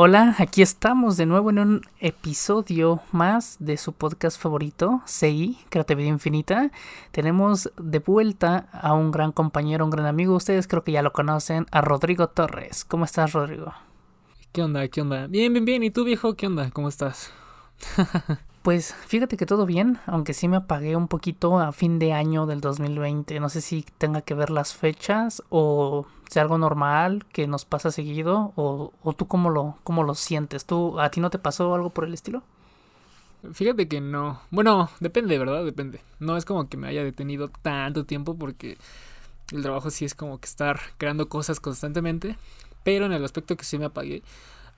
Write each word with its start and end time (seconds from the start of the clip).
Hola, 0.00 0.36
aquí 0.38 0.62
estamos 0.62 1.16
de 1.16 1.26
nuevo 1.26 1.50
en 1.50 1.58
un 1.58 1.82
episodio 1.98 3.00
más 3.10 3.56
de 3.58 3.76
su 3.76 3.94
podcast 3.94 4.40
favorito, 4.40 5.02
CI, 5.06 5.58
Creatividad 5.70 6.10
Infinita. 6.10 6.70
Tenemos 7.10 7.72
de 7.76 7.98
vuelta 7.98 8.68
a 8.70 8.92
un 8.92 9.10
gran 9.10 9.32
compañero, 9.32 9.84
un 9.84 9.90
gran 9.90 10.06
amigo. 10.06 10.36
Ustedes 10.36 10.68
creo 10.68 10.84
que 10.84 10.92
ya 10.92 11.02
lo 11.02 11.12
conocen, 11.12 11.66
a 11.72 11.80
Rodrigo 11.80 12.28
Torres. 12.28 12.84
¿Cómo 12.84 13.06
estás, 13.06 13.32
Rodrigo? 13.32 13.74
¿Qué 14.52 14.62
onda? 14.62 14.86
¿Qué 14.86 15.00
onda? 15.00 15.26
Bien, 15.26 15.52
bien, 15.52 15.64
bien. 15.64 15.82
¿Y 15.82 15.90
tú, 15.90 16.04
viejo? 16.04 16.36
¿Qué 16.36 16.46
onda? 16.46 16.70
¿Cómo 16.70 16.88
estás? 16.88 17.32
Pues 18.68 18.92
fíjate 18.92 19.38
que 19.38 19.46
todo 19.46 19.64
bien, 19.64 19.98
aunque 20.04 20.34
sí 20.34 20.46
me 20.46 20.58
apagué 20.58 20.94
un 20.94 21.08
poquito 21.08 21.58
a 21.58 21.72
fin 21.72 21.98
de 21.98 22.12
año 22.12 22.44
del 22.44 22.60
2020. 22.60 23.40
No 23.40 23.48
sé 23.48 23.62
si 23.62 23.82
tenga 23.96 24.20
que 24.20 24.34
ver 24.34 24.50
las 24.50 24.74
fechas 24.74 25.42
o 25.48 26.04
sea 26.28 26.42
algo 26.42 26.58
normal 26.58 27.24
que 27.32 27.46
nos 27.46 27.64
pasa 27.64 27.90
seguido 27.90 28.52
o, 28.56 28.92
tú 29.16 29.26
cómo 29.26 29.48
lo, 29.48 29.78
cómo 29.84 30.02
lo 30.02 30.14
sientes. 30.14 30.66
¿Tú, 30.66 31.00
¿A 31.00 31.10
ti 31.10 31.18
no 31.18 31.30
te 31.30 31.38
pasó 31.38 31.74
algo 31.74 31.88
por 31.88 32.04
el 32.04 32.12
estilo? 32.12 32.42
Fíjate 33.54 33.88
que 33.88 34.02
no. 34.02 34.42
Bueno, 34.50 34.90
depende, 35.00 35.38
¿verdad? 35.38 35.64
Depende. 35.64 36.02
No 36.18 36.36
es 36.36 36.44
como 36.44 36.68
que 36.68 36.76
me 36.76 36.88
haya 36.88 37.02
detenido 37.02 37.48
tanto 37.62 38.04
tiempo 38.04 38.36
porque 38.36 38.76
el 39.50 39.62
trabajo 39.62 39.88
sí 39.88 40.04
es 40.04 40.14
como 40.14 40.40
que 40.40 40.46
estar 40.46 40.78
creando 40.98 41.30
cosas 41.30 41.58
constantemente. 41.58 42.36
Pero 42.84 43.06
en 43.06 43.14
el 43.14 43.24
aspecto 43.24 43.56
que 43.56 43.64
sí 43.64 43.78
me 43.78 43.86
apagué 43.86 44.22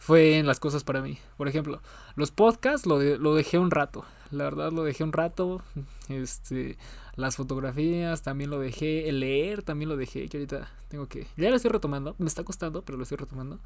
fue 0.00 0.38
en 0.38 0.46
las 0.46 0.58
cosas 0.58 0.82
para 0.82 1.02
mí. 1.02 1.18
Por 1.36 1.46
ejemplo, 1.46 1.82
los 2.16 2.30
podcasts 2.30 2.86
lo, 2.86 2.98
lo 3.18 3.34
dejé 3.34 3.58
un 3.58 3.70
rato. 3.70 4.06
La 4.30 4.44
verdad 4.44 4.72
lo 4.72 4.82
dejé 4.82 5.04
un 5.04 5.12
rato. 5.12 5.62
Este, 6.08 6.78
las 7.16 7.36
fotografías 7.36 8.22
también 8.22 8.48
lo 8.48 8.58
dejé. 8.58 9.10
El 9.10 9.20
leer 9.20 9.62
también 9.62 9.90
lo 9.90 9.98
dejé. 9.98 10.26
Que 10.30 10.38
ahorita 10.38 10.70
tengo 10.88 11.06
que. 11.06 11.26
Ya 11.36 11.50
lo 11.50 11.56
estoy 11.56 11.70
retomando. 11.70 12.16
Me 12.16 12.28
está 12.28 12.44
costando, 12.44 12.80
pero 12.82 12.96
lo 12.96 13.02
estoy 13.02 13.18
retomando. 13.18 13.60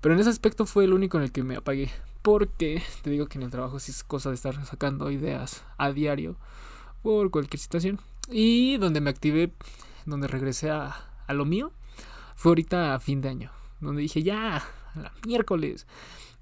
Pero 0.00 0.14
en 0.14 0.22
ese 0.22 0.30
aspecto 0.30 0.64
fue 0.64 0.84
el 0.84 0.94
único 0.94 1.18
en 1.18 1.24
el 1.24 1.32
que 1.32 1.42
me 1.42 1.56
apagué. 1.56 1.90
Porque 2.22 2.82
te 3.02 3.10
digo 3.10 3.26
que 3.26 3.36
en 3.36 3.44
el 3.44 3.50
trabajo 3.50 3.78
sí 3.78 3.90
es 3.90 4.04
cosa 4.04 4.30
de 4.30 4.36
estar 4.36 4.64
sacando 4.64 5.10
ideas 5.10 5.64
a 5.76 5.92
diario. 5.92 6.36
Por 7.02 7.30
cualquier 7.30 7.60
situación. 7.60 8.00
Y 8.30 8.78
donde 8.78 9.02
me 9.02 9.10
activé. 9.10 9.52
Donde 10.06 10.28
regresé 10.28 10.70
a, 10.70 10.96
a 11.26 11.34
lo 11.34 11.44
mío. 11.44 11.72
Fue 12.36 12.52
ahorita 12.52 12.94
a 12.94 13.00
fin 13.00 13.20
de 13.20 13.28
año. 13.28 13.50
Donde 13.80 14.00
dije, 14.00 14.22
ya, 14.22 14.64
la 14.94 15.12
miércoles. 15.26 15.86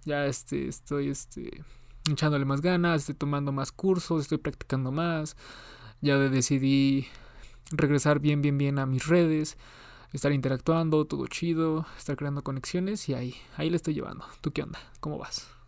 Ya 0.04 0.26
este, 0.26 0.68
estoy 0.68 1.10
este, 1.10 1.62
echándole 2.10 2.44
más 2.44 2.60
ganas, 2.60 3.02
estoy 3.02 3.14
tomando 3.14 3.52
más 3.52 3.72
cursos, 3.72 4.22
estoy 4.22 4.38
practicando 4.38 4.92
más. 4.92 5.36
Ya 6.00 6.16
decidí 6.16 7.06
regresar 7.70 8.20
bien, 8.20 8.42
bien, 8.42 8.56
bien 8.58 8.78
a 8.78 8.86
mis 8.86 9.06
redes, 9.06 9.58
estar 10.12 10.32
interactuando, 10.32 11.04
todo 11.04 11.26
chido, 11.26 11.86
estar 11.98 12.16
creando 12.16 12.42
conexiones 12.42 13.08
y 13.08 13.14
ahí, 13.14 13.34
ahí 13.56 13.70
le 13.70 13.76
estoy 13.76 13.94
llevando. 13.94 14.24
¿Tú 14.40 14.52
qué 14.52 14.62
onda? 14.62 14.78
¿Cómo 15.00 15.18
vas? 15.18 15.59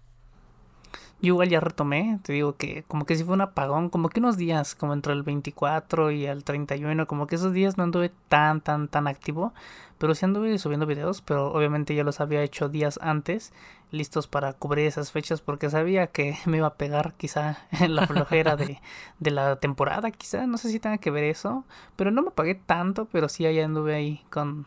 Yo 1.23 1.29
igual 1.35 1.49
ya 1.51 1.61
retomé, 1.61 2.19
te 2.25 2.33
digo 2.33 2.57
que 2.57 2.83
como 2.89 3.07
que 3.07 3.15
si 3.15 3.23
fue 3.23 3.35
un 3.35 3.43
apagón, 3.43 3.91
como 3.91 4.09
que 4.09 4.19
unos 4.19 4.37
días, 4.37 4.75
como 4.75 4.93
entre 4.93 5.13
el 5.13 5.23
24 5.23 6.11
y 6.11 6.27
el 6.27 6.43
31, 6.43 7.07
como 7.07 7.29
que 7.29 7.37
esos 7.37 7.53
días 7.53 7.79
no 7.79 7.85
anduve 7.85 8.11
tan, 8.29 8.61
tan, 8.61 8.89
tan 8.89 9.07
activo, 9.07 9.55
pero 9.99 10.17
sí 10.17 10.25
anduve 10.25 10.59
subiendo 10.59 10.85
videos, 10.85 11.23
pero 11.23 11.53
obviamente 11.53 11.95
ya 11.95 12.03
los 12.03 12.21
había 12.21 12.43
hecho 12.43 12.69
días 12.69 12.99
antes, 13.01 13.53
listos 13.93 14.27
para 14.27 14.53
cubrir 14.55 14.87
esas 14.89 15.13
fechas, 15.13 15.41
porque 15.41 15.71
sabía 15.71 16.09
que 16.09 16.37
me 16.47 16.57
iba 16.57 16.67
a 16.67 16.75
pegar 16.75 17.15
quizá 17.15 17.59
en 17.71 17.95
la 17.95 18.09
flojera 18.09 18.57
de, 18.57 18.81
de 19.21 19.31
la 19.31 19.57
temporada, 19.61 20.11
quizá, 20.11 20.49
no 20.49 20.59
sé 20.59 20.71
si 20.71 20.81
tenga 20.81 20.99
que 20.99 21.13
ver 21.13 21.23
eso, 21.23 21.65
pero 21.95 22.11
no 22.11 22.23
me 22.23 22.33
pagué 22.33 22.57
tanto, 22.57 23.07
pero 23.13 23.29
sí 23.29 23.47
ahí 23.47 23.61
anduve 23.61 23.95
ahí 23.95 24.25
con, 24.29 24.67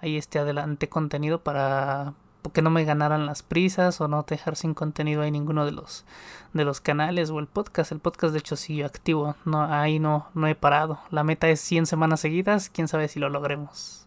ahí 0.00 0.16
este 0.16 0.38
adelante 0.38 0.88
contenido 0.88 1.42
para 1.42 2.14
que 2.52 2.62
no 2.62 2.70
me 2.70 2.84
ganaran 2.84 3.26
las 3.26 3.42
prisas 3.42 4.00
o 4.00 4.08
no 4.08 4.24
dejar 4.28 4.56
sin 4.56 4.74
contenido 4.74 5.22
ahí 5.22 5.30
ninguno 5.30 5.64
de 5.66 5.72
los 5.72 6.04
de 6.52 6.64
los 6.64 6.80
canales 6.80 7.30
o 7.30 7.38
el 7.38 7.46
podcast. 7.46 7.92
El 7.92 8.00
podcast 8.00 8.32
de 8.32 8.40
hecho 8.40 8.56
sigue 8.56 8.84
activo, 8.84 9.36
no 9.44 9.62
ahí 9.62 9.98
no 9.98 10.28
no 10.34 10.46
he 10.46 10.54
parado. 10.54 11.00
La 11.10 11.24
meta 11.24 11.48
es 11.48 11.60
100 11.60 11.86
semanas 11.86 12.20
seguidas, 12.20 12.70
quién 12.70 12.88
sabe 12.88 13.08
si 13.08 13.20
lo 13.20 13.28
logremos. 13.28 14.06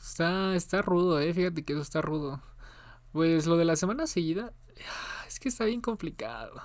Está 0.00 0.54
está 0.54 0.82
rudo, 0.82 1.20
eh, 1.20 1.34
fíjate 1.34 1.64
que 1.64 1.72
eso 1.72 1.82
está 1.82 2.00
rudo. 2.00 2.40
Pues 3.12 3.46
lo 3.46 3.56
de 3.56 3.64
la 3.64 3.76
semana 3.76 4.06
seguida 4.06 4.52
es 5.26 5.40
que 5.40 5.48
está 5.48 5.64
bien 5.64 5.80
complicado. 5.80 6.62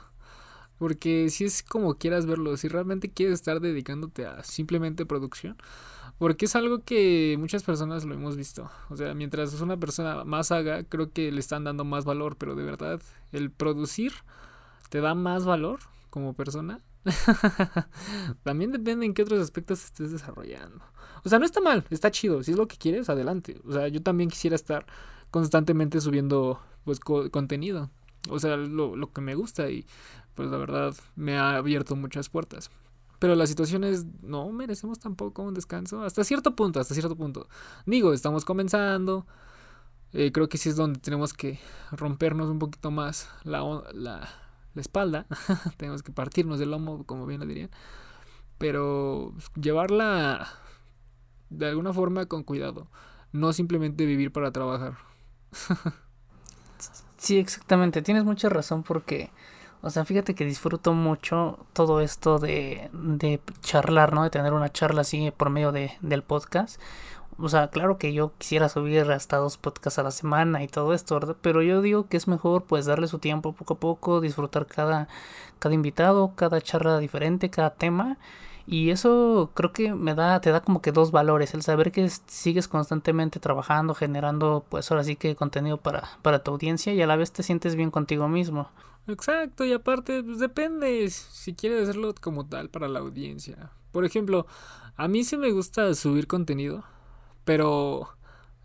Porque 0.77 1.29
si 1.29 1.45
es 1.45 1.63
como 1.63 1.95
quieras 1.95 2.25
verlo, 2.25 2.57
si 2.57 2.67
realmente 2.67 3.09
quieres 3.09 3.35
estar 3.35 3.61
dedicándote 3.61 4.25
a 4.25 4.43
simplemente 4.43 5.05
producción, 5.05 5.57
porque 6.17 6.45
es 6.45 6.55
algo 6.55 6.79
que 6.79 7.35
muchas 7.39 7.63
personas 7.63 8.05
lo 8.05 8.13
hemos 8.13 8.37
visto. 8.37 8.69
O 8.89 8.95
sea, 8.95 9.13
mientras 9.13 9.59
una 9.61 9.77
persona 9.77 10.23
más 10.23 10.51
haga, 10.51 10.83
creo 10.83 11.11
que 11.11 11.31
le 11.31 11.39
están 11.39 11.63
dando 11.63 11.83
más 11.83 12.05
valor, 12.05 12.37
pero 12.37 12.55
de 12.55 12.63
verdad, 12.63 13.01
el 13.31 13.51
producir 13.51 14.13
te 14.89 15.01
da 15.01 15.13
más 15.13 15.45
valor 15.45 15.79
como 16.09 16.33
persona. 16.33 16.81
También 18.43 18.71
depende 18.71 19.05
en 19.05 19.13
qué 19.13 19.23
otros 19.23 19.41
aspectos 19.41 19.83
estés 19.83 20.11
desarrollando. 20.11 20.83
O 21.23 21.29
sea, 21.29 21.39
no 21.39 21.45
está 21.45 21.59
mal, 21.59 21.83
está 21.89 22.11
chido. 22.11 22.43
Si 22.43 22.51
es 22.51 22.57
lo 22.57 22.67
que 22.67 22.77
quieres, 22.77 23.09
adelante. 23.09 23.59
O 23.67 23.73
sea, 23.73 23.87
yo 23.87 24.01
también 24.01 24.29
quisiera 24.29 24.55
estar 24.55 24.85
constantemente 25.31 25.99
subiendo 25.99 26.61
pues 26.85 26.99
contenido. 26.99 27.89
O 28.29 28.39
sea, 28.39 28.55
lo, 28.55 28.95
lo 28.95 29.11
que 29.11 29.21
me 29.21 29.35
gusta 29.35 29.69
y 29.69 29.85
pues 30.33 30.49
la 30.49 30.57
verdad 30.57 30.95
me 31.15 31.37
ha 31.37 31.57
abierto 31.57 31.95
muchas 31.95 32.29
puertas. 32.29 32.69
Pero 33.19 33.35
la 33.35 33.47
situación 33.47 33.83
es, 33.83 34.05
no 34.21 34.49
merecemos 34.51 34.99
tampoco 34.99 35.43
un 35.43 35.53
descanso. 35.53 36.03
Hasta 36.03 36.23
cierto 36.23 36.55
punto, 36.55 36.79
hasta 36.79 36.93
cierto 36.93 37.15
punto. 37.15 37.47
Digo, 37.85 38.13
estamos 38.13 38.45
comenzando. 38.45 39.25
Eh, 40.13 40.31
creo 40.31 40.47
que 40.47 40.57
sí 40.57 40.69
es 40.69 40.75
donde 40.75 40.99
tenemos 40.99 41.33
que 41.33 41.59
rompernos 41.91 42.49
un 42.49 42.59
poquito 42.59 42.91
más 42.91 43.29
la, 43.43 43.61
la, 43.93 44.29
la 44.73 44.81
espalda. 44.81 45.25
tenemos 45.77 46.03
que 46.03 46.11
partirnos 46.11 46.59
del 46.59 46.71
lomo, 46.71 47.05
como 47.05 47.25
bien 47.25 47.39
lo 47.39 47.45
dirían. 47.45 47.69
Pero 48.57 49.33
llevarla 49.59 50.47
de 51.49 51.67
alguna 51.67 51.93
forma 51.93 52.25
con 52.25 52.43
cuidado. 52.43 52.87
No 53.31 53.53
simplemente 53.53 54.05
vivir 54.05 54.31
para 54.31 54.51
trabajar. 54.51 54.97
sí, 57.17 57.37
exactamente. 57.37 58.01
Tienes 58.01 58.23
mucha 58.23 58.49
razón 58.49 58.83
porque 58.83 59.31
o 59.85 59.91
sea, 59.91 60.03
fíjate 60.03 60.33
que 60.33 60.45
disfruto 60.45 60.93
mucho 60.93 61.59
todo 61.73 62.01
esto 62.01 62.39
de, 62.39 62.89
de 62.91 63.39
charlar, 63.61 64.13
¿no? 64.13 64.23
De 64.23 64.31
tener 64.31 64.51
una 64.53 64.71
charla 64.71 65.01
así 65.01 65.29
por 65.29 65.51
medio 65.51 65.71
de, 65.71 65.91
del 66.01 66.23
podcast. 66.23 66.81
O 67.37 67.49
sea, 67.49 67.67
claro 67.67 67.99
que 67.99 68.11
yo 68.11 68.31
quisiera 68.39 68.67
subir 68.67 69.11
hasta 69.11 69.37
dos 69.37 69.57
podcasts 69.57 69.99
a 69.99 70.03
la 70.03 70.09
semana 70.09 70.63
y 70.63 70.67
todo 70.67 70.91
esto, 70.95 71.13
¿verdad? 71.13 71.35
Pero 71.39 71.61
yo 71.61 71.83
digo 71.83 72.07
que 72.07 72.17
es 72.17 72.27
mejor 72.27 72.63
pues 72.63 72.87
darle 72.87 73.07
su 73.07 73.19
tiempo 73.19 73.53
poco 73.53 73.75
a 73.75 73.79
poco, 73.79 74.21
disfrutar 74.21 74.65
cada, 74.65 75.07
cada 75.59 75.75
invitado, 75.75 76.31
cada 76.35 76.61
charla 76.61 76.97
diferente, 76.97 77.51
cada 77.51 77.69
tema. 77.75 78.17
Y 78.65 78.89
eso 78.89 79.51
creo 79.53 79.71
que 79.71 79.93
me 79.93 80.15
da, 80.15 80.41
te 80.41 80.49
da 80.49 80.61
como 80.61 80.81
que 80.81 80.91
dos 80.91 81.11
valores, 81.11 81.53
el 81.53 81.61
saber 81.61 81.91
que 81.91 82.09
sigues 82.25 82.67
constantemente 82.67 83.39
trabajando, 83.39 83.93
generando 83.93 84.65
pues 84.67 84.89
ahora 84.89 85.03
sí 85.03 85.15
que 85.15 85.35
contenido 85.35 85.77
para, 85.77 86.09
para 86.23 86.39
tu 86.39 86.49
audiencia 86.49 86.91
y 86.91 87.01
a 87.03 87.07
la 87.07 87.17
vez 87.17 87.31
te 87.31 87.43
sientes 87.43 87.75
bien 87.75 87.91
contigo 87.91 88.27
mismo. 88.27 88.69
Exacto, 89.07 89.63
y 89.65 89.73
aparte, 89.73 90.23
pues 90.23 90.39
depende 90.39 91.07
si 91.09 91.53
quieres 91.53 91.83
hacerlo 91.83 92.13
como 92.19 92.47
tal 92.47 92.69
para 92.69 92.87
la 92.87 92.99
audiencia. 92.99 93.71
Por 93.91 94.03
ejemplo, 94.03 94.47
a 94.95 95.07
mí 95.07 95.23
sí 95.23 95.37
me 95.37 95.51
gusta 95.51 95.93
subir 95.93 96.25
contenido, 96.27 96.83
pero 97.45 98.09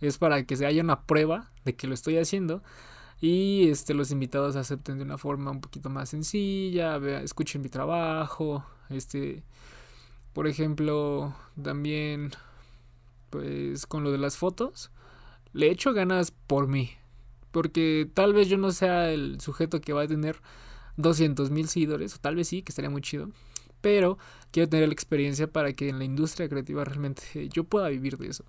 es 0.00 0.18
para 0.18 0.44
que 0.44 0.56
se 0.56 0.66
haya 0.66 0.82
una 0.82 1.02
prueba 1.06 1.50
de 1.64 1.76
que 1.76 1.86
lo 1.86 1.94
estoy 1.94 2.16
haciendo 2.18 2.62
y 3.20 3.68
este 3.70 3.94
los 3.94 4.10
invitados 4.12 4.56
acepten 4.56 4.98
de 4.98 5.04
una 5.04 5.18
forma 5.18 5.50
un 5.52 5.60
poquito 5.60 5.90
más 5.90 6.10
sencilla, 6.10 6.96
escuchen 7.22 7.62
mi 7.62 7.68
trabajo, 7.70 8.64
este 8.90 9.44
por 10.34 10.46
ejemplo, 10.48 11.34
también 11.62 12.32
pues 13.30 13.86
con 13.86 14.04
lo 14.04 14.12
de 14.12 14.18
las 14.18 14.36
fotos 14.36 14.90
le 15.52 15.70
echo 15.70 15.92
ganas 15.94 16.32
por 16.32 16.68
mí, 16.68 16.90
porque 17.50 18.09
tal 18.15 18.33
vez 18.33 18.49
yo 18.49 18.56
no 18.56 18.70
sea 18.73 19.11
el 19.11 19.41
sujeto 19.41 19.81
que 19.81 19.93
va 19.93 20.02
a 20.02 20.06
tener 20.06 20.41
200 20.97 21.50
mil 21.50 21.69
seguidores, 21.69 22.14
o 22.14 22.19
tal 22.19 22.37
vez 22.37 22.49
sí, 22.49 22.62
que 22.62 22.70
estaría 22.70 22.91
muy 22.91 23.02
chido. 23.02 23.31
Pero 23.81 24.19
quiero 24.50 24.69
tener 24.69 24.88
la 24.88 24.93
experiencia 24.93 25.50
para 25.50 25.73
que 25.73 25.88
en 25.88 25.99
la 25.99 26.05
industria 26.05 26.49
creativa 26.49 26.85
realmente 26.85 27.49
yo 27.52 27.64
pueda 27.64 27.88
vivir 27.88 28.19
de 28.19 28.29
eso. 28.29 28.44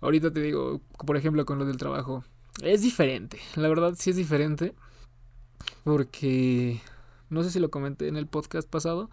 Ahorita 0.00 0.32
te 0.32 0.40
digo, 0.40 0.80
por 1.06 1.16
ejemplo, 1.16 1.44
con 1.44 1.58
lo 1.58 1.64
del 1.64 1.76
trabajo. 1.76 2.24
Es 2.62 2.82
diferente, 2.82 3.38
la 3.54 3.68
verdad 3.68 3.94
sí 3.96 4.10
es 4.10 4.16
diferente. 4.16 4.74
Porque 5.84 6.80
no 7.28 7.42
sé 7.42 7.50
si 7.50 7.60
lo 7.60 7.70
comenté 7.70 8.08
en 8.08 8.16
el 8.16 8.26
podcast 8.26 8.68
pasado, 8.68 9.10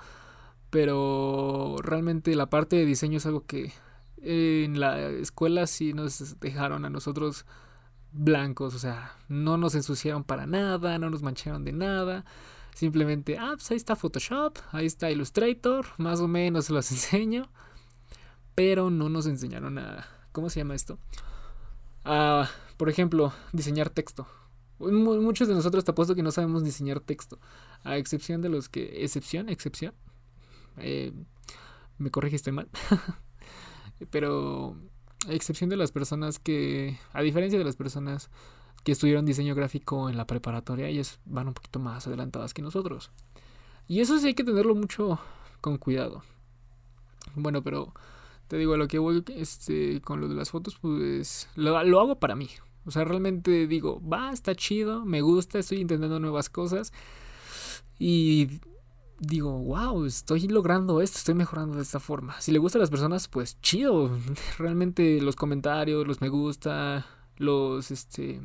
pero 0.69 1.77
realmente 1.81 2.35
la 2.35 2.49
parte 2.49 2.75
de 2.75 2.85
diseño 2.85 3.17
es 3.17 3.25
algo 3.25 3.45
que 3.45 3.71
en 4.17 4.79
la 4.79 5.09
escuela 5.09 5.67
sí 5.67 5.93
nos 5.93 6.39
dejaron 6.39 6.85
a 6.85 6.89
nosotros 6.89 7.45
blancos, 8.13 8.75
o 8.75 8.79
sea, 8.79 9.17
no 9.27 9.57
nos 9.57 9.75
ensuciaron 9.75 10.23
para 10.23 10.45
nada, 10.45 10.97
no 10.99 11.09
nos 11.09 11.21
mancharon 11.21 11.65
de 11.65 11.73
nada. 11.73 12.25
Simplemente, 12.73 13.37
ah, 13.37 13.53
pues 13.55 13.69
ahí 13.71 13.77
está 13.77 13.95
Photoshop, 13.95 14.57
ahí 14.71 14.85
está 14.85 15.11
Illustrator, 15.11 15.85
más 15.97 16.21
o 16.21 16.27
menos 16.27 16.69
los 16.69 16.91
enseño. 16.91 17.49
Pero 18.55 18.89
no 18.89 19.09
nos 19.09 19.25
enseñaron 19.25 19.79
a, 19.79 20.07
¿cómo 20.31 20.49
se 20.49 20.59
llama 20.59 20.75
esto? 20.75 20.99
a, 22.05 22.49
por 22.77 22.89
ejemplo, 22.89 23.33
diseñar 23.51 23.89
texto. 23.89 24.27
Muchos 24.79 25.47
de 25.47 25.53
nosotros 25.53 25.83
te 25.85 25.91
apuesto 25.91 26.15
que 26.15 26.23
no 26.23 26.31
sabemos 26.31 26.63
diseñar 26.63 26.99
texto, 26.99 27.39
a 27.83 27.97
excepción 27.97 28.41
de 28.41 28.49
los 28.49 28.67
que, 28.69 29.03
excepción, 29.03 29.47
excepción, 29.47 29.93
eh, 30.77 31.13
me 31.97 32.11
corregiste 32.11 32.51
mal, 32.51 32.67
pero 34.09 34.75
a 35.27 35.33
excepción 35.33 35.69
de 35.69 35.77
las 35.77 35.91
personas 35.91 36.39
que, 36.39 36.97
a 37.13 37.21
diferencia 37.21 37.59
de 37.59 37.65
las 37.65 37.75
personas 37.75 38.29
que 38.83 38.91
estudiaron 38.91 39.25
diseño 39.25 39.55
gráfico 39.55 40.09
en 40.09 40.17
la 40.17 40.27
preparatoria, 40.27 40.87
ellas 40.87 41.19
van 41.25 41.47
un 41.47 41.53
poquito 41.53 41.79
más 41.79 42.05
adelantadas 42.07 42.53
que 42.53 42.61
nosotros. 42.61 43.11
Y 43.87 44.01
eso 44.01 44.17
sí 44.19 44.27
hay 44.27 44.33
que 44.33 44.43
tenerlo 44.43 44.75
mucho 44.75 45.19
con 45.61 45.77
cuidado. 45.77 46.23
Bueno, 47.35 47.63
pero 47.63 47.93
te 48.47 48.57
digo, 48.57 48.73
a 48.73 48.77
lo 48.77 48.87
que 48.87 48.99
voy 48.99 49.23
este, 49.35 50.01
con 50.01 50.19
lo 50.19 50.27
de 50.27 50.35
las 50.35 50.51
fotos, 50.51 50.77
pues 50.81 51.49
lo, 51.55 51.81
lo 51.83 51.99
hago 52.01 52.19
para 52.19 52.35
mí. 52.35 52.49
O 52.85 52.91
sea, 52.91 53.05
realmente 53.05 53.67
digo, 53.67 54.01
va, 54.07 54.31
está 54.31 54.55
chido, 54.55 55.05
me 55.05 55.21
gusta, 55.21 55.59
estoy 55.59 55.79
intentando 55.79 56.19
nuevas 56.19 56.49
cosas. 56.49 56.91
Y 57.97 58.59
digo, 59.25 59.57
wow, 59.57 60.05
estoy 60.05 60.47
logrando 60.47 61.01
esto, 61.01 61.17
estoy 61.17 61.35
mejorando 61.35 61.77
de 61.77 61.83
esta 61.83 61.99
forma. 61.99 62.39
Si 62.41 62.51
le 62.51 62.59
gusta 62.59 62.77
a 62.77 62.81
las 62.81 62.89
personas, 62.89 63.27
pues 63.27 63.59
chido. 63.61 64.11
Realmente 64.57 65.21
los 65.21 65.35
comentarios, 65.35 66.05
los 66.07 66.21
me 66.21 66.29
gusta, 66.29 67.05
los, 67.37 67.91
este, 67.91 68.41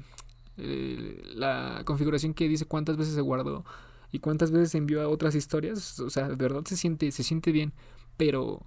eh, 0.57 1.23
la 1.35 1.83
configuración 1.85 2.35
que 2.35 2.49
dice 2.49 2.65
cuántas 2.65 2.97
veces 2.97 3.15
se 3.15 3.21
guardó 3.21 3.65
y 4.13 4.21
cuántas 4.21 4.51
veces 4.51 4.71
se 4.71 4.79
envió 4.79 5.03
a 5.03 5.09
otras 5.09 5.35
historias, 5.35 6.01
o 6.01 6.11
sea, 6.11 6.29
de 6.29 6.37
verdad 6.37 6.65
se 6.65 6.77
siente, 6.77 7.11
se 7.13 7.23
siente 7.23 7.53
bien, 7.53 7.73
pero 8.17 8.63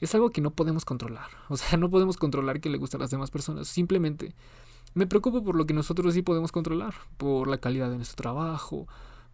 es 0.00 0.14
algo 0.14 0.30
que 0.30 0.40
no 0.40 0.50
podemos 0.50 0.84
controlar. 0.84 1.28
O 1.48 1.56
sea, 1.56 1.78
no 1.78 1.90
podemos 1.90 2.16
controlar 2.16 2.60
que 2.60 2.70
le 2.70 2.78
gusta 2.78 2.96
a 2.96 3.00
las 3.00 3.10
demás 3.10 3.30
personas. 3.30 3.68
Simplemente 3.68 4.34
me 4.94 5.06
preocupo 5.06 5.42
por 5.42 5.56
lo 5.56 5.66
que 5.66 5.74
nosotros 5.74 6.14
sí 6.14 6.22
podemos 6.22 6.52
controlar, 6.52 6.94
por 7.16 7.48
la 7.48 7.58
calidad 7.58 7.90
de 7.90 7.96
nuestro 7.96 8.16
trabajo, 8.16 8.86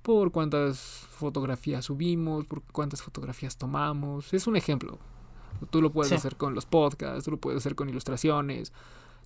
por 0.03 0.33
cuántas 0.33 0.79
fotografías 0.79 1.85
subimos, 1.85 2.47
por 2.47 2.63
cuántas 2.73 3.03
fotografías 3.03 3.57
tomamos. 3.57 4.33
Es 4.33 4.47
un 4.47 4.57
ejemplo. 4.57 4.99
Tú 5.71 5.83
lo 5.83 5.93
puedes 5.93 6.13
hacer 6.13 6.37
con 6.37 6.55
los 6.55 6.65
podcasts, 6.65 7.25
tú 7.25 7.33
lo 7.33 7.37
puedes 7.37 7.59
hacer 7.59 7.75
con 7.75 7.89
ilustraciones, 7.89 8.73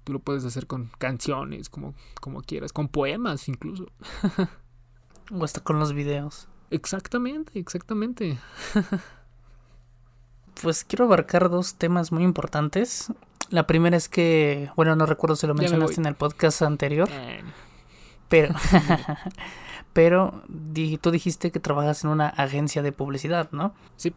tú 0.03 0.13
lo 0.13 0.19
puedes 0.19 0.45
hacer 0.45 0.67
con 0.67 0.91
canciones, 0.99 1.69
como, 1.69 1.95
como 2.21 2.43
quieras, 2.43 2.73
con 2.73 2.89
poemas 2.89 3.49
incluso. 3.49 3.87
o 5.33 5.45
hasta 5.45 5.61
con 5.61 5.79
los 5.79 5.93
videos. 5.93 6.49
Exactamente, 6.71 7.59
exactamente. 7.59 8.39
pues 10.61 10.85
quiero 10.85 11.05
abarcar 11.05 11.51
dos 11.51 11.75
temas 11.75 12.11
muy 12.11 12.25
importantes. 12.25 13.13
La 13.51 13.67
primera 13.67 13.97
es 13.97 14.09
que, 14.09 14.71
bueno, 14.77 14.97
no 14.97 15.07
recuerdo 15.07 15.37
si 15.37 15.47
lo 15.47 15.55
mencionaste 15.55 16.01
en 16.01 16.07
el 16.07 16.15
podcast 16.15 16.63
anterior, 16.63 17.09
eh. 17.11 17.43
pero, 18.29 18.55
pero 19.95 20.43
tú 21.01 21.11
dijiste 21.11 21.51
que 21.51 21.61
trabajas 21.61 22.05
en 22.05 22.11
una 22.11 22.29
agencia 22.29 22.83
de 22.83 22.93
publicidad, 22.93 23.49
¿no? 23.53 23.73
Sí. 23.97 24.13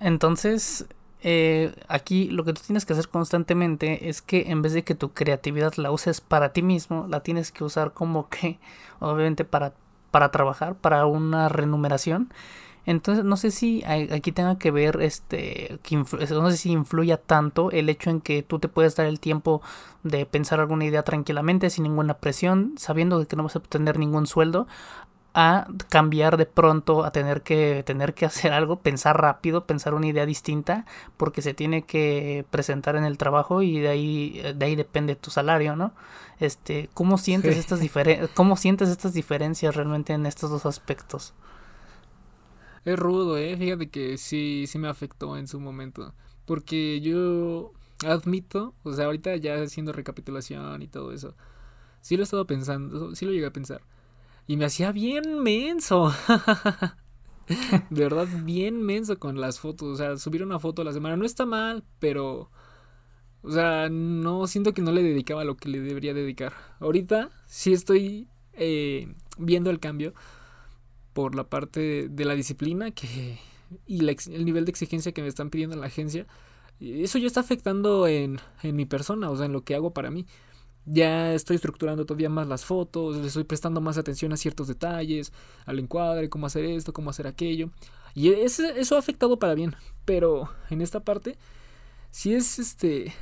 Entonces, 0.00 0.86
eh, 1.20 1.74
aquí 1.88 2.30
lo 2.30 2.44
que 2.44 2.54
tú 2.54 2.62
tienes 2.66 2.86
que 2.86 2.94
hacer 2.94 3.08
constantemente 3.08 4.08
es 4.08 4.22
que 4.22 4.50
en 4.50 4.62
vez 4.62 4.72
de 4.72 4.82
que 4.82 4.94
tu 4.94 5.12
creatividad 5.12 5.74
la 5.76 5.90
uses 5.90 6.22
para 6.22 6.54
ti 6.54 6.62
mismo, 6.62 7.06
la 7.08 7.20
tienes 7.20 7.52
que 7.52 7.64
usar 7.64 7.92
como 7.92 8.30
que, 8.30 8.58
obviamente, 8.98 9.44
para, 9.44 9.74
para 10.10 10.30
trabajar, 10.30 10.74
para 10.74 11.04
una 11.04 11.50
remuneración. 11.50 12.32
Entonces 12.86 13.24
no 13.24 13.36
sé 13.36 13.50
si 13.50 13.82
aquí 13.84 14.32
tenga 14.32 14.58
que 14.58 14.70
ver 14.70 15.00
este 15.00 15.78
que 15.82 15.96
no 15.96 16.50
sé 16.50 16.56
si 16.56 16.70
influya 16.70 17.16
tanto 17.16 17.70
el 17.70 17.88
hecho 17.88 18.10
en 18.10 18.20
que 18.20 18.42
tú 18.42 18.58
te 18.58 18.68
puedes 18.68 18.94
dar 18.96 19.06
el 19.06 19.20
tiempo 19.20 19.62
de 20.02 20.26
pensar 20.26 20.60
alguna 20.60 20.84
idea 20.84 21.02
tranquilamente 21.02 21.70
sin 21.70 21.84
ninguna 21.84 22.14
presión, 22.14 22.74
sabiendo 22.76 23.26
que 23.26 23.36
no 23.36 23.42
vas 23.42 23.56
a 23.56 23.60
obtener 23.60 23.98
ningún 23.98 24.26
sueldo 24.26 24.66
a 25.34 25.66
cambiar 25.88 26.36
de 26.36 26.46
pronto 26.46 27.04
a 27.04 27.10
tener 27.10 27.42
que 27.42 27.82
tener 27.84 28.14
que 28.14 28.24
hacer 28.24 28.52
algo, 28.52 28.76
pensar 28.76 29.20
rápido, 29.20 29.66
pensar 29.66 29.94
una 29.94 30.06
idea 30.06 30.26
distinta 30.26 30.86
porque 31.16 31.42
se 31.42 31.54
tiene 31.54 31.82
que 31.82 32.44
presentar 32.50 32.96
en 32.96 33.04
el 33.04 33.18
trabajo 33.18 33.60
y 33.62 33.80
de 33.80 33.88
ahí 33.88 34.42
de 34.54 34.64
ahí 34.64 34.76
depende 34.76 35.16
tu 35.16 35.30
salario, 35.30 35.74
¿no? 35.74 35.92
Este, 36.38 36.88
¿cómo 36.94 37.18
sientes 37.18 37.56
estas 37.56 37.80
cómo 38.34 38.56
sientes 38.56 38.88
estas 38.90 39.12
diferencias 39.12 39.74
realmente 39.74 40.12
en 40.12 40.26
estos 40.26 40.50
dos 40.50 40.66
aspectos? 40.66 41.34
Es 42.84 42.98
rudo, 42.98 43.38
eh. 43.38 43.56
Fíjate 43.56 43.88
que 43.90 44.18
sí, 44.18 44.64
sí 44.66 44.78
me 44.78 44.88
afectó 44.88 45.36
en 45.36 45.48
su 45.48 45.60
momento. 45.60 46.14
Porque 46.44 47.00
yo 47.00 47.72
admito, 48.06 48.74
o 48.82 48.92
sea, 48.92 49.06
ahorita 49.06 49.36
ya 49.36 49.62
haciendo 49.62 49.92
recapitulación 49.92 50.82
y 50.82 50.88
todo 50.88 51.12
eso, 51.12 51.34
sí 52.00 52.16
lo 52.16 52.22
he 52.22 52.24
estado 52.24 52.46
pensando, 52.46 53.14
sí 53.14 53.24
lo 53.24 53.32
llegué 53.32 53.46
a 53.46 53.52
pensar. 53.52 53.82
Y 54.46 54.56
me 54.56 54.66
hacía 54.66 54.92
bien 54.92 55.42
menso. 55.42 56.12
de 57.90 58.02
verdad, 58.02 58.28
bien 58.44 58.82
menso 58.82 59.18
con 59.18 59.40
las 59.40 59.58
fotos. 59.60 59.88
O 59.88 59.96
sea, 59.96 60.16
subir 60.18 60.42
una 60.42 60.58
foto 60.58 60.82
a 60.82 60.84
la 60.84 60.92
semana 60.92 61.16
no 61.16 61.24
está 61.24 61.46
mal, 61.46 61.84
pero... 61.98 62.50
O 63.42 63.50
sea, 63.50 63.88
no 63.90 64.46
siento 64.46 64.72
que 64.72 64.80
no 64.80 64.90
le 64.90 65.02
dedicaba 65.02 65.44
lo 65.44 65.56
que 65.56 65.68
le 65.68 65.80
debería 65.80 66.14
dedicar. 66.14 66.54
Ahorita 66.80 67.30
sí 67.46 67.74
estoy 67.74 68.26
eh, 68.54 69.14
viendo 69.36 69.70
el 69.70 69.80
cambio 69.80 70.14
por 71.14 71.34
la 71.34 71.44
parte 71.44 72.08
de 72.08 72.24
la 72.26 72.34
disciplina 72.34 72.90
que, 72.90 73.38
y 73.86 74.06
el 74.06 74.44
nivel 74.44 74.66
de 74.66 74.70
exigencia 74.70 75.12
que 75.12 75.22
me 75.22 75.28
están 75.28 75.48
pidiendo 75.48 75.74
en 75.74 75.80
la 75.80 75.86
agencia. 75.86 76.26
Eso 76.80 77.18
ya 77.18 77.26
está 77.26 77.40
afectando 77.40 78.06
en, 78.06 78.40
en 78.62 78.76
mi 78.76 78.84
persona, 78.84 79.30
o 79.30 79.36
sea, 79.36 79.46
en 79.46 79.52
lo 79.52 79.64
que 79.64 79.74
hago 79.74 79.92
para 79.92 80.10
mí. 80.10 80.26
Ya 80.86 81.32
estoy 81.32 81.56
estructurando 81.56 82.04
todavía 82.04 82.28
más 82.28 82.46
las 82.46 82.66
fotos, 82.66 83.16
le 83.16 83.28
estoy 83.28 83.44
prestando 83.44 83.80
más 83.80 83.96
atención 83.96 84.34
a 84.34 84.36
ciertos 84.36 84.68
detalles, 84.68 85.32
al 85.64 85.78
encuadre, 85.78 86.28
cómo 86.28 86.46
hacer 86.46 86.66
esto, 86.66 86.92
cómo 86.92 87.08
hacer 87.08 87.26
aquello. 87.26 87.70
Y 88.14 88.30
eso 88.30 88.96
ha 88.96 88.98
afectado 88.98 89.38
para 89.38 89.54
bien. 89.54 89.74
Pero 90.04 90.50
en 90.68 90.82
esta 90.82 91.00
parte, 91.00 91.38
si 92.10 92.34
es 92.34 92.58
este. 92.58 93.12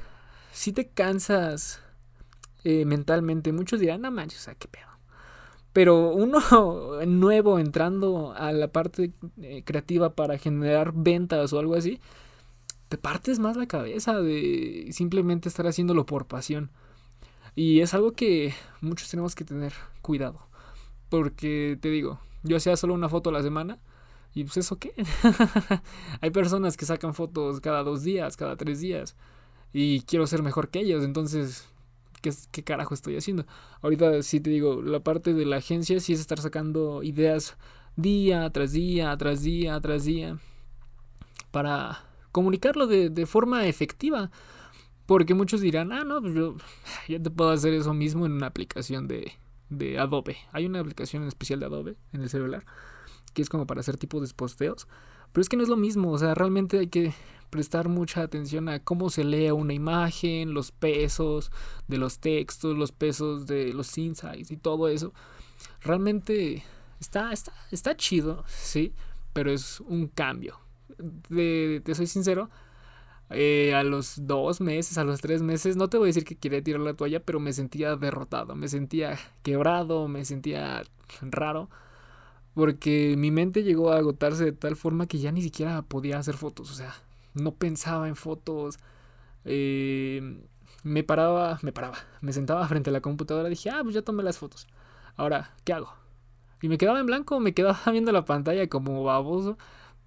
Si 0.52 0.72
te 0.72 0.88
cansas 0.88 1.80
eh, 2.64 2.84
mentalmente, 2.84 3.52
muchos 3.52 3.80
dirán, 3.80 4.02
no 4.02 4.10
manches, 4.10 4.40
o 4.40 4.44
sea, 4.44 4.54
qué 4.54 4.68
pedo. 4.68 4.91
Pero 5.72 6.10
uno 6.10 6.40
nuevo 7.06 7.58
entrando 7.58 8.34
a 8.36 8.52
la 8.52 8.68
parte 8.68 9.12
eh, 9.40 9.62
creativa 9.64 10.14
para 10.14 10.38
generar 10.38 10.92
ventas 10.94 11.52
o 11.52 11.58
algo 11.58 11.74
así, 11.74 12.00
te 12.88 12.98
partes 12.98 13.38
más 13.38 13.56
la 13.56 13.66
cabeza 13.66 14.20
de 14.20 14.88
simplemente 14.92 15.48
estar 15.48 15.66
haciéndolo 15.66 16.04
por 16.04 16.26
pasión. 16.26 16.70
Y 17.54 17.80
es 17.80 17.94
algo 17.94 18.12
que 18.12 18.54
muchos 18.80 19.08
tenemos 19.08 19.34
que 19.34 19.44
tener 19.44 19.72
cuidado. 20.00 20.46
Porque 21.08 21.78
te 21.80 21.90
digo, 21.90 22.20
yo 22.42 22.56
hacía 22.56 22.76
solo 22.76 22.94
una 22.94 23.08
foto 23.08 23.30
a 23.30 23.32
la 23.32 23.42
semana. 23.42 23.78
Y 24.34 24.44
pues 24.44 24.56
eso 24.58 24.78
qué. 24.78 24.92
Hay 26.20 26.30
personas 26.30 26.76
que 26.76 26.86
sacan 26.86 27.14
fotos 27.14 27.60
cada 27.60 27.82
dos 27.82 28.02
días, 28.02 28.36
cada 28.36 28.56
tres 28.56 28.80
días. 28.80 29.16
Y 29.72 30.02
quiero 30.02 30.26
ser 30.26 30.42
mejor 30.42 30.68
que 30.68 30.80
ellos. 30.80 31.04
Entonces 31.04 31.68
¿qué, 32.22 32.64
carajo 32.64 32.94
estoy 32.94 33.16
haciendo? 33.16 33.46
Ahorita 33.82 34.22
sí 34.22 34.40
te 34.40 34.50
digo, 34.50 34.80
la 34.80 35.00
parte 35.00 35.34
de 35.34 35.44
la 35.44 35.56
agencia 35.56 36.00
sí 36.00 36.12
es 36.12 36.20
estar 36.20 36.40
sacando 36.40 37.02
ideas 37.02 37.56
día 37.96 38.48
tras 38.50 38.72
día, 38.72 39.16
tras 39.16 39.42
día, 39.42 39.80
tras 39.80 40.04
día, 40.04 40.38
para 41.50 42.04
comunicarlo 42.32 42.86
de, 42.86 43.26
forma 43.26 43.66
efectiva. 43.66 44.30
Porque 45.04 45.34
muchos 45.34 45.60
dirán, 45.60 45.92
ah, 45.92 46.04
no, 46.04 46.22
pues 46.22 46.34
yo 46.34 46.56
ya 47.08 47.20
te 47.20 47.30
puedo 47.30 47.50
hacer 47.50 47.74
eso 47.74 47.92
mismo 47.92 48.24
en 48.24 48.32
una 48.32 48.46
aplicación 48.46 49.08
de, 49.08 49.32
de 49.68 49.98
Adobe. 49.98 50.36
Hay 50.52 50.64
una 50.64 50.80
aplicación 50.80 51.26
especial 51.26 51.60
de 51.60 51.66
Adobe 51.66 51.96
en 52.12 52.22
el 52.22 52.30
celular 52.30 52.64
que 53.32 53.42
es 53.42 53.48
como 53.48 53.66
para 53.66 53.80
hacer 53.80 53.96
tipos 53.96 54.26
de 54.26 54.34
posteos. 54.34 54.86
Pero 55.32 55.42
es 55.42 55.48
que 55.48 55.56
no 55.56 55.62
es 55.62 55.68
lo 55.68 55.76
mismo, 55.76 56.10
o 56.12 56.18
sea, 56.18 56.34
realmente 56.34 56.78
hay 56.78 56.88
que 56.88 57.14
prestar 57.50 57.88
mucha 57.88 58.22
atención 58.22 58.68
a 58.68 58.80
cómo 58.80 59.10
se 59.10 59.24
lee 59.24 59.50
una 59.50 59.74
imagen, 59.74 60.54
los 60.54 60.72
pesos 60.72 61.50
de 61.88 61.98
los 61.98 62.18
textos, 62.18 62.76
los 62.76 62.92
pesos 62.92 63.46
de 63.46 63.72
los 63.72 63.96
insights 63.98 64.50
y 64.50 64.56
todo 64.56 64.88
eso. 64.88 65.12
Realmente 65.82 66.64
está, 67.00 67.32
está, 67.32 67.52
está 67.70 67.96
chido, 67.96 68.44
sí, 68.46 68.94
pero 69.32 69.50
es 69.50 69.80
un 69.80 70.08
cambio. 70.08 70.58
Te 71.28 71.94
soy 71.94 72.06
sincero, 72.06 72.50
eh, 73.34 73.74
a 73.74 73.82
los 73.82 74.26
dos 74.26 74.60
meses, 74.60 74.98
a 74.98 75.04
los 75.04 75.20
tres 75.20 75.42
meses, 75.42 75.76
no 75.76 75.88
te 75.88 75.96
voy 75.96 76.06
a 76.06 76.08
decir 76.10 76.24
que 76.24 76.36
quería 76.36 76.62
tirar 76.62 76.80
la 76.80 76.94
toalla, 76.94 77.20
pero 77.20 77.40
me 77.40 77.52
sentía 77.52 77.96
derrotado, 77.96 78.54
me 78.54 78.68
sentía 78.68 79.18
quebrado, 79.42 80.06
me 80.08 80.24
sentía 80.24 80.82
raro, 81.22 81.70
porque 82.54 83.14
mi 83.16 83.30
mente 83.30 83.62
llegó 83.62 83.92
a 83.92 83.96
agotarse 83.96 84.44
de 84.44 84.52
tal 84.52 84.76
forma 84.76 85.06
que 85.06 85.18
ya 85.18 85.32
ni 85.32 85.42
siquiera 85.42 85.82
podía 85.82 86.18
hacer 86.18 86.36
fotos, 86.36 86.70
o 86.70 86.74
sea, 86.74 86.94
no 87.34 87.54
pensaba 87.54 88.08
en 88.08 88.16
fotos. 88.16 88.78
Eh, 89.44 90.40
me 90.84 91.04
paraba, 91.04 91.58
me 91.62 91.72
paraba, 91.72 91.98
me 92.20 92.32
sentaba 92.32 92.66
frente 92.68 92.90
a 92.90 92.92
la 92.92 93.00
computadora 93.00 93.48
dije, 93.48 93.70
ah, 93.70 93.80
pues 93.82 93.94
ya 93.94 94.02
tomé 94.02 94.22
las 94.22 94.38
fotos. 94.38 94.66
Ahora, 95.16 95.54
¿qué 95.64 95.72
hago? 95.72 95.94
Y 96.60 96.68
me 96.68 96.78
quedaba 96.78 97.00
en 97.00 97.06
blanco, 97.06 97.40
me 97.40 97.54
quedaba 97.54 97.78
viendo 97.92 98.12
la 98.12 98.24
pantalla 98.24 98.68
como 98.68 99.02
baboso, 99.04 99.58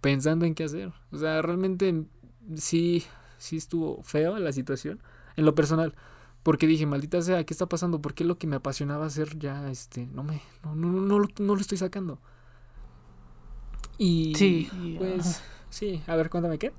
pensando 0.01 0.45
en 0.45 0.55
qué 0.55 0.65
hacer. 0.65 0.93
O 1.11 1.17
sea, 1.17 1.41
realmente 1.41 2.05
sí, 2.55 3.03
sí 3.37 3.57
estuvo 3.57 4.03
feo 4.03 4.37
la 4.39 4.51
situación, 4.51 5.01
en 5.35 5.45
lo 5.45 5.55
personal. 5.55 5.95
Porque 6.43 6.67
dije, 6.67 6.85
maldita 6.85 7.21
sea, 7.21 7.43
¿qué 7.43 7.53
está 7.53 7.67
pasando? 7.67 8.01
¿Por 8.01 8.13
qué 8.13 8.23
lo 8.23 8.37
que 8.37 8.47
me 8.47 8.57
apasionaba 8.57 9.07
hacer 9.07 9.39
ya, 9.39 9.69
este, 9.71 10.05
no 10.07 10.23
me, 10.23 10.41
no, 10.63 10.75
no, 10.75 10.89
no, 10.91 11.01
no, 11.01 11.25
no 11.39 11.55
lo 11.55 11.61
estoy 11.61 11.77
sacando? 11.77 12.19
Y, 13.97 14.33
Sí, 14.35 14.69
pues, 14.97 15.41
sí, 15.69 16.01
a 16.07 16.15
ver, 16.15 16.29
cuéntame 16.29 16.57
qué. 16.57 16.73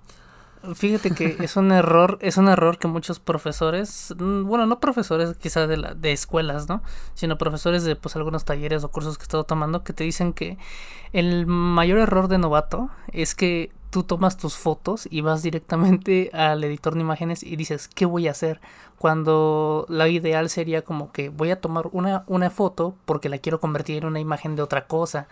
Fíjate 0.75 1.13
que 1.13 1.37
es 1.41 1.57
un 1.57 1.71
error, 1.71 2.19
es 2.21 2.39
un 2.39 2.49
error 2.49 2.79
que 2.79 2.89
muchos 2.89 3.21
profesores, 3.21 4.15
mm, 4.19 4.45
bueno, 4.45 4.67
no 4.67 4.81
profesores 4.81 5.37
quizás 5.37 5.69
de, 5.69 5.77
la, 5.77 5.95
de 5.95 6.13
escuelas, 6.13 6.69
¿no? 6.69 6.83
Sino 7.15 7.39
profesores 7.39 7.85
de 7.85 7.95
pues 7.95 8.17
algunos 8.17 8.45
talleres 8.45 8.83
o 8.83 8.91
cursos 8.91 9.17
que 9.17 9.23
he 9.23 9.27
estado 9.27 9.45
tomando 9.45 9.85
que 9.85 9.93
te 9.93 10.05
dicen 10.05 10.33
que 10.33 10.59
el 11.13 11.47
mayor 11.47 11.99
error 11.99 12.29
de 12.29 12.39
novato 12.39 12.91
es 13.13 13.35
que 13.35 13.71
tú 13.91 14.03
tomas 14.03 14.37
tus 14.37 14.57
fotos 14.57 15.07
y 15.11 15.21
vas 15.21 15.43
directamente 15.43 16.31
al 16.35 16.65
editor 16.65 16.95
de 16.95 17.01
imágenes 17.01 17.43
y 17.43 17.57
dices, 17.57 17.89
¿qué 17.89 18.07
voy 18.07 18.27
a 18.27 18.33
hacer? 18.33 18.61
Cuando 18.99 19.87
la 19.89 20.09
ideal 20.09 20.49
sería 20.51 20.83
como 20.83 21.13
que 21.13 21.29
voy 21.29 21.51
a 21.51 21.61
tomar 21.61 21.89
una, 21.93 22.25
una 22.27 22.51
foto 22.51 22.97
porque 23.05 23.29
la 23.29 23.39
quiero 23.39 23.61
convertir 23.61 23.99
en 23.99 24.07
una 24.07 24.21
imagen 24.21 24.57
de 24.57 24.63
otra 24.63 24.87
cosa. 24.87 25.29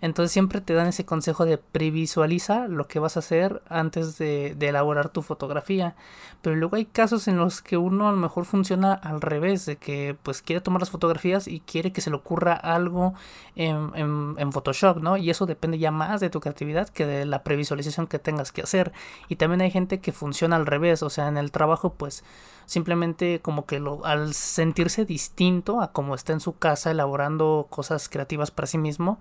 Entonces 0.00 0.32
siempre 0.32 0.60
te 0.60 0.74
dan 0.74 0.86
ese 0.86 1.04
consejo 1.04 1.44
de 1.44 1.58
previsualiza 1.58 2.68
lo 2.68 2.86
que 2.86 2.98
vas 2.98 3.16
a 3.16 3.20
hacer 3.20 3.62
antes 3.68 4.18
de, 4.18 4.56
elaborar 4.60 5.08
tu 5.08 5.22
fotografía. 5.22 5.96
Pero 6.42 6.56
luego 6.56 6.76
hay 6.76 6.84
casos 6.84 7.26
en 7.26 7.36
los 7.36 7.62
que 7.62 7.76
uno 7.76 8.08
a 8.08 8.12
lo 8.12 8.18
mejor 8.18 8.44
funciona 8.44 8.92
al 8.92 9.20
revés, 9.20 9.66
de 9.66 9.76
que 9.76 10.16
pues 10.22 10.42
quiere 10.42 10.60
tomar 10.60 10.82
las 10.82 10.90
fotografías 10.90 11.48
y 11.48 11.60
quiere 11.60 11.92
que 11.92 12.00
se 12.00 12.10
le 12.10 12.16
ocurra 12.16 12.52
algo 12.52 13.14
en, 13.56 13.90
en, 13.94 14.34
en 14.38 14.52
Photoshop, 14.52 14.98
¿no? 14.98 15.16
Y 15.16 15.30
eso 15.30 15.46
depende 15.46 15.78
ya 15.78 15.90
más 15.90 16.20
de 16.20 16.30
tu 16.30 16.40
creatividad 16.40 16.88
que 16.88 17.06
de 17.06 17.24
la 17.24 17.42
previsualización 17.42 18.06
que 18.06 18.18
tengas 18.18 18.52
que 18.52 18.62
hacer. 18.62 18.92
Y 19.28 19.36
también 19.36 19.62
hay 19.62 19.70
gente 19.70 20.00
que 20.00 20.12
funciona 20.12 20.56
al 20.56 20.66
revés, 20.66 21.02
o 21.02 21.10
sea, 21.10 21.28
en 21.28 21.38
el 21.38 21.50
trabajo 21.50 21.94
pues 21.94 22.24
simplemente 22.68 23.40
como 23.40 23.64
que 23.64 23.80
lo, 23.80 24.04
al 24.04 24.34
sentirse 24.34 25.06
distinto 25.06 25.80
a 25.80 25.90
como 25.90 26.14
está 26.14 26.34
en 26.34 26.40
su 26.40 26.58
casa 26.58 26.90
elaborando 26.90 27.66
cosas 27.70 28.10
creativas 28.10 28.50
para 28.50 28.66
sí 28.66 28.76
mismo, 28.76 29.18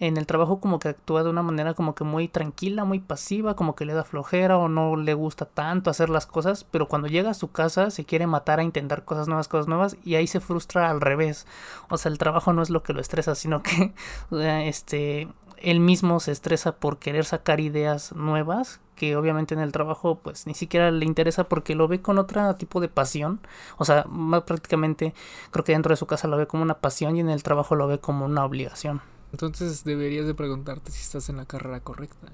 en 0.00 0.15
el 0.16 0.26
trabajo 0.26 0.60
como 0.60 0.78
que 0.78 0.88
actúa 0.88 1.22
de 1.22 1.30
una 1.30 1.42
manera 1.42 1.74
como 1.74 1.94
que 1.94 2.04
muy 2.04 2.28
tranquila, 2.28 2.84
muy 2.84 3.00
pasiva, 3.00 3.56
como 3.56 3.74
que 3.74 3.84
le 3.84 3.94
da 3.94 4.04
flojera 4.04 4.58
o 4.58 4.68
no 4.68 4.96
le 4.96 5.14
gusta 5.14 5.46
tanto 5.46 5.90
hacer 5.90 6.10
las 6.10 6.26
cosas, 6.26 6.64
pero 6.64 6.88
cuando 6.88 7.08
llega 7.08 7.30
a 7.30 7.34
su 7.34 7.50
casa 7.50 7.90
se 7.90 8.04
quiere 8.04 8.26
matar 8.26 8.60
a 8.60 8.64
intentar 8.64 9.04
cosas 9.04 9.28
nuevas, 9.28 9.48
cosas 9.48 9.68
nuevas 9.68 9.96
y 10.04 10.14
ahí 10.14 10.26
se 10.26 10.40
frustra 10.40 10.90
al 10.90 11.00
revés. 11.00 11.46
O 11.88 11.98
sea, 11.98 12.10
el 12.10 12.18
trabajo 12.18 12.52
no 12.52 12.62
es 12.62 12.70
lo 12.70 12.82
que 12.82 12.92
lo 12.92 13.00
estresa, 13.00 13.34
sino 13.34 13.62
que 13.62 13.92
este 14.68 15.28
él 15.58 15.80
mismo 15.80 16.20
se 16.20 16.32
estresa 16.32 16.76
por 16.76 16.98
querer 16.98 17.24
sacar 17.24 17.60
ideas 17.60 18.12
nuevas 18.12 18.80
que 18.94 19.16
obviamente 19.16 19.54
en 19.54 19.60
el 19.60 19.72
trabajo 19.72 20.20
pues 20.22 20.46
ni 20.46 20.54
siquiera 20.54 20.90
le 20.90 21.04
interesa 21.04 21.44
porque 21.44 21.74
lo 21.74 21.88
ve 21.88 22.00
con 22.00 22.18
otro 22.18 22.54
tipo 22.56 22.80
de 22.80 22.88
pasión 22.88 23.40
o 23.76 23.84
sea 23.84 24.04
más 24.08 24.42
prácticamente 24.42 25.14
creo 25.50 25.64
que 25.64 25.72
dentro 25.72 25.92
de 25.92 25.96
su 25.96 26.06
casa 26.06 26.28
lo 26.28 26.36
ve 26.36 26.46
como 26.46 26.62
una 26.62 26.78
pasión 26.78 27.16
y 27.16 27.20
en 27.20 27.30
el 27.30 27.42
trabajo 27.42 27.74
lo 27.74 27.86
ve 27.86 27.98
como 27.98 28.24
una 28.24 28.44
obligación 28.44 29.00
entonces 29.32 29.84
deberías 29.84 30.26
de 30.26 30.34
preguntarte 30.34 30.90
si 30.90 31.02
estás 31.02 31.28
en 31.28 31.36
la 31.36 31.46
carrera 31.46 31.80
correcta 31.80 32.28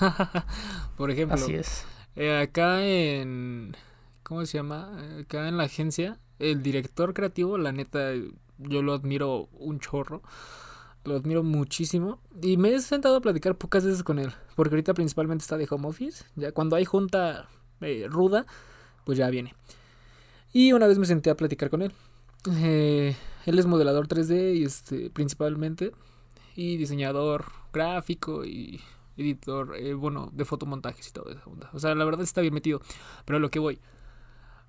por 0.96 1.10
ejemplo 1.10 1.36
así 1.36 1.54
es 1.54 1.84
eh, 2.16 2.38
acá 2.38 2.84
en 2.84 3.76
cómo 4.22 4.44
se 4.46 4.58
llama 4.58 4.98
acá 5.20 5.48
en 5.48 5.56
la 5.56 5.64
agencia 5.64 6.18
el 6.38 6.62
director 6.62 7.14
creativo 7.14 7.58
la 7.58 7.72
neta 7.72 8.12
yo 8.58 8.82
lo 8.82 8.92
admiro 8.92 9.48
un 9.52 9.80
chorro 9.80 10.22
lo 11.08 11.16
admiro 11.16 11.42
muchísimo. 11.42 12.20
Y 12.40 12.56
me 12.56 12.74
he 12.74 12.80
sentado 12.80 13.16
a 13.16 13.20
platicar 13.20 13.56
pocas 13.56 13.84
veces 13.84 14.02
con 14.04 14.18
él. 14.18 14.32
Porque 14.54 14.74
ahorita 14.74 14.94
principalmente 14.94 15.42
está 15.42 15.56
de 15.56 15.66
home 15.68 15.88
office. 15.88 16.24
Ya 16.36 16.52
cuando 16.52 16.76
hay 16.76 16.84
junta 16.84 17.48
eh, 17.80 18.06
ruda, 18.08 18.46
pues 19.04 19.18
ya 19.18 19.28
viene. 19.30 19.54
Y 20.52 20.72
una 20.72 20.86
vez 20.86 20.98
me 20.98 21.06
senté 21.06 21.30
a 21.30 21.36
platicar 21.36 21.70
con 21.70 21.82
él. 21.82 21.92
Eh, 22.56 23.16
él 23.46 23.58
es 23.58 23.66
modelador 23.66 24.06
3D 24.06 24.56
y 24.56 24.64
este, 24.64 25.10
principalmente. 25.10 25.92
Y 26.58 26.76
diseñador 26.76 27.52
gráfico 27.72 28.44
y 28.44 28.80
editor, 29.16 29.76
eh, 29.76 29.94
bueno, 29.94 30.28
de 30.32 30.44
fotomontajes 30.44 31.06
y 31.06 31.12
todo 31.12 31.30
eso. 31.30 31.56
O 31.72 31.78
sea, 31.78 31.94
la 31.94 32.04
verdad 32.04 32.22
está 32.22 32.40
bien 32.40 32.52
metido. 32.52 32.80
Pero 33.24 33.36
a 33.36 33.40
lo 33.40 33.48
que 33.48 33.60
voy. 33.60 33.78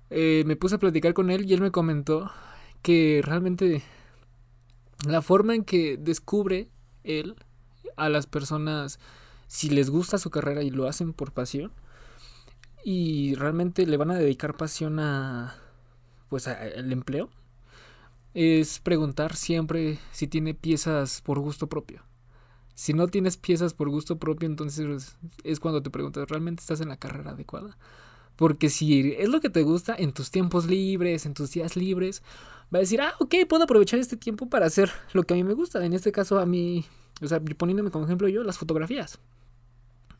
Eh, 0.08 0.44
me 0.46 0.54
puse 0.54 0.76
a 0.76 0.78
platicar 0.78 1.14
con 1.14 1.32
él 1.32 1.50
y 1.50 1.52
él 1.52 1.60
me 1.60 1.72
comentó 1.72 2.30
que 2.80 3.22
realmente 3.24 3.82
la 5.04 5.20
forma 5.20 5.56
en 5.56 5.64
que 5.64 5.96
descubre 5.96 6.70
él 7.02 7.34
a 7.96 8.08
las 8.08 8.28
personas 8.28 9.00
si 9.48 9.68
les 9.68 9.90
gusta 9.90 10.18
su 10.18 10.30
carrera 10.30 10.62
y 10.62 10.70
lo 10.70 10.86
hacen 10.86 11.12
por 11.12 11.32
pasión 11.32 11.72
y 12.84 13.34
realmente 13.34 13.84
le 13.84 13.96
van 13.96 14.12
a 14.12 14.16
dedicar 14.16 14.56
pasión 14.56 15.00
a 15.00 15.56
pues 16.28 16.46
al 16.46 16.92
empleo 16.92 17.30
es 18.34 18.78
preguntar 18.80 19.36
siempre 19.36 19.98
si 20.12 20.26
tiene 20.26 20.54
piezas 20.54 21.20
por 21.22 21.38
gusto 21.40 21.68
propio. 21.68 22.02
Si 22.74 22.94
no 22.94 23.08
tienes 23.08 23.36
piezas 23.36 23.74
por 23.74 23.90
gusto 23.90 24.18
propio, 24.18 24.46
entonces 24.46 25.16
es 25.44 25.60
cuando 25.60 25.82
te 25.82 25.90
preguntas, 25.90 26.28
¿realmente 26.28 26.60
estás 26.60 26.80
en 26.80 26.88
la 26.88 26.96
carrera 26.96 27.32
adecuada? 27.32 27.76
Porque 28.36 28.70
si 28.70 29.12
es 29.18 29.28
lo 29.28 29.40
que 29.40 29.50
te 29.50 29.62
gusta 29.62 29.94
en 29.98 30.12
tus 30.12 30.30
tiempos 30.30 30.66
libres, 30.66 31.26
en 31.26 31.34
tus 31.34 31.50
días 31.50 31.76
libres, 31.76 32.22
va 32.72 32.78
a 32.78 32.80
decir, 32.80 33.02
ah, 33.02 33.12
ok, 33.18 33.34
puedo 33.48 33.64
aprovechar 33.64 33.98
este 33.98 34.16
tiempo 34.16 34.48
para 34.48 34.66
hacer 34.66 34.90
lo 35.12 35.24
que 35.24 35.34
a 35.34 35.36
mí 35.36 35.44
me 35.44 35.52
gusta. 35.52 35.84
En 35.84 35.92
este 35.92 36.10
caso, 36.10 36.38
a 36.38 36.46
mí, 36.46 36.86
o 37.20 37.28
sea, 37.28 37.40
poniéndome 37.40 37.90
como 37.90 38.06
ejemplo 38.06 38.28
yo, 38.28 38.42
las 38.42 38.56
fotografías. 38.56 39.18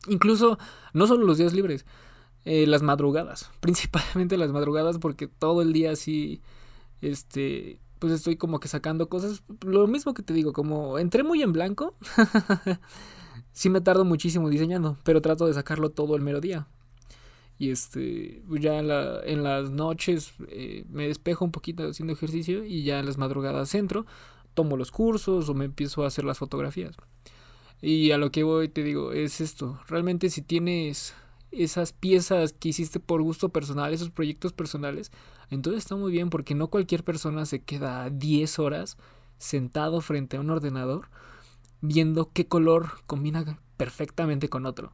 Incluso, 0.07 0.59
no 0.93 1.07
solo 1.07 1.25
los 1.25 1.39
días 1.39 1.53
libres, 1.53 1.85
eh, 2.45 2.67
las 2.67 2.83
madrugadas. 2.83 3.49
Principalmente 3.59 4.37
las 4.37 4.51
madrugadas, 4.51 4.99
porque 4.99 5.27
todo 5.27 5.63
el 5.63 5.73
día 5.73 5.91
así, 5.91 6.41
este, 7.01 7.79
pues 8.01 8.13
estoy 8.13 8.35
como 8.35 8.59
que 8.59 8.67
sacando 8.67 9.09
cosas. 9.09 9.43
Lo 9.63 9.85
mismo 9.85 10.15
que 10.15 10.23
te 10.23 10.33
digo, 10.33 10.53
como 10.53 10.97
entré 10.97 11.21
muy 11.21 11.43
en 11.43 11.53
blanco, 11.53 11.93
sí 13.53 13.69
me 13.69 13.79
tardo 13.79 14.05
muchísimo 14.05 14.49
diseñando, 14.49 14.97
pero 15.03 15.21
trato 15.21 15.45
de 15.45 15.53
sacarlo 15.53 15.91
todo 15.91 16.15
el 16.15 16.23
mero 16.23 16.41
día. 16.41 16.67
Y 17.59 17.69
este 17.69 18.41
ya 18.59 18.79
en, 18.79 18.87
la, 18.87 19.21
en 19.23 19.43
las 19.43 19.69
noches 19.69 20.33
eh, 20.47 20.83
me 20.89 21.07
despejo 21.07 21.45
un 21.45 21.51
poquito 21.51 21.87
haciendo 21.87 22.13
ejercicio 22.13 22.65
y 22.65 22.81
ya 22.83 22.97
en 22.97 23.05
las 23.05 23.19
madrugadas 23.19 23.75
entro 23.75 24.07
tomo 24.55 24.77
los 24.77 24.89
cursos 24.89 25.47
o 25.47 25.53
me 25.53 25.65
empiezo 25.65 26.03
a 26.03 26.07
hacer 26.07 26.25
las 26.25 26.39
fotografías. 26.39 26.95
Y 27.83 28.09
a 28.09 28.17
lo 28.17 28.31
que 28.31 28.41
voy 28.41 28.67
te 28.67 28.81
digo 28.81 29.11
es 29.11 29.41
esto. 29.41 29.79
Realmente 29.87 30.31
si 30.31 30.41
tienes 30.41 31.13
esas 31.51 31.93
piezas 31.93 32.53
que 32.53 32.69
hiciste 32.69 32.99
por 32.99 33.21
gusto 33.21 33.49
personal 33.49 33.93
esos 33.93 34.09
proyectos 34.09 34.53
personales 34.53 35.11
entonces 35.49 35.83
está 35.83 35.95
muy 35.95 36.11
bien 36.11 36.29
porque 36.29 36.55
no 36.55 36.67
cualquier 36.67 37.03
persona 37.03 37.45
se 37.45 37.61
queda 37.61 38.09
10 38.09 38.59
horas 38.59 38.97
sentado 39.37 40.01
frente 40.01 40.37
a 40.37 40.39
un 40.39 40.49
ordenador 40.49 41.09
viendo 41.81 42.31
qué 42.31 42.47
color 42.47 42.89
combina 43.05 43.59
perfectamente 43.77 44.49
con 44.49 44.65
otro 44.65 44.93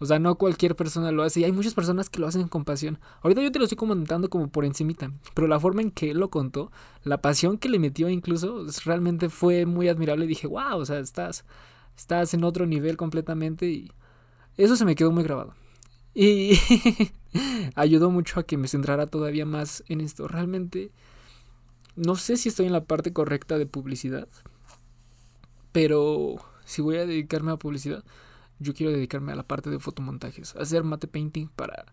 o 0.00 0.06
sea, 0.06 0.18
no 0.18 0.36
cualquier 0.36 0.76
persona 0.76 1.10
lo 1.10 1.22
hace. 1.22 1.40
Y 1.40 1.44
hay 1.44 1.52
muchas 1.52 1.74
personas 1.74 2.08
que 2.08 2.20
lo 2.20 2.26
hacen 2.28 2.46
con 2.48 2.64
pasión. 2.64 2.98
Ahorita 3.22 3.42
yo 3.42 3.50
te 3.50 3.58
lo 3.58 3.64
estoy 3.64 3.76
comentando 3.76 4.30
como 4.30 4.48
por 4.48 4.64
encimita. 4.64 5.10
Pero 5.34 5.48
la 5.48 5.58
forma 5.58 5.82
en 5.82 5.90
que 5.90 6.10
él 6.10 6.18
lo 6.18 6.30
contó, 6.30 6.70
la 7.02 7.20
pasión 7.20 7.58
que 7.58 7.68
le 7.68 7.78
metió 7.78 8.08
incluso, 8.08 8.64
realmente 8.84 9.28
fue 9.28 9.66
muy 9.66 9.88
admirable. 9.88 10.26
Dije, 10.26 10.46
wow, 10.46 10.76
o 10.76 10.86
sea, 10.86 11.00
estás, 11.00 11.44
estás 11.96 12.32
en 12.34 12.44
otro 12.44 12.66
nivel 12.66 12.96
completamente. 12.96 13.66
Y 13.66 13.92
eso 14.56 14.76
se 14.76 14.84
me 14.84 14.94
quedó 14.94 15.10
muy 15.10 15.24
grabado. 15.24 15.54
Y 16.14 16.58
ayudó 17.74 18.10
mucho 18.10 18.40
a 18.40 18.44
que 18.44 18.56
me 18.56 18.68
centrara 18.68 19.06
todavía 19.06 19.46
más 19.46 19.84
en 19.88 20.00
esto. 20.00 20.28
Realmente, 20.28 20.90
no 21.96 22.16
sé 22.16 22.36
si 22.36 22.48
estoy 22.48 22.66
en 22.66 22.72
la 22.72 22.84
parte 22.84 23.12
correcta 23.12 23.58
de 23.58 23.66
publicidad. 23.66 24.28
Pero 25.72 26.36
si 26.64 26.82
voy 26.82 26.96
a 26.96 27.06
dedicarme 27.06 27.52
a 27.52 27.56
publicidad 27.56 28.04
yo 28.58 28.74
quiero 28.74 28.92
dedicarme 28.92 29.32
a 29.32 29.36
la 29.36 29.42
parte 29.42 29.70
de 29.70 29.78
fotomontajes, 29.78 30.56
hacer 30.56 30.84
mate 30.84 31.06
painting 31.06 31.48
para 31.48 31.86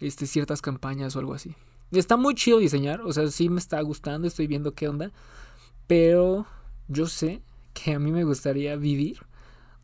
este, 0.00 0.26
ciertas 0.26 0.62
campañas 0.62 1.14
o 1.14 1.20
algo 1.20 1.34
así. 1.34 1.54
Está 1.90 2.16
muy 2.16 2.34
chido 2.34 2.58
diseñar, 2.58 3.02
o 3.02 3.12
sea, 3.12 3.28
sí 3.28 3.48
me 3.48 3.60
está 3.60 3.80
gustando, 3.82 4.26
estoy 4.26 4.46
viendo 4.46 4.74
qué 4.74 4.88
onda, 4.88 5.12
pero 5.86 6.46
yo 6.88 7.06
sé 7.06 7.42
que 7.74 7.94
a 7.94 7.98
mí 7.98 8.10
me 8.10 8.24
gustaría 8.24 8.76
vivir 8.76 9.18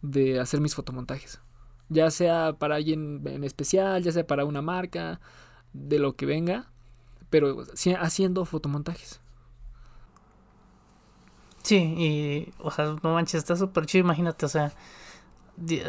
de 0.02 0.40
hacer 0.40 0.60
mis 0.60 0.74
fotomontajes. 0.74 1.40
Ya 1.88 2.10
sea 2.10 2.54
para 2.58 2.76
alguien 2.76 3.22
en 3.26 3.44
especial, 3.44 4.02
ya 4.02 4.12
sea 4.12 4.26
para 4.26 4.44
una 4.44 4.62
marca, 4.62 5.20
de 5.72 5.98
lo 5.98 6.16
que 6.16 6.26
venga, 6.26 6.70
pero 7.30 7.64
haciendo 8.00 8.44
fotomontajes. 8.44 9.20
Sí, 11.62 11.76
y, 11.76 12.52
o 12.58 12.70
sea, 12.70 12.96
no 13.02 13.14
manches, 13.14 13.40
está 13.40 13.56
súper 13.56 13.86
chido, 13.86 14.04
imagínate, 14.04 14.46
o 14.46 14.48
sea, 14.48 14.72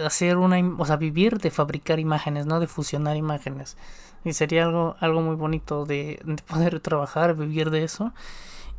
hacer 0.06 0.38
una, 0.38 0.58
o 0.78 0.86
sea, 0.86 0.98
vivir 0.98 1.38
de 1.38 1.52
fabricar 1.52 2.00
imágenes, 2.00 2.46
¿no? 2.46 2.60
De 2.60 2.68
fusionar 2.68 3.16
imágenes. 3.16 3.78
Y 4.26 4.34
sería 4.34 4.66
algo, 4.66 4.96
algo 5.00 5.22
muy 5.22 5.36
bonito 5.36 5.86
de, 5.86 6.20
de 6.26 6.36
poder 6.44 6.80
trabajar, 6.82 7.36
vivir 7.36 7.70
de 7.70 7.84
eso. 7.84 8.14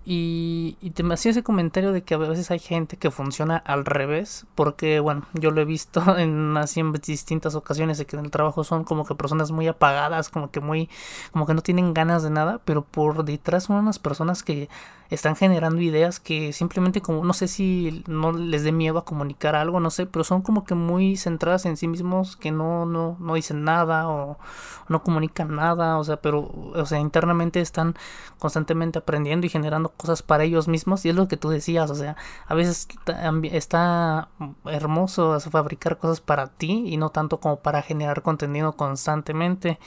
Y, 0.05 0.77
te 0.95 1.03
me 1.03 1.15
hacía 1.15 1.31
ese 1.31 1.43
comentario 1.43 1.93
de 1.93 2.03
que 2.03 2.15
a 2.15 2.19
veces 2.19 2.51
hay 2.51 2.59
gente 2.59 2.97
que 2.97 3.11
funciona 3.11 3.57
al 3.59 3.85
revés, 3.85 4.47
porque 4.55 4.99
bueno, 4.99 5.27
yo 5.35 5.51
lo 5.51 5.61
he 5.61 5.65
visto 5.65 6.03
en 6.19 6.57
así 6.57 6.81
en 6.81 6.93
distintas 6.93 7.55
ocasiones 7.55 7.99
de 7.99 8.07
que 8.07 8.17
en 8.17 8.25
el 8.25 8.31
trabajo 8.31 8.65
son 8.65 8.85
como 8.85 9.05
que 9.05 9.15
personas 9.15 9.51
muy 9.51 9.67
apagadas, 9.69 10.31
como 10.31 10.51
que 10.51 10.61
muy, 10.61 10.89
como 11.33 11.47
que 11.47 11.55
no 11.55 11.63
tienen 11.63 11.95
ganas 11.95 12.23
de 12.23 12.31
nada, 12.31 12.61
pero 12.65 12.83
por 12.83 13.25
detrás 13.25 13.65
son 13.65 13.77
unas 13.77 13.99
personas 13.99 14.43
que 14.43 14.69
están 15.11 15.37
generando 15.37 15.81
ideas 15.81 16.21
que 16.21 16.53
simplemente 16.53 17.01
como 17.01 17.25
no 17.25 17.33
sé 17.33 17.49
si 17.49 18.05
no 18.07 18.33
les 18.33 18.63
dé 18.63 18.73
miedo 18.73 18.99
a 18.99 19.05
comunicar 19.05 19.57
algo, 19.57 19.81
no 19.81 19.91
sé, 19.91 20.07
pero 20.07 20.25
son 20.25 20.43
como 20.43 20.65
que 20.65 20.75
muy 20.75 21.17
centradas 21.17 21.67
en 21.67 21.77
sí 21.77 21.89
mismos 21.89 22.37
que 22.37 22.53
no 22.53 22.87
no 22.87 23.17
no 23.19 23.35
dicen 23.35 23.65
nada 23.65 24.09
o 24.09 24.39
no 24.89 25.03
comunican 25.03 25.55
nada, 25.57 25.99
o 25.99 26.05
sea, 26.05 26.17
pero 26.19 26.51
o 26.75 26.87
sea, 26.87 27.01
internamente 27.01 27.61
están 27.61 27.97
constantemente 28.39 28.99
aprendiendo 29.01 29.47
y 29.47 29.51
generando 29.51 29.91
cosas 29.91 30.23
para 30.23 30.45
ellos 30.45 30.69
mismos 30.69 31.05
y 31.05 31.11
es 31.11 31.17
lo 31.17 31.29
que 31.29 31.37
tú 31.37 31.51
decías, 31.51 31.91
o 31.91 31.95
sea, 31.95 32.17
a 32.47 32.55
veces 32.55 32.89
está 33.53 34.29
hermoso 34.65 35.39
fabricar 35.41 35.99
cosas 35.99 36.21
para 36.21 36.49
ti 36.49 36.85
y 36.87 36.97
no 36.97 37.11
tanto 37.11 37.41
como 37.41 37.57
para 37.61 37.83
generar 37.83 38.23
contenido 38.23 38.73
constantemente 38.73 39.79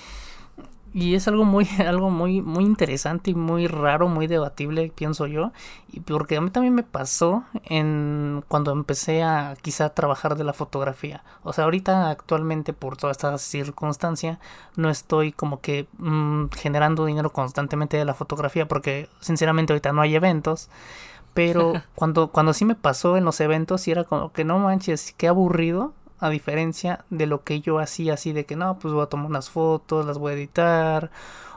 y 0.94 1.16
es 1.16 1.28
algo 1.28 1.44
muy 1.44 1.68
algo 1.86 2.10
muy 2.10 2.42
muy 2.42 2.64
interesante 2.64 3.32
y 3.32 3.36
muy 3.36 3.68
raro 3.68 4.08
muy 4.08 4.28
debatible 4.28 4.92
pienso 4.94 5.26
yo 5.26 5.52
y 5.92 6.00
porque 6.02 6.38
a 6.38 6.42
mí 6.42 6.52
también 6.52 6.76
me 6.76 6.84
pasó 6.84 7.44
en 7.66 8.44
cuando 8.48 8.72
empecé 8.72 9.24
a 9.24 9.56
quizá 9.62 9.90
trabajar 9.90 10.36
de 10.36 10.44
la 10.44 10.54
fotografía. 10.54 11.24
O 11.44 11.54
sea 11.54 11.66
ahorita 11.66 12.10
actualmente 12.10 12.74
por 12.74 12.98
toda 12.98 13.12
esta 13.12 13.38
circunstancia 13.38 14.40
no 14.76 14.90
estoy 14.90 15.32
como 15.32 15.62
que 15.62 15.88
mmm, 15.98 16.46
generando 16.56 17.06
dinero 17.06 17.32
constantemente 17.32 17.98
de 17.98 18.06
la 18.06 18.14
fotografía 18.14 18.68
porque 18.68 19.10
sinceramente 19.20 19.74
ahorita 19.74 19.94
no 19.94 20.02
hay 20.02 20.16
eventos 20.16 20.70
pero 21.34 21.74
cuando 21.96 22.28
cuando 22.30 22.54
sí 22.54 22.66
me 22.66 22.76
pasó 22.76 23.18
en 23.18 23.26
los 23.26 23.40
eventos 23.42 23.88
y 23.88 23.92
era 23.92 24.04
como 24.04 24.32
que 24.32 24.44
no 24.44 24.60
manches 24.60 25.14
qué 25.18 25.28
aburrido 25.28 25.94
a 26.24 26.30
diferencia 26.30 27.06
de 27.10 27.26
lo 27.28 27.44
que 27.44 27.62
yo 27.62 27.80
hacía 27.80 28.14
así 28.16 28.34
de 28.34 28.46
que 28.46 28.56
no, 28.56 28.80
pues 28.80 28.94
voy 28.94 29.04
a 29.04 29.08
tomar 29.08 29.28
unas 29.28 29.50
fotos, 29.50 30.06
las 30.06 30.18
voy 30.18 30.32
a 30.32 30.36
editar, 30.36 31.12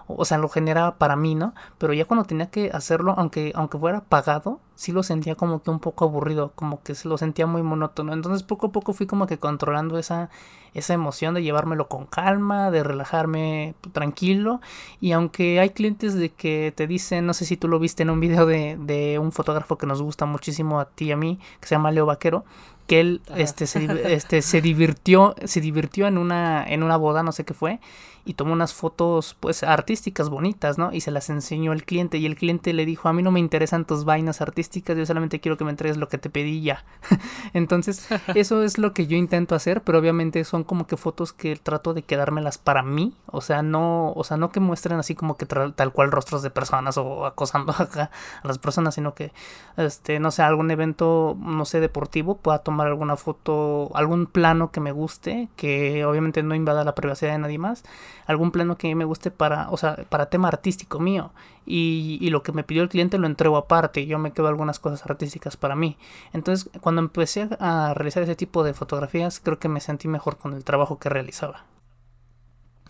o 0.08 0.24
sea, 0.24 0.38
lo 0.38 0.48
generaba 0.48 0.96
para 0.98 1.16
mí, 1.16 1.34
¿no? 1.34 1.54
Pero 1.78 1.92
ya 1.92 2.04
cuando 2.04 2.24
tenía 2.24 2.50
que 2.50 2.70
hacerlo, 2.72 3.14
aunque, 3.16 3.52
aunque 3.54 3.78
fuera 3.78 4.02
pagado, 4.02 4.60
sí 4.76 4.92
lo 4.92 5.02
sentía 5.02 5.34
como 5.34 5.62
que 5.62 5.70
un 5.70 5.80
poco 5.80 6.04
aburrido, 6.04 6.52
como 6.54 6.82
que 6.82 6.94
se 6.94 7.08
lo 7.08 7.18
sentía 7.18 7.46
muy 7.46 7.62
monótono. 7.62 8.12
Entonces 8.12 8.42
poco 8.42 8.68
a 8.68 8.72
poco 8.72 8.92
fui 8.92 9.06
como 9.06 9.26
que 9.26 9.38
controlando 9.38 9.98
esa, 9.98 10.30
esa 10.74 10.94
emoción 10.94 11.34
de 11.34 11.42
llevármelo 11.42 11.88
con 11.88 12.06
calma, 12.06 12.70
de 12.70 12.84
relajarme 12.84 13.74
tranquilo. 13.92 14.60
Y 15.00 15.12
aunque 15.12 15.58
hay 15.58 15.70
clientes 15.70 16.14
de 16.14 16.30
que 16.30 16.72
te 16.76 16.86
dicen, 16.86 17.26
no 17.26 17.34
sé 17.34 17.46
si 17.46 17.56
tú 17.56 17.68
lo 17.68 17.78
viste 17.78 18.02
en 18.02 18.10
un 18.10 18.20
video 18.20 18.46
de, 18.46 18.76
de 18.78 19.18
un 19.18 19.32
fotógrafo 19.32 19.78
que 19.78 19.86
nos 19.86 20.02
gusta 20.02 20.26
muchísimo 20.26 20.78
a 20.78 20.84
ti 20.84 21.06
y 21.06 21.12
a 21.12 21.16
mí, 21.16 21.40
que 21.60 21.66
se 21.66 21.74
llama 21.74 21.90
Leo 21.90 22.06
Vaquero, 22.06 22.44
que 22.86 23.00
él 23.00 23.20
este 23.36 23.66
se, 23.66 23.84
este 24.12 24.42
se 24.42 24.60
divirtió 24.60 25.34
se 25.44 25.60
divirtió 25.60 26.06
en 26.06 26.18
una 26.18 26.64
en 26.66 26.82
una 26.82 26.96
boda 26.96 27.22
no 27.22 27.32
sé 27.32 27.44
qué 27.44 27.54
fue 27.54 27.80
y 28.24 28.34
tomó 28.34 28.52
unas 28.52 28.74
fotos 28.74 29.36
pues 29.38 29.62
artísticas 29.62 30.28
bonitas 30.28 30.78
no 30.78 30.92
y 30.92 31.00
se 31.00 31.10
las 31.10 31.30
enseñó 31.30 31.72
al 31.72 31.84
cliente 31.84 32.18
y 32.18 32.26
el 32.26 32.36
cliente 32.36 32.72
le 32.72 32.86
dijo 32.86 33.08
a 33.08 33.12
mí 33.12 33.22
no 33.22 33.30
me 33.30 33.40
interesan 33.40 33.84
tus 33.84 34.04
vainas 34.04 34.40
artísticas 34.40 34.65
yo 34.70 35.06
solamente 35.06 35.40
quiero 35.40 35.56
que 35.56 35.64
me 35.64 35.70
entregues 35.70 35.96
lo 35.96 36.08
que 36.08 36.18
te 36.18 36.30
pedí 36.30 36.62
ya 36.62 36.84
entonces 37.52 38.08
eso 38.34 38.62
es 38.62 38.78
lo 38.78 38.92
que 38.92 39.06
yo 39.06 39.16
intento 39.16 39.54
hacer 39.54 39.82
pero 39.82 39.98
obviamente 39.98 40.44
son 40.44 40.64
como 40.64 40.86
que 40.86 40.96
fotos 40.96 41.32
que 41.32 41.56
trato 41.56 41.94
de 41.94 42.02
quedármelas 42.02 42.58
para 42.58 42.82
mí 42.82 43.14
o 43.26 43.40
sea 43.40 43.62
no 43.62 44.12
o 44.12 44.24
sea 44.24 44.36
no 44.36 44.50
que 44.50 44.60
muestren 44.60 44.98
así 44.98 45.14
como 45.14 45.36
que 45.36 45.46
tal 45.46 45.92
cual 45.92 46.10
rostros 46.10 46.42
de 46.42 46.50
personas 46.50 46.98
o 46.98 47.26
acosando 47.26 47.72
a 47.78 48.10
las 48.42 48.58
personas 48.58 48.94
sino 48.94 49.14
que 49.14 49.32
este 49.76 50.20
no 50.20 50.30
sé 50.30 50.42
algún 50.42 50.70
evento 50.70 51.36
no 51.40 51.64
sé 51.64 51.80
deportivo 51.80 52.36
pueda 52.36 52.58
tomar 52.58 52.86
alguna 52.86 53.16
foto, 53.16 53.90
algún 53.94 54.26
plano 54.26 54.70
que 54.70 54.80
me 54.80 54.92
guste, 54.92 55.48
que 55.56 56.04
obviamente 56.04 56.42
no 56.42 56.54
invada 56.54 56.84
la 56.84 56.94
privacidad 56.94 57.32
de 57.32 57.38
nadie 57.38 57.58
más, 57.58 57.84
algún 58.26 58.50
plano 58.50 58.76
que 58.76 58.94
me 58.94 59.04
guste 59.04 59.30
para, 59.30 59.70
o 59.70 59.76
sea, 59.76 59.96
para 60.08 60.26
tema 60.26 60.48
artístico 60.48 60.98
mío. 60.98 61.30
Y, 61.66 62.30
lo 62.30 62.42
que 62.42 62.52
me 62.52 62.62
pidió 62.62 62.82
el 62.82 62.88
cliente 62.88 63.18
lo 63.18 63.26
entrego 63.26 63.56
aparte, 63.56 64.06
yo 64.06 64.18
me 64.18 64.32
quedo 64.32 64.46
algunas 64.46 64.78
cosas 64.78 65.04
artísticas 65.04 65.56
para 65.56 65.74
mí. 65.74 65.96
Entonces, 66.32 66.70
cuando 66.80 67.00
empecé 67.00 67.48
a 67.58 67.92
realizar 67.94 68.22
ese 68.22 68.36
tipo 68.36 68.62
de 68.62 68.72
fotografías, 68.72 69.40
creo 69.40 69.58
que 69.58 69.68
me 69.68 69.80
sentí 69.80 70.06
mejor 70.06 70.38
con 70.38 70.54
el 70.54 70.64
trabajo 70.64 70.98
que 70.98 71.08
realizaba. 71.08 71.66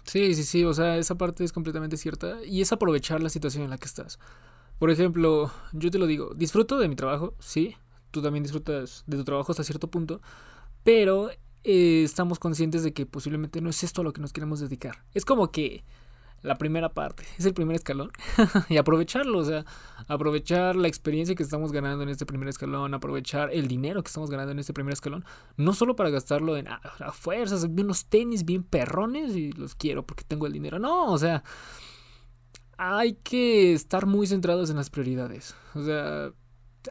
Sí, 0.05 0.35
sí, 0.35 0.45
sí, 0.45 0.65
o 0.65 0.73
sea, 0.73 0.99
esa 0.99 1.17
parte 1.17 1.43
es 1.43 1.53
completamente 1.53 1.97
cierta 1.97 2.45
y 2.45 2.61
es 2.61 2.71
aprovechar 2.73 3.23
la 3.23 3.29
situación 3.29 3.65
en 3.65 3.71
la 3.71 3.79
que 3.79 3.87
estás. 3.87 4.19
Por 4.79 4.91
ejemplo, 4.91 5.51
yo 5.73 5.91
te 5.91 5.99
lo 5.99 6.07
digo, 6.07 6.33
disfruto 6.35 6.79
de 6.79 6.89
mi 6.89 6.97
trabajo, 6.97 7.35
sí, 7.41 7.77
tú 8.11 8.23
también 8.23 8.43
disfrutas 8.43 9.03
de 9.07 9.17
tu 9.17 9.25
trabajo 9.25 9.51
hasta 9.51 9.65
cierto 9.65 9.89
punto, 9.89 10.21
pero 10.85 11.31
eh, 11.65 12.03
estamos 12.05 12.39
conscientes 12.39 12.85
de 12.85 12.93
que 12.93 13.07
posiblemente 13.07 13.61
no 13.61 13.71
es 13.71 13.83
esto 13.83 14.03
a 14.03 14.05
lo 14.05 14.13
que 14.13 14.21
nos 14.21 14.33
queremos 14.33 14.61
dedicar. 14.61 15.05
Es 15.15 15.25
como 15.25 15.51
que 15.51 15.83
la 16.47 16.57
primera 16.57 16.89
parte, 16.91 17.25
es 17.39 17.45
el 17.45 17.55
primer 17.55 17.77
escalón 17.77 18.11
y 18.69 18.77
aprovecharlo, 18.77 19.39
o 19.39 19.45
sea, 19.45 19.65
aprovechar 20.07 20.77
la 20.77 20.89
experiencia 20.89 21.35
que 21.35 21.43
estamos 21.43 21.73
ganando 21.73 22.05
en 22.05 22.09
este 22.09 22.25
primer 22.25 22.49
escalón, 22.49 22.95
aprovechar 22.95 23.51
el 23.53 23.67
dinero 23.67 24.03
que 24.03 24.09
estamos 24.09 24.31
ganando 24.31 24.53
en 24.53 24.59
este 24.59 24.73
primer 24.73 24.93
escalón, 24.93 25.25
no 25.57 25.73
solo 25.73 25.97
para 25.97 26.11
gastarlo 26.11 26.57
en 26.57 26.69
ah, 26.69 26.81
a 27.01 27.13
fuerzas, 27.13 27.65
unos 27.65 28.07
tenis 28.07 28.45
bien 28.45 28.63
perrones 28.63 29.35
y 29.35 29.53
los 29.53 29.75
quiero 29.75 30.07
porque 30.07 30.25
tengo 30.25 30.47
el 30.47 30.53
dinero, 30.53 30.79
no, 30.79 31.13
o 31.13 31.19
sea, 31.19 31.43
hay 32.79 33.15
que 33.15 33.73
estar 33.73 34.07
muy 34.07 34.27
centrados 34.27 34.71
en 34.71 34.77
las 34.77 34.89
prioridades, 34.89 35.57
o 35.75 35.83
sea, 35.83 36.33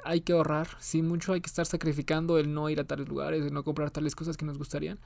hay 0.03 0.21
que 0.21 0.33
ahorrar, 0.33 0.67
sí, 0.79 1.01
mucho 1.01 1.33
hay 1.33 1.41
que 1.41 1.47
estar 1.47 1.65
sacrificando 1.65 2.37
el 2.37 2.53
no 2.53 2.69
ir 2.69 2.79
a 2.79 2.83
tales 2.83 3.07
lugares, 3.07 3.45
el 3.45 3.53
no 3.53 3.63
comprar 3.63 3.91
tales 3.91 4.15
cosas 4.15 4.35
que 4.35 4.45
nos 4.45 4.57
gustarían. 4.57 4.99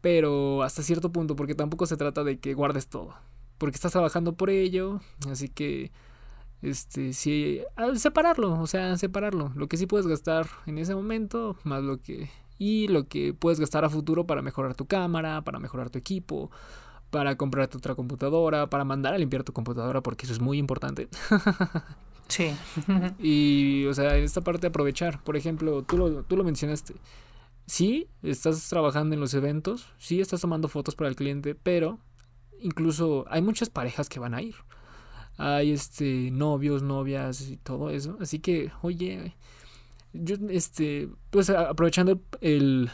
Pero 0.00 0.64
hasta 0.64 0.82
cierto 0.82 1.12
punto, 1.12 1.36
porque 1.36 1.54
tampoco 1.54 1.86
se 1.86 1.96
trata 1.96 2.24
de 2.24 2.40
que 2.40 2.54
guardes 2.54 2.88
todo. 2.88 3.14
Porque 3.62 3.76
estás 3.76 3.92
trabajando 3.92 4.32
por 4.32 4.50
ello, 4.50 5.00
así 5.30 5.48
que 5.48 5.92
este 6.62 7.12
sí 7.12 7.60
separarlo, 7.94 8.60
o 8.60 8.66
sea, 8.66 8.98
separarlo, 8.98 9.52
lo 9.54 9.68
que 9.68 9.76
sí 9.76 9.86
puedes 9.86 10.08
gastar 10.08 10.48
en 10.66 10.78
ese 10.78 10.96
momento, 10.96 11.56
más 11.62 11.80
lo 11.84 12.02
que 12.02 12.28
y 12.58 12.88
lo 12.88 13.06
que 13.06 13.34
puedes 13.34 13.60
gastar 13.60 13.84
a 13.84 13.88
futuro 13.88 14.26
para 14.26 14.42
mejorar 14.42 14.74
tu 14.74 14.86
cámara, 14.86 15.42
para 15.42 15.60
mejorar 15.60 15.90
tu 15.90 15.98
equipo, 16.00 16.50
para 17.10 17.36
comprarte 17.36 17.76
otra 17.76 17.94
computadora, 17.94 18.68
para 18.68 18.82
mandar 18.82 19.14
a 19.14 19.18
limpiar 19.18 19.44
tu 19.44 19.52
computadora, 19.52 20.00
porque 20.00 20.26
eso 20.26 20.32
es 20.32 20.40
muy 20.40 20.58
importante. 20.58 21.08
Sí. 22.26 22.50
y, 23.20 23.84
o 23.84 23.94
sea, 23.94 24.16
en 24.16 24.24
esta 24.24 24.40
parte 24.40 24.66
aprovechar. 24.66 25.22
Por 25.22 25.36
ejemplo, 25.36 25.82
tú 25.82 25.98
lo, 25.98 26.22
tú 26.24 26.36
lo 26.36 26.42
mencionaste. 26.42 26.94
Sí, 27.66 28.08
estás 28.22 28.68
trabajando 28.68 29.14
en 29.14 29.20
los 29.20 29.34
eventos, 29.34 29.92
sí 29.98 30.20
estás 30.20 30.40
tomando 30.40 30.66
fotos 30.68 30.96
para 30.96 31.10
el 31.10 31.16
cliente, 31.16 31.54
pero 31.54 31.98
incluso 32.62 33.24
hay 33.28 33.42
muchas 33.42 33.70
parejas 33.70 34.08
que 34.08 34.20
van 34.20 34.34
a 34.34 34.42
ir. 34.42 34.54
Hay 35.38 35.72
este 35.72 36.30
novios, 36.30 36.82
novias 36.82 37.48
y 37.48 37.56
todo 37.56 37.90
eso. 37.90 38.16
Así 38.20 38.38
que, 38.38 38.70
oye, 38.82 39.34
yo 40.12 40.36
este, 40.50 41.08
pues 41.30 41.50
aprovechando 41.50 42.20
el 42.40 42.90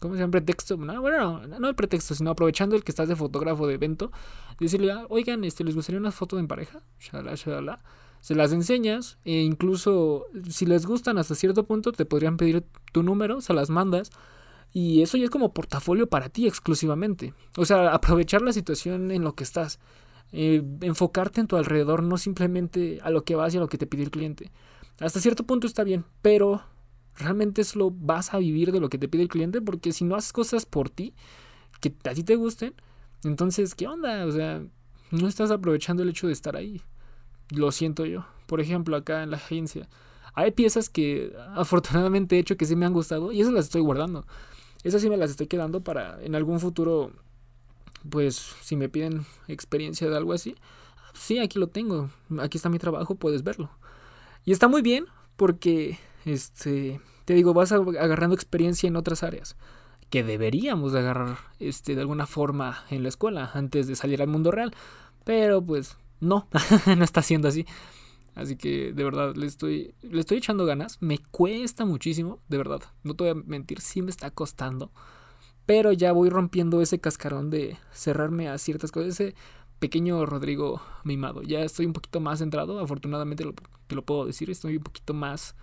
¿cómo 0.00 0.14
se 0.14 0.20
llama? 0.20 0.32
pretexto, 0.32 0.76
no, 0.76 1.00
bueno, 1.00 1.46
no, 1.46 1.68
el 1.68 1.74
pretexto, 1.74 2.14
sino 2.14 2.30
aprovechando 2.30 2.74
el 2.74 2.82
que 2.82 2.90
estás 2.90 3.08
de 3.08 3.16
fotógrafo 3.16 3.66
de 3.68 3.74
evento, 3.74 4.10
decirle, 4.58 4.92
oigan, 5.08 5.44
este, 5.44 5.62
¿les 5.62 5.76
gustaría 5.76 6.00
una 6.00 6.10
foto 6.10 6.38
en 6.40 6.48
pareja? 6.48 6.82
Shalala, 6.98 7.34
shalala 7.36 7.78
se 8.22 8.36
las 8.36 8.52
enseñas 8.52 9.18
e 9.24 9.42
incluso 9.42 10.26
si 10.48 10.64
les 10.64 10.86
gustan 10.86 11.18
hasta 11.18 11.34
cierto 11.34 11.64
punto 11.64 11.90
te 11.90 12.04
podrían 12.04 12.36
pedir 12.36 12.64
tu 12.92 13.02
número, 13.02 13.40
se 13.40 13.52
las 13.52 13.68
mandas 13.68 14.10
y 14.72 15.02
eso 15.02 15.16
ya 15.16 15.24
es 15.24 15.30
como 15.30 15.52
portafolio 15.52 16.08
para 16.08 16.28
ti 16.28 16.46
exclusivamente. 16.46 17.34
O 17.56 17.64
sea, 17.64 17.92
aprovechar 17.92 18.42
la 18.42 18.52
situación 18.52 19.10
en 19.10 19.22
lo 19.22 19.34
que 19.34 19.44
estás. 19.44 19.78
Eh, 20.34 20.62
enfocarte 20.80 21.42
en 21.42 21.46
tu 21.46 21.56
alrededor, 21.56 22.02
no 22.02 22.16
simplemente 22.16 22.98
a 23.02 23.10
lo 23.10 23.22
que 23.22 23.34
vas 23.34 23.52
y 23.52 23.58
a 23.58 23.60
lo 23.60 23.68
que 23.68 23.76
te 23.76 23.86
pide 23.86 24.02
el 24.02 24.10
cliente. 24.10 24.50
Hasta 24.98 25.20
cierto 25.20 25.44
punto 25.44 25.66
está 25.66 25.84
bien, 25.84 26.06
pero 26.22 26.62
realmente 27.16 27.64
solo 27.64 27.90
vas 27.90 28.32
a 28.32 28.38
vivir 28.38 28.72
de 28.72 28.80
lo 28.80 28.88
que 28.88 28.96
te 28.96 29.08
pide 29.08 29.22
el 29.22 29.28
cliente 29.28 29.60
porque 29.60 29.92
si 29.92 30.04
no 30.04 30.16
haces 30.16 30.32
cosas 30.32 30.64
por 30.64 30.88
ti 30.88 31.14
que 31.80 31.94
a 32.08 32.14
ti 32.14 32.22
te 32.22 32.36
gusten, 32.36 32.74
entonces, 33.24 33.74
¿qué 33.74 33.86
onda? 33.86 34.24
O 34.24 34.32
sea, 34.32 34.64
no 35.10 35.28
estás 35.28 35.50
aprovechando 35.50 36.02
el 36.02 36.08
hecho 36.08 36.26
de 36.26 36.32
estar 36.32 36.56
ahí. 36.56 36.80
Lo 37.50 37.70
siento 37.72 38.06
yo. 38.06 38.24
Por 38.46 38.60
ejemplo, 38.60 38.96
acá 38.96 39.22
en 39.22 39.30
la 39.30 39.36
agencia. 39.36 39.88
Hay 40.34 40.52
piezas 40.52 40.88
que 40.88 41.34
afortunadamente 41.54 42.36
he 42.36 42.38
hecho 42.38 42.56
que 42.56 42.64
sí 42.64 42.74
me 42.74 42.86
han 42.86 42.92
gustado 42.92 43.32
y 43.32 43.40
esas 43.40 43.52
las 43.52 43.66
estoy 43.66 43.82
guardando. 43.82 44.24
Esas 44.82 45.02
sí 45.02 45.10
me 45.10 45.16
las 45.16 45.30
estoy 45.30 45.46
quedando 45.46 45.82
para 45.82 46.22
en 46.22 46.34
algún 46.34 46.60
futuro, 46.60 47.12
pues 48.08 48.54
si 48.62 48.76
me 48.76 48.88
piden 48.88 49.24
experiencia 49.48 50.08
de 50.08 50.16
algo 50.16 50.32
así, 50.32 50.56
sí, 51.14 51.38
aquí 51.38 51.58
lo 51.58 51.68
tengo. 51.68 52.10
Aquí 52.40 52.58
está 52.58 52.68
mi 52.68 52.78
trabajo, 52.78 53.14
puedes 53.14 53.42
verlo. 53.42 53.70
Y 54.44 54.52
está 54.52 54.68
muy 54.68 54.82
bien 54.82 55.06
porque, 55.36 55.98
este, 56.24 57.00
te 57.24 57.34
digo, 57.34 57.54
vas 57.54 57.72
agarrando 57.72 58.34
experiencia 58.34 58.88
en 58.88 58.96
otras 58.96 59.22
áreas 59.22 59.56
que 60.10 60.22
deberíamos 60.22 60.92
de 60.92 60.98
agarrar, 60.98 61.38
este, 61.58 61.94
de 61.94 62.02
alguna 62.02 62.26
forma 62.26 62.84
en 62.90 63.02
la 63.02 63.08
escuela 63.08 63.50
antes 63.54 63.86
de 63.86 63.96
salir 63.96 64.20
al 64.20 64.28
mundo 64.28 64.50
real. 64.50 64.74
Pero 65.24 65.62
pues 65.62 65.96
no, 66.20 66.48
no 66.96 67.04
está 67.04 67.22
siendo 67.22 67.48
así. 67.48 67.64
Así 68.34 68.56
que 68.56 68.92
de 68.92 69.04
verdad 69.04 69.34
le 69.36 69.46
estoy, 69.46 69.94
le 70.02 70.20
estoy 70.20 70.38
echando 70.38 70.64
ganas. 70.64 70.98
Me 71.00 71.18
cuesta 71.18 71.84
muchísimo, 71.84 72.40
de 72.48 72.58
verdad. 72.58 72.80
No 73.02 73.14
te 73.14 73.24
voy 73.24 73.30
a 73.30 73.34
mentir, 73.34 73.80
sí 73.80 74.02
me 74.02 74.10
está 74.10 74.30
costando. 74.30 74.90
Pero 75.66 75.92
ya 75.92 76.12
voy 76.12 76.28
rompiendo 76.28 76.80
ese 76.80 76.98
cascarón 76.98 77.50
de 77.50 77.78
cerrarme 77.92 78.48
a 78.48 78.58
ciertas 78.58 78.90
cosas. 78.90 79.20
Ese 79.20 79.34
pequeño 79.78 80.24
Rodrigo 80.26 80.80
mimado. 81.04 81.42
Ya 81.42 81.60
estoy 81.60 81.86
un 81.86 81.92
poquito 81.92 82.20
más 82.20 82.38
centrado. 82.38 82.80
Afortunadamente 82.80 83.44
te 83.86 83.94
lo 83.94 84.04
puedo 84.04 84.26
decir. 84.26 84.50
Estoy 84.50 84.76
un 84.76 84.82
poquito 84.82 85.14
más... 85.14 85.54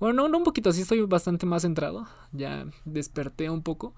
Bueno, 0.00 0.22
no, 0.22 0.28
no 0.28 0.38
un 0.38 0.44
poquito, 0.44 0.72
sí 0.72 0.82
estoy 0.82 1.00
bastante 1.02 1.46
más 1.46 1.62
centrado. 1.62 2.06
Ya 2.32 2.66
desperté 2.84 3.50
un 3.50 3.62
poco. 3.62 3.94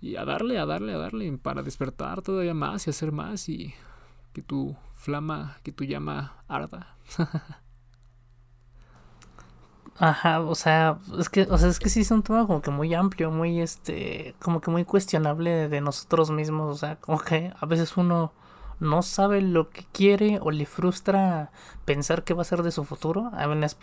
Y 0.00 0.16
a 0.16 0.24
darle, 0.24 0.58
a 0.58 0.66
darle, 0.66 0.94
a 0.94 0.98
darle. 0.98 1.38
Para 1.38 1.62
despertar 1.62 2.22
todavía 2.22 2.54
más 2.54 2.86
y 2.86 2.90
hacer 2.90 3.12
más. 3.12 3.48
Y 3.48 3.74
que 4.32 4.42
tu 4.42 4.76
flama, 4.94 5.58
que 5.62 5.72
tu 5.72 5.84
llama 5.84 6.42
arda. 6.48 6.96
Ajá, 9.98 10.40
o 10.40 10.54
sea, 10.54 10.98
es 11.18 11.28
que, 11.28 11.42
o 11.42 11.58
sea, 11.58 11.68
es 11.68 11.78
que 11.78 11.88
sí 11.88 12.00
es 12.00 12.10
un 12.10 12.22
tema 12.22 12.46
como 12.46 12.62
que 12.62 12.70
muy 12.70 12.94
amplio, 12.94 13.30
muy 13.30 13.60
este, 13.60 14.34
como 14.40 14.60
que 14.60 14.70
muy 14.70 14.84
cuestionable 14.84 15.68
de 15.68 15.80
nosotros 15.80 16.30
mismos, 16.30 16.74
o 16.74 16.78
sea, 16.78 16.96
como 16.96 17.18
que 17.20 17.52
a 17.60 17.66
veces 17.66 17.96
uno 17.96 18.32
no 18.80 19.02
sabe 19.02 19.42
lo 19.42 19.70
que 19.70 19.84
quiere 19.92 20.38
o 20.42 20.50
le 20.50 20.66
frustra 20.66 21.52
pensar 21.84 22.24
qué 22.24 22.34
va 22.34 22.42
a 22.42 22.44
ser 22.44 22.62
de 22.62 22.72
su 22.72 22.84
futuro. 22.84 23.30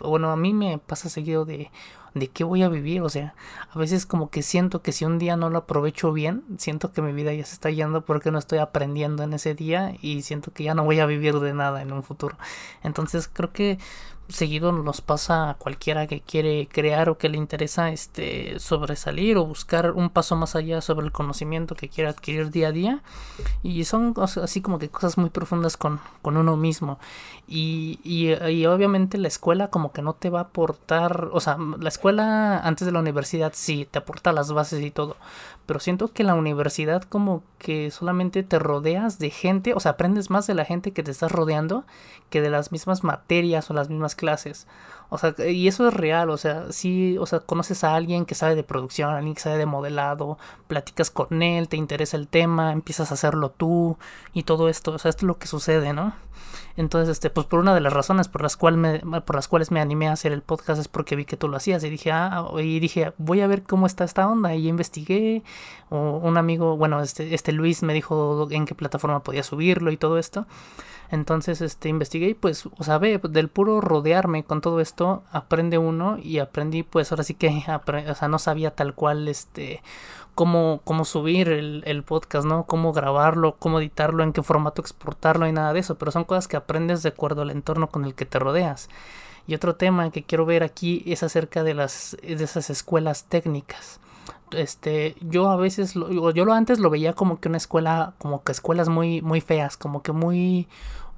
Bueno, 0.00 0.30
a 0.30 0.36
mí 0.36 0.52
me 0.52 0.78
pasa 0.78 1.08
seguido 1.08 1.44
de, 1.46 1.70
de 2.14 2.28
qué 2.28 2.44
voy 2.44 2.62
a 2.62 2.68
vivir, 2.68 3.02
o 3.02 3.08
sea, 3.08 3.34
a 3.70 3.78
veces 3.78 4.06
como 4.06 4.30
que 4.30 4.42
siento 4.42 4.82
que 4.82 4.92
si 4.92 5.04
un 5.04 5.18
día 5.18 5.36
no 5.36 5.50
lo 5.50 5.58
aprovecho 5.58 6.12
bien, 6.12 6.44
siento 6.58 6.92
que 6.92 7.02
mi 7.02 7.12
vida 7.12 7.32
ya 7.32 7.44
se 7.44 7.54
está 7.54 7.70
yendo 7.70 8.04
porque 8.04 8.30
no 8.30 8.38
estoy 8.38 8.58
aprendiendo 8.58 9.22
en 9.22 9.32
ese 9.32 9.54
día 9.54 9.94
y 10.00 10.22
siento 10.22 10.52
que 10.52 10.64
ya 10.64 10.74
no 10.74 10.84
voy 10.84 11.00
a 11.00 11.06
vivir 11.06 11.38
de 11.40 11.54
nada 11.54 11.82
en 11.82 11.92
un 11.92 12.02
futuro. 12.02 12.36
Entonces 12.82 13.28
creo 13.32 13.52
que 13.52 13.78
seguido 14.32 14.72
nos 14.72 15.00
pasa 15.00 15.50
a 15.50 15.54
cualquiera 15.54 16.06
que 16.06 16.20
quiere 16.20 16.68
crear 16.70 17.08
o 17.08 17.18
que 17.18 17.28
le 17.28 17.36
interesa 17.36 17.90
este 17.90 18.58
sobresalir 18.58 19.36
o 19.36 19.46
buscar 19.46 19.92
un 19.92 20.10
paso 20.10 20.36
más 20.36 20.56
allá 20.56 20.80
sobre 20.80 21.06
el 21.06 21.12
conocimiento 21.12 21.74
que 21.74 21.88
quiere 21.88 22.10
adquirir 22.10 22.50
día 22.50 22.68
a 22.68 22.72
día. 22.72 23.02
Y 23.62 23.84
son 23.84 24.14
así 24.18 24.60
como 24.60 24.78
que 24.78 24.88
cosas 24.88 25.18
muy 25.18 25.30
profundas 25.30 25.76
con, 25.76 26.00
con 26.22 26.36
uno 26.36 26.56
mismo. 26.56 26.98
Y, 27.52 27.98
y, 28.04 28.32
y, 28.48 28.66
obviamente 28.66 29.18
la 29.18 29.26
escuela 29.26 29.70
como 29.70 29.92
que 29.92 30.02
no 30.02 30.12
te 30.14 30.30
va 30.30 30.38
a 30.38 30.42
aportar 30.42 31.30
o 31.32 31.40
sea 31.40 31.56
la 31.80 31.88
escuela 31.88 32.60
antes 32.60 32.86
de 32.86 32.92
la 32.92 33.00
universidad 33.00 33.52
sí 33.56 33.88
te 33.90 33.98
aporta 33.98 34.30
las 34.32 34.52
bases 34.52 34.84
y 34.84 34.92
todo 34.92 35.16
pero 35.66 35.80
siento 35.80 36.12
que 36.12 36.22
la 36.22 36.34
universidad 36.34 37.02
como 37.02 37.42
que 37.58 37.90
solamente 37.90 38.44
te 38.44 38.60
rodeas 38.60 39.18
de 39.18 39.30
gente 39.30 39.74
o 39.74 39.80
sea 39.80 39.92
aprendes 39.92 40.30
más 40.30 40.46
de 40.46 40.54
la 40.54 40.64
gente 40.64 40.92
que 40.92 41.02
te 41.02 41.10
estás 41.10 41.32
rodeando 41.32 41.84
que 42.30 42.40
de 42.40 42.50
las 42.50 42.70
mismas 42.70 43.02
materias 43.02 43.68
o 43.68 43.74
las 43.74 43.90
mismas 43.90 44.14
clases. 44.20 44.66
O 45.08 45.18
sea, 45.18 45.34
y 45.44 45.66
eso 45.66 45.88
es 45.88 45.94
real, 45.94 46.30
o 46.30 46.36
sea, 46.36 46.70
sí, 46.70 47.18
o 47.18 47.26
sea, 47.26 47.40
conoces 47.40 47.82
a 47.82 47.96
alguien 47.96 48.26
que 48.26 48.36
sabe 48.36 48.54
de 48.54 48.62
producción, 48.62 49.10
alguien 49.10 49.34
que 49.34 49.40
sabe 49.40 49.58
de 49.58 49.66
modelado, 49.66 50.38
platicas 50.68 51.10
con 51.10 51.42
él, 51.42 51.68
te 51.68 51.76
interesa 51.76 52.16
el 52.16 52.28
tema, 52.28 52.72
empiezas 52.72 53.10
a 53.10 53.14
hacerlo 53.14 53.50
tú 53.50 53.98
y 54.32 54.44
todo 54.44 54.68
esto, 54.68 54.92
o 54.92 54.98
sea, 54.98 55.08
esto 55.08 55.26
es 55.26 55.26
lo 55.26 55.38
que 55.38 55.48
sucede, 55.48 55.92
¿no? 55.92 56.14
Entonces, 56.76 57.08
este, 57.10 57.28
pues 57.28 57.46
por 57.46 57.58
una 57.58 57.74
de 57.74 57.80
las 57.80 57.92
razones 57.92 58.28
por 58.28 58.42
las, 58.42 58.56
por 58.56 59.34
las 59.34 59.48
cuales 59.48 59.72
me 59.72 59.80
animé 59.80 60.08
a 60.08 60.12
hacer 60.12 60.30
el 60.32 60.42
podcast 60.42 60.80
es 60.80 60.86
porque 60.86 61.16
vi 61.16 61.24
que 61.24 61.36
tú 61.36 61.48
lo 61.48 61.56
hacías 61.56 61.82
y 61.82 61.90
dije, 61.90 62.12
ah, 62.12 62.46
y 62.58 62.78
dije, 62.78 63.12
voy 63.18 63.40
a 63.40 63.48
ver 63.48 63.64
cómo 63.64 63.86
está 63.86 64.04
esta 64.04 64.28
onda 64.28 64.54
y 64.54 64.68
investigué, 64.68 65.42
o 65.88 66.18
un 66.18 66.36
amigo, 66.36 66.76
bueno, 66.76 67.02
este, 67.02 67.34
este 67.34 67.50
Luis 67.52 67.82
me 67.82 67.94
dijo 67.94 68.48
en 68.52 68.64
qué 68.64 68.76
plataforma 68.76 69.24
podía 69.24 69.42
subirlo 69.42 69.90
y 69.90 69.96
todo 69.96 70.18
esto. 70.18 70.46
Entonces, 71.10 71.60
este, 71.60 71.88
investigué 71.88 72.28
y 72.28 72.34
pues, 72.34 72.66
o 72.66 72.84
sea, 72.84 72.98
ve, 72.98 73.20
del 73.28 73.48
puro 73.48 73.80
rodearme 73.80 74.44
con 74.44 74.60
todo 74.60 74.80
esto, 74.80 75.24
aprende 75.32 75.76
uno 75.76 76.18
y 76.22 76.38
aprendí, 76.38 76.84
pues 76.84 77.10
ahora 77.10 77.24
sí 77.24 77.34
que, 77.34 77.48
o 78.08 78.14
sea, 78.14 78.28
no 78.28 78.38
sabía 78.38 78.70
tal 78.70 78.94
cual, 78.94 79.26
este, 79.28 79.82
cómo, 80.36 80.80
cómo 80.84 81.04
subir 81.04 81.48
el, 81.48 81.82
el 81.86 82.04
podcast, 82.04 82.46
¿no? 82.46 82.64
Cómo 82.64 82.92
grabarlo, 82.92 83.56
cómo 83.58 83.80
editarlo, 83.80 84.22
en 84.22 84.32
qué 84.32 84.42
formato 84.42 84.80
exportarlo 84.80 85.48
y 85.48 85.52
nada 85.52 85.72
de 85.72 85.80
eso, 85.80 85.98
pero 85.98 86.12
son 86.12 86.24
cosas 86.24 86.46
que 86.46 86.56
aprendes 86.56 87.02
de 87.02 87.08
acuerdo 87.08 87.42
al 87.42 87.50
entorno 87.50 87.88
con 87.88 88.04
el 88.04 88.14
que 88.14 88.26
te 88.26 88.38
rodeas. 88.38 88.88
Y 89.46 89.54
otro 89.54 89.74
tema 89.74 90.10
que 90.10 90.22
quiero 90.22 90.46
ver 90.46 90.62
aquí 90.62 91.02
es 91.06 91.24
acerca 91.24 91.64
de 91.64 91.74
las 91.74 92.16
de 92.22 92.44
esas 92.44 92.70
escuelas 92.70 93.24
técnicas. 93.24 93.98
Este, 94.52 95.16
yo 95.20 95.50
a 95.50 95.56
veces 95.56 95.96
lo, 95.96 96.30
yo 96.30 96.44
lo 96.44 96.52
antes 96.52 96.78
lo 96.78 96.90
veía 96.90 97.12
como 97.12 97.40
que 97.40 97.48
una 97.48 97.58
escuela, 97.58 98.14
como 98.18 98.42
que 98.42 98.52
escuelas 98.52 98.88
muy 98.88 99.22
muy 99.22 99.40
feas, 99.40 99.76
como 99.76 100.02
que 100.02 100.12
muy 100.12 100.68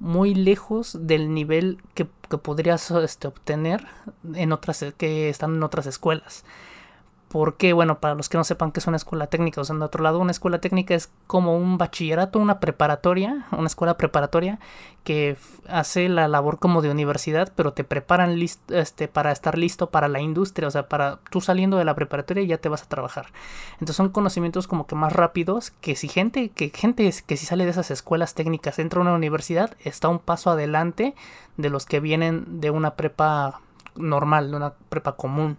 muy 0.01 0.35
lejos 0.35 0.99
del 1.01 1.33
nivel 1.33 1.79
que, 1.95 2.09
que 2.29 2.38
podrías 2.38 2.90
este, 2.90 3.29
obtener 3.29 3.87
en 4.35 4.53
otras 4.53 4.85
que 4.97 5.29
están 5.29 5.55
en 5.55 5.62
otras 5.62 5.87
escuelas. 5.87 6.45
Porque, 7.33 7.73
bueno, 7.73 7.99
para 7.99 8.14
los 8.14 8.29
que 8.29 8.37
no 8.37 8.45
sepan 8.45 8.73
qué 8.73 8.81
es 8.81 8.87
una 8.87 8.99
escuela 8.99 9.27
técnica, 9.27 9.62
o 9.62 9.64
sea, 9.64 9.75
de 9.75 9.83
otro 9.83 10.05
lado, 10.05 10.18
una 10.18 10.33
escuela 10.33 10.61
técnica 10.61 10.95
es 10.95 11.11
como 11.27 11.57
un 11.57 11.79
bachillerato, 11.79 12.38
una 12.38 12.61
preparatoria, 12.61 13.47
una 13.53 13.68
escuela 13.68 13.97
preparatoria 13.97 14.59
que 15.03 15.38
hace 15.66 16.11
la 16.11 16.29
labor 16.29 16.59
como 16.59 16.83
de 16.83 16.90
universidad, 16.90 17.51
pero 17.57 17.73
te 17.73 17.85
preparan 17.85 18.38
este, 18.68 19.09
para 19.09 19.33
estar 19.33 19.57
listo 19.57 19.88
para 19.88 20.09
la 20.09 20.21
industria, 20.21 20.68
o 20.68 20.71
sea, 20.71 20.90
para 20.90 21.21
tú 21.31 21.40
saliendo 21.40 21.79
de 21.79 21.87
la 21.87 21.95
preparatoria 21.95 22.45
ya 22.45 22.59
te 22.59 22.68
vas 22.68 22.83
a 22.83 22.88
trabajar. 22.88 23.29
Entonces 23.73 23.97
son 23.97 24.11
conocimientos 24.11 24.68
como 24.68 24.87
que 24.87 24.95
más 24.95 25.14
rápidos 25.14 25.71
que 25.81 25.97
si 25.97 26.09
gente 26.09 26.51
que 26.51 26.68
gente 26.68 27.11
que 27.27 27.37
si 27.38 27.47
sale 27.47 27.64
de 27.64 27.71
esas 27.71 27.90
escuelas 27.90 28.35
técnicas 28.35 28.79
entra 28.79 28.99
a 28.99 29.03
una 29.05 29.14
universidad 29.14 29.75
está 29.83 30.09
un 30.09 30.18
paso 30.18 30.51
adelante 30.51 31.14
de 31.57 31.71
los 31.71 31.87
que 31.87 31.99
vienen 31.99 32.61
de 32.61 32.71
una 32.71 32.95
prepa 32.95 33.62
normal, 33.97 34.51
de 34.51 34.57
una 34.57 34.75
prepa 34.89 35.17
común. 35.17 35.59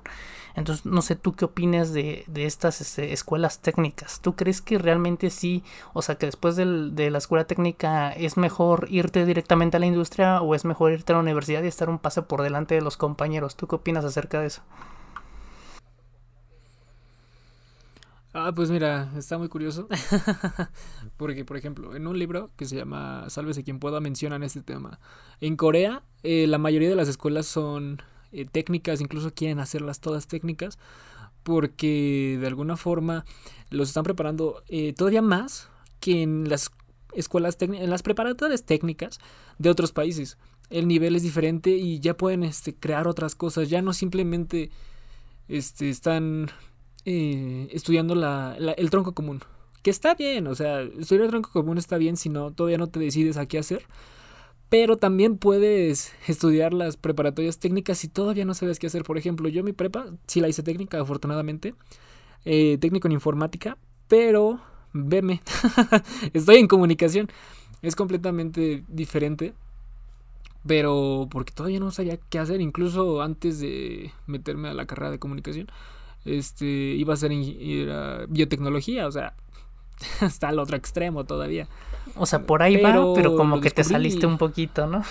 Entonces, 0.56 0.86
no 0.86 1.02
sé 1.02 1.16
tú 1.16 1.34
qué 1.34 1.46
opinas 1.46 1.94
de, 1.94 2.26
de 2.28 2.46
estas 2.46 2.80
este, 2.80 3.12
escuelas 3.12 3.62
técnicas. 3.62 4.22
¿Tú 4.22 4.36
crees 4.36 4.62
que 4.62 4.78
realmente 4.78 5.30
sí, 5.32 5.64
o 5.94 6.02
sea, 6.02 6.16
que 6.16 6.28
después 6.28 6.56
del, 6.56 6.96
de 6.96 7.10
la 7.10 7.18
escuela 7.18 7.46
técnica 7.46 8.12
es 8.12 8.38
mejor 8.38 8.88
irte 8.92 9.26
directamente 9.26 9.78
a 9.78 9.80
la 9.80 9.88
industria 9.88 10.42
o 10.42 10.54
es 10.54 10.64
mejor 10.64 10.92
irte 10.92 11.12
a 11.12 11.16
la 11.16 11.22
universidad 11.22 11.64
y 11.64 11.68
estar 11.68 11.90
un 11.90 11.98
paso 12.00 12.28
por 12.28 12.44
delante 12.44 12.76
de 12.76 12.82
los 12.82 12.98
compañeros? 12.98 13.56
¿Tú 13.56 13.68
qué 13.68 13.76
opinas 13.76 14.06
acerca 14.06 14.40
de 14.42 14.48
eso? 14.48 14.62
Ah, 18.36 18.52
pues 18.56 18.72
mira, 18.72 19.12
está 19.16 19.38
muy 19.38 19.48
curioso. 19.48 19.88
Porque, 21.18 21.46
por 21.46 21.56
ejemplo, 21.56 21.96
en 21.96 22.08
un 22.08 22.18
libro 22.18 22.50
que 22.58 22.66
se 22.66 22.76
llama 22.76 23.26
Sálvese 23.30 23.64
quien 23.64 23.80
pueda 23.80 24.00
mencionan 24.00 24.42
este 24.42 24.62
tema. 24.62 25.00
En 25.40 25.56
Corea, 25.56 26.02
eh, 26.24 26.48
la 26.48 26.58
mayoría 26.58 26.90
de 26.90 26.96
las 26.96 27.08
escuelas 27.08 27.46
son 27.46 28.02
eh, 28.34 28.46
técnicas, 28.52 29.02
incluso 29.02 29.34
quieren 29.34 29.60
hacerlas 29.60 30.00
todas 30.00 30.28
técnicas, 30.28 30.78
porque 31.44 32.38
de 32.40 32.48
alguna 32.48 32.78
forma 32.78 33.26
los 33.70 33.90
están 33.90 34.04
preparando 34.04 34.64
eh, 34.68 34.94
todavía 34.94 35.22
más 35.22 35.70
que 36.00 36.24
en 36.24 36.50
las 36.50 36.72
escuelas 37.14 37.58
técnicas, 37.58 37.84
en 37.84 37.90
las 37.90 38.02
preparatorias 38.02 38.64
técnicas 38.64 39.20
de 39.60 39.70
otros 39.70 39.92
países. 39.92 40.38
El 40.70 40.88
nivel 40.88 41.16
es 41.16 41.24
diferente 41.24 41.72
y 41.72 42.00
ya 42.00 42.16
pueden 42.16 42.44
este, 42.44 42.74
crear 42.74 43.08
otras 43.08 43.36
cosas, 43.36 43.70
ya 43.70 43.82
no 43.82 43.94
simplemente 43.94 44.72
este, 45.48 45.90
están 45.90 46.50
eh, 47.06 47.68
estudiando 47.72 48.16
la, 48.16 48.56
el 48.78 48.90
tronco 48.90 49.14
común. 49.14 49.42
Que 49.84 49.90
está 49.90 50.16
bien, 50.16 50.48
o 50.48 50.56
sea, 50.56 50.82
estudiar 50.82 51.26
el 51.26 51.30
tronco 51.30 51.52
común 51.52 51.78
está 51.78 51.98
bien 51.98 52.16
si 52.16 52.30
no, 52.30 52.52
todavía 52.52 52.78
no 52.78 52.88
te 52.88 53.00
decides 53.00 53.38
a 53.38 53.46
qué 53.46 53.60
hacer 53.60 53.86
pero 54.74 54.98
también 54.98 55.38
puedes 55.38 56.16
estudiar 56.28 56.74
las 56.74 56.98
preparatorias 56.98 57.60
técnicas 57.60 58.00
si 58.00 58.08
todavía 58.08 58.44
no 58.44 58.56
sabes 58.56 58.80
qué 58.80 58.88
hacer. 58.88 59.04
Por 59.04 59.20
ejemplo, 59.20 59.48
yo 59.48 59.64
mi 59.64 59.72
prepa 59.72 60.08
sí 60.26 60.42
la 60.42 60.50
hice 60.50 60.64
técnica, 60.64 61.00
afortunadamente, 61.00 61.76
eh, 62.44 62.80
técnico 62.82 63.08
en 63.08 63.12
informática, 63.12 63.78
pero 64.08 64.60
veme, 64.92 65.44
estoy 66.34 66.56
en 66.56 66.68
comunicación, 66.68 67.30
es 67.84 67.96
completamente 67.96 68.84
diferente. 68.88 69.54
Pero 70.66 71.28
porque 71.30 71.54
todavía 71.54 71.80
no 71.80 71.92
sabía 71.92 72.18
qué 72.32 72.40
hacer, 72.40 72.60
incluso 72.60 73.22
antes 73.22 73.60
de 73.60 74.12
meterme 74.26 74.70
a 74.70 74.74
la 74.74 74.88
carrera 74.88 75.12
de 75.12 75.20
comunicación, 75.20 75.68
este 76.26 76.66
iba 76.66 77.14
a 77.14 77.18
ser 77.18 77.32
biotecnología, 78.28 79.06
o 79.06 79.12
sea, 79.12 79.36
está 80.22 80.50
al 80.50 80.58
otro 80.58 80.76
extremo 80.78 81.26
todavía. 81.26 81.68
O 82.16 82.26
sea, 82.26 82.46
por 82.46 82.64
ahí 82.64 82.82
va, 82.82 83.14
pero 83.14 83.36
como 83.36 83.62
que 83.62 83.70
te 83.70 83.84
saliste 83.84 84.26
un 84.26 84.38
poquito, 84.38 84.88
¿no? 84.88 85.04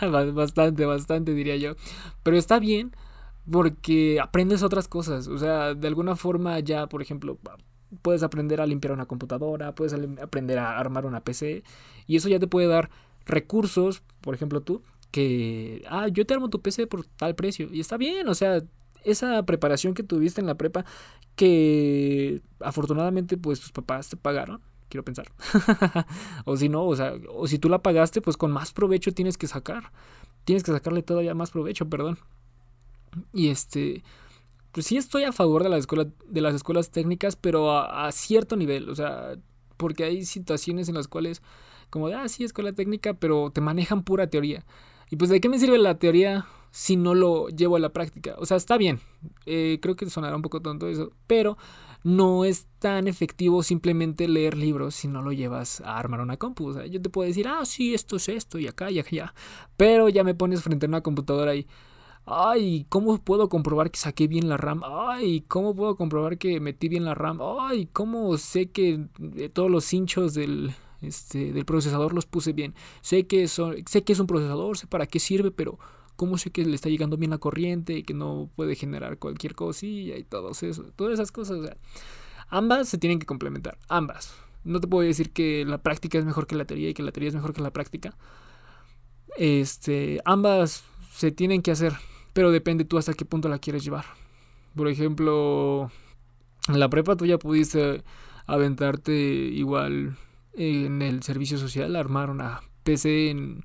bastante, 0.34 0.84
bastante 0.84 1.34
diría 1.34 1.56
yo. 1.56 1.74
Pero 2.22 2.36
está 2.36 2.58
bien 2.58 2.92
porque 3.50 4.20
aprendes 4.20 4.62
otras 4.62 4.88
cosas. 4.88 5.28
O 5.28 5.38
sea, 5.38 5.74
de 5.74 5.88
alguna 5.88 6.16
forma 6.16 6.58
ya, 6.60 6.86
por 6.86 7.02
ejemplo, 7.02 7.38
puedes 8.02 8.22
aprender 8.22 8.60
a 8.60 8.66
limpiar 8.66 8.92
una 8.92 9.06
computadora, 9.06 9.74
puedes 9.74 9.94
aprender 10.20 10.58
a 10.58 10.78
armar 10.78 11.06
una 11.06 11.20
PC 11.20 11.62
y 12.06 12.16
eso 12.16 12.28
ya 12.28 12.38
te 12.38 12.46
puede 12.46 12.66
dar 12.66 12.90
recursos, 13.26 14.02
por 14.20 14.34
ejemplo 14.34 14.62
tú, 14.62 14.82
que, 15.10 15.84
ah, 15.88 16.08
yo 16.08 16.24
te 16.26 16.34
armo 16.34 16.48
tu 16.48 16.62
PC 16.62 16.86
por 16.86 17.04
tal 17.04 17.34
precio 17.34 17.68
y 17.70 17.80
está 17.80 17.96
bien, 17.96 18.28
o 18.28 18.34
sea, 18.34 18.62
esa 19.04 19.44
preparación 19.44 19.94
que 19.94 20.02
tuviste 20.02 20.40
en 20.40 20.46
la 20.46 20.54
prepa 20.56 20.84
que 21.36 22.40
afortunadamente 22.60 23.36
pues 23.36 23.60
tus 23.60 23.72
papás 23.72 24.08
te 24.08 24.16
pagaron 24.16 24.60
quiero 24.92 25.04
pensar. 25.04 25.26
o 26.44 26.56
si 26.56 26.68
no, 26.68 26.84
o 26.84 27.46
si 27.46 27.58
tú 27.58 27.70
la 27.70 27.82
pagaste, 27.82 28.20
pues 28.20 28.36
con 28.36 28.52
más 28.52 28.72
provecho 28.72 29.12
tienes 29.12 29.38
que 29.38 29.46
sacar. 29.46 29.90
Tienes 30.44 30.62
que 30.62 30.70
sacarle 30.70 31.02
todavía 31.02 31.34
más 31.34 31.50
provecho, 31.50 31.88
perdón. 31.88 32.18
Y 33.32 33.48
este, 33.48 34.04
pues 34.70 34.86
sí 34.86 34.98
estoy 34.98 35.24
a 35.24 35.32
favor 35.32 35.62
de 35.62 35.70
las 35.70 35.80
escuelas, 35.80 36.08
de 36.28 36.40
las 36.42 36.54
escuelas 36.54 36.90
técnicas, 36.90 37.36
pero 37.36 37.72
a, 37.72 38.12
cierto 38.12 38.56
nivel, 38.56 38.90
o 38.90 38.94
sea, 38.94 39.38
porque 39.78 40.04
hay 40.04 40.26
situaciones 40.26 40.90
en 40.90 40.94
las 40.94 41.08
cuales, 41.08 41.42
como 41.88 42.08
de, 42.08 42.14
ah, 42.14 42.28
sí, 42.28 42.44
escuela 42.44 42.72
técnica, 42.72 43.14
pero 43.14 43.50
te 43.50 43.62
manejan 43.62 44.02
pura 44.02 44.28
teoría. 44.28 44.64
Y 45.10 45.16
pues, 45.16 45.30
¿de 45.30 45.40
qué 45.40 45.48
me 45.48 45.58
sirve 45.58 45.78
la 45.78 45.98
teoría 45.98 46.46
si 46.70 46.96
no 46.96 47.14
lo 47.14 47.48
llevo 47.48 47.76
a 47.76 47.80
la 47.80 47.94
práctica? 47.94 48.34
O 48.38 48.44
sea, 48.44 48.58
está 48.58 48.76
bien, 48.76 49.00
eh, 49.46 49.78
creo 49.80 49.96
que 49.96 50.08
sonará 50.10 50.36
un 50.36 50.42
poco 50.42 50.60
tonto 50.60 50.86
eso, 50.88 51.12
pero 51.26 51.56
no 52.04 52.44
es 52.44 52.66
tan 52.78 53.06
efectivo 53.08 53.62
simplemente 53.62 54.28
leer 54.28 54.56
libros 54.56 54.94
si 54.94 55.08
no 55.08 55.22
lo 55.22 55.32
llevas 55.32 55.80
a 55.82 55.98
armar 55.98 56.20
una 56.20 56.36
compu. 56.36 56.68
O 56.68 56.72
sea, 56.72 56.86
yo 56.86 57.00
te 57.00 57.10
puedo 57.10 57.28
decir, 57.28 57.46
ah, 57.48 57.64
sí, 57.64 57.94
esto 57.94 58.16
es 58.16 58.28
esto 58.28 58.58
y 58.58 58.66
acá 58.66 58.90
y 58.90 58.98
allá, 58.98 59.34
pero 59.76 60.08
ya 60.08 60.24
me 60.24 60.34
pones 60.34 60.62
frente 60.62 60.86
a 60.86 60.88
una 60.88 61.02
computadora 61.02 61.54
y 61.54 61.66
Ay, 62.24 62.86
¿cómo 62.88 63.18
puedo 63.18 63.48
comprobar 63.48 63.90
que 63.90 63.98
saqué 63.98 64.28
bien 64.28 64.48
la 64.48 64.56
RAM? 64.56 64.82
Ay, 64.84 65.40
¿cómo 65.48 65.74
puedo 65.74 65.96
comprobar 65.96 66.38
que 66.38 66.60
metí 66.60 66.88
bien 66.88 67.04
la 67.04 67.14
RAM? 67.14 67.40
Ay, 67.60 67.86
¿cómo 67.92 68.36
sé 68.38 68.70
que 68.70 69.06
eh, 69.36 69.48
todos 69.48 69.68
los 69.70 69.92
hinchos 69.92 70.32
del, 70.34 70.72
este, 71.00 71.52
del 71.52 71.64
procesador 71.64 72.14
los 72.14 72.26
puse 72.26 72.52
bien? 72.52 72.74
Sé 73.00 73.26
que, 73.26 73.48
sé 73.48 74.04
que 74.04 74.12
es 74.12 74.20
un 74.20 74.28
procesador, 74.28 74.78
sé 74.78 74.86
para 74.86 75.06
qué 75.06 75.18
sirve, 75.18 75.50
pero 75.50 75.78
¿cómo 76.22 76.38
sé 76.38 76.52
que 76.52 76.64
le 76.64 76.76
está 76.76 76.88
llegando 76.88 77.16
bien 77.16 77.32
la 77.32 77.38
corriente 77.38 77.94
y 77.94 78.04
que 78.04 78.14
no 78.14 78.48
puede 78.54 78.76
generar 78.76 79.18
cualquier 79.18 79.56
cosilla 79.56 80.16
y 80.16 80.22
todo 80.22 80.52
eso? 80.52 80.84
Todas 80.94 81.14
esas 81.14 81.32
cosas. 81.32 81.58
ambas 82.48 82.88
se 82.88 82.96
tienen 82.96 83.18
que 83.18 83.26
complementar, 83.26 83.76
ambas. 83.88 84.32
No 84.62 84.78
te 84.78 84.86
puedo 84.86 85.04
decir 85.04 85.32
que 85.32 85.64
la 85.64 85.78
práctica 85.78 86.18
es 86.18 86.24
mejor 86.24 86.46
que 86.46 86.54
la 86.54 86.64
teoría 86.64 86.90
y 86.90 86.94
que 86.94 87.02
la 87.02 87.10
teoría 87.10 87.30
es 87.30 87.34
mejor 87.34 87.52
que 87.52 87.60
la 87.60 87.72
práctica. 87.72 88.16
Este, 89.36 90.20
ambas 90.24 90.84
se 91.10 91.32
tienen 91.32 91.60
que 91.60 91.72
hacer 91.72 91.94
pero 92.32 92.50
depende 92.50 92.84
tú 92.84 92.98
hasta 92.98 93.14
qué 93.14 93.24
punto 93.24 93.48
la 93.48 93.58
quieres 93.58 93.84
llevar. 93.84 94.04
Por 94.74 94.88
ejemplo, 94.88 95.90
en 96.68 96.80
la 96.80 96.88
prepa 96.88 97.16
tú 97.16 97.26
ya 97.26 97.38
pudiste 97.38 98.02
aventarte 98.46 99.12
igual 99.12 100.16
en 100.54 101.02
el 101.02 101.22
servicio 101.22 101.58
social, 101.58 101.96
armar 101.96 102.30
una 102.30 102.60
PC 102.84 103.30
en, 103.30 103.62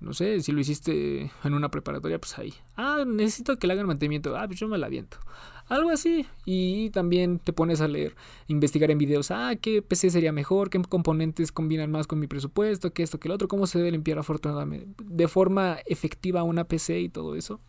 no 0.00 0.12
sé, 0.12 0.40
si 0.40 0.52
lo 0.52 0.60
hiciste 0.60 1.30
en 1.42 1.54
una 1.54 1.70
preparatoria, 1.70 2.20
pues 2.20 2.38
ahí. 2.38 2.54
Ah, 2.76 3.04
necesito 3.06 3.58
que 3.58 3.66
le 3.66 3.72
hagan 3.72 3.86
mantenimiento. 3.86 4.36
Ah, 4.36 4.46
pues 4.46 4.60
yo 4.60 4.68
me 4.68 4.78
la 4.78 4.86
aviento. 4.86 5.18
Algo 5.66 5.90
así. 5.90 6.24
Y 6.44 6.90
también 6.90 7.40
te 7.40 7.52
pones 7.52 7.80
a 7.80 7.88
leer, 7.88 8.14
investigar 8.46 8.90
en 8.90 8.98
videos. 8.98 9.30
Ah, 9.30 9.56
qué 9.60 9.82
PC 9.82 10.10
sería 10.10 10.32
mejor, 10.32 10.70
qué 10.70 10.80
componentes 10.82 11.50
combinan 11.50 11.90
más 11.90 12.06
con 12.06 12.20
mi 12.20 12.28
presupuesto, 12.28 12.92
qué 12.92 13.02
esto, 13.02 13.18
qué 13.18 13.28
lo 13.28 13.34
otro, 13.34 13.48
cómo 13.48 13.66
se 13.66 13.78
debe 13.78 13.90
limpiar 13.90 14.18
afortunadamente 14.18 15.04
de 15.04 15.28
forma 15.28 15.78
efectiva 15.86 16.44
una 16.44 16.64
PC 16.64 17.00
y 17.00 17.08
todo 17.08 17.34
eso. 17.34 17.60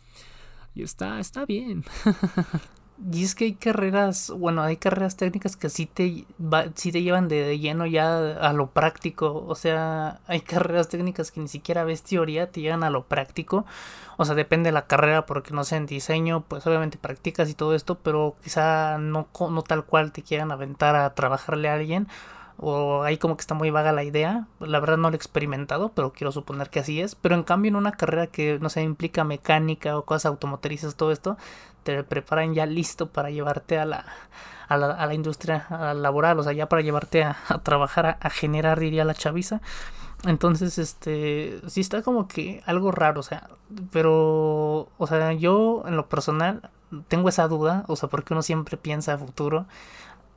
Y 0.74 0.82
está, 0.82 1.18
está 1.18 1.44
bien. 1.46 1.84
Y 3.12 3.24
es 3.24 3.34
que 3.34 3.46
hay 3.46 3.54
carreras, 3.54 4.30
bueno, 4.30 4.62
hay 4.62 4.76
carreras 4.76 5.16
técnicas 5.16 5.56
que 5.56 5.70
sí 5.70 5.86
te, 5.86 6.26
sí 6.74 6.92
te 6.92 7.02
llevan 7.02 7.28
de, 7.28 7.58
lleno 7.58 7.86
ya 7.86 8.36
a 8.36 8.52
lo 8.52 8.68
práctico. 8.70 9.44
O 9.46 9.54
sea, 9.54 10.20
hay 10.26 10.40
carreras 10.42 10.88
técnicas 10.88 11.30
que 11.30 11.40
ni 11.40 11.48
siquiera 11.48 11.84
ves 11.84 12.02
teoría, 12.02 12.50
te 12.50 12.60
llevan 12.60 12.84
a 12.84 12.90
lo 12.90 13.04
práctico. 13.04 13.64
O 14.18 14.24
sea, 14.26 14.34
depende 14.34 14.68
de 14.68 14.72
la 14.72 14.86
carrera, 14.86 15.24
porque 15.24 15.52
no 15.54 15.64
sé, 15.64 15.76
en 15.76 15.86
diseño, 15.86 16.42
pues 16.46 16.66
obviamente 16.66 16.98
practicas 16.98 17.48
y 17.48 17.54
todo 17.54 17.74
esto, 17.74 17.98
pero 17.98 18.36
quizá 18.42 18.98
no, 18.98 19.28
no 19.38 19.62
tal 19.62 19.84
cual 19.84 20.12
te 20.12 20.22
quieran 20.22 20.52
aventar 20.52 20.94
a 20.94 21.14
trabajarle 21.14 21.70
a 21.70 21.74
alguien 21.74 22.06
o 22.62 23.02
ahí 23.02 23.16
como 23.16 23.36
que 23.36 23.40
está 23.40 23.54
muy 23.54 23.70
vaga 23.70 23.92
la 23.92 24.04
idea. 24.04 24.46
La 24.60 24.80
verdad 24.80 24.98
no 24.98 25.08
lo 25.08 25.14
he 25.14 25.16
experimentado, 25.16 25.92
pero 25.94 26.12
quiero 26.12 26.30
suponer 26.30 26.68
que 26.68 26.80
así 26.80 27.00
es. 27.00 27.14
Pero 27.14 27.34
en 27.34 27.42
cambio 27.42 27.70
en 27.70 27.76
una 27.76 27.92
carrera 27.92 28.26
que 28.26 28.58
no 28.60 28.68
sé, 28.68 28.82
implica 28.82 29.24
mecánica 29.24 29.96
o 29.96 30.04
cosas 30.04 30.26
automotrices, 30.26 30.94
todo 30.94 31.10
esto, 31.10 31.38
te 31.84 32.04
preparan 32.04 32.54
ya 32.54 32.66
listo 32.66 33.08
para 33.10 33.30
llevarte 33.30 33.78
a 33.78 33.86
la, 33.86 34.04
a 34.68 34.76
la, 34.76 34.90
a 34.92 35.06
la 35.06 35.14
industria 35.14 35.66
laboral, 35.94 36.38
o 36.38 36.42
sea, 36.42 36.52
ya 36.52 36.68
para 36.68 36.82
llevarte 36.82 37.24
a, 37.24 37.36
trabajar, 37.62 38.18
a, 38.20 38.30
generar, 38.30 38.78
diría 38.78 39.04
la 39.04 39.14
chaviza. 39.14 39.62
Entonces, 40.26 40.78
este, 40.78 41.62
sí 41.66 41.80
está 41.80 42.02
como 42.02 42.28
que 42.28 42.62
algo 42.66 42.92
raro, 42.92 43.20
o 43.20 43.22
sea, 43.22 43.48
pero, 43.90 44.90
o 44.98 45.06
sea, 45.06 45.32
yo 45.32 45.82
en 45.86 45.96
lo 45.96 46.08
personal 46.10 46.70
tengo 47.08 47.30
esa 47.30 47.48
duda, 47.48 47.84
o 47.88 47.96
sea, 47.96 48.10
porque 48.10 48.34
uno 48.34 48.42
siempre 48.42 48.76
piensa 48.76 49.14
a 49.14 49.18
futuro 49.18 49.66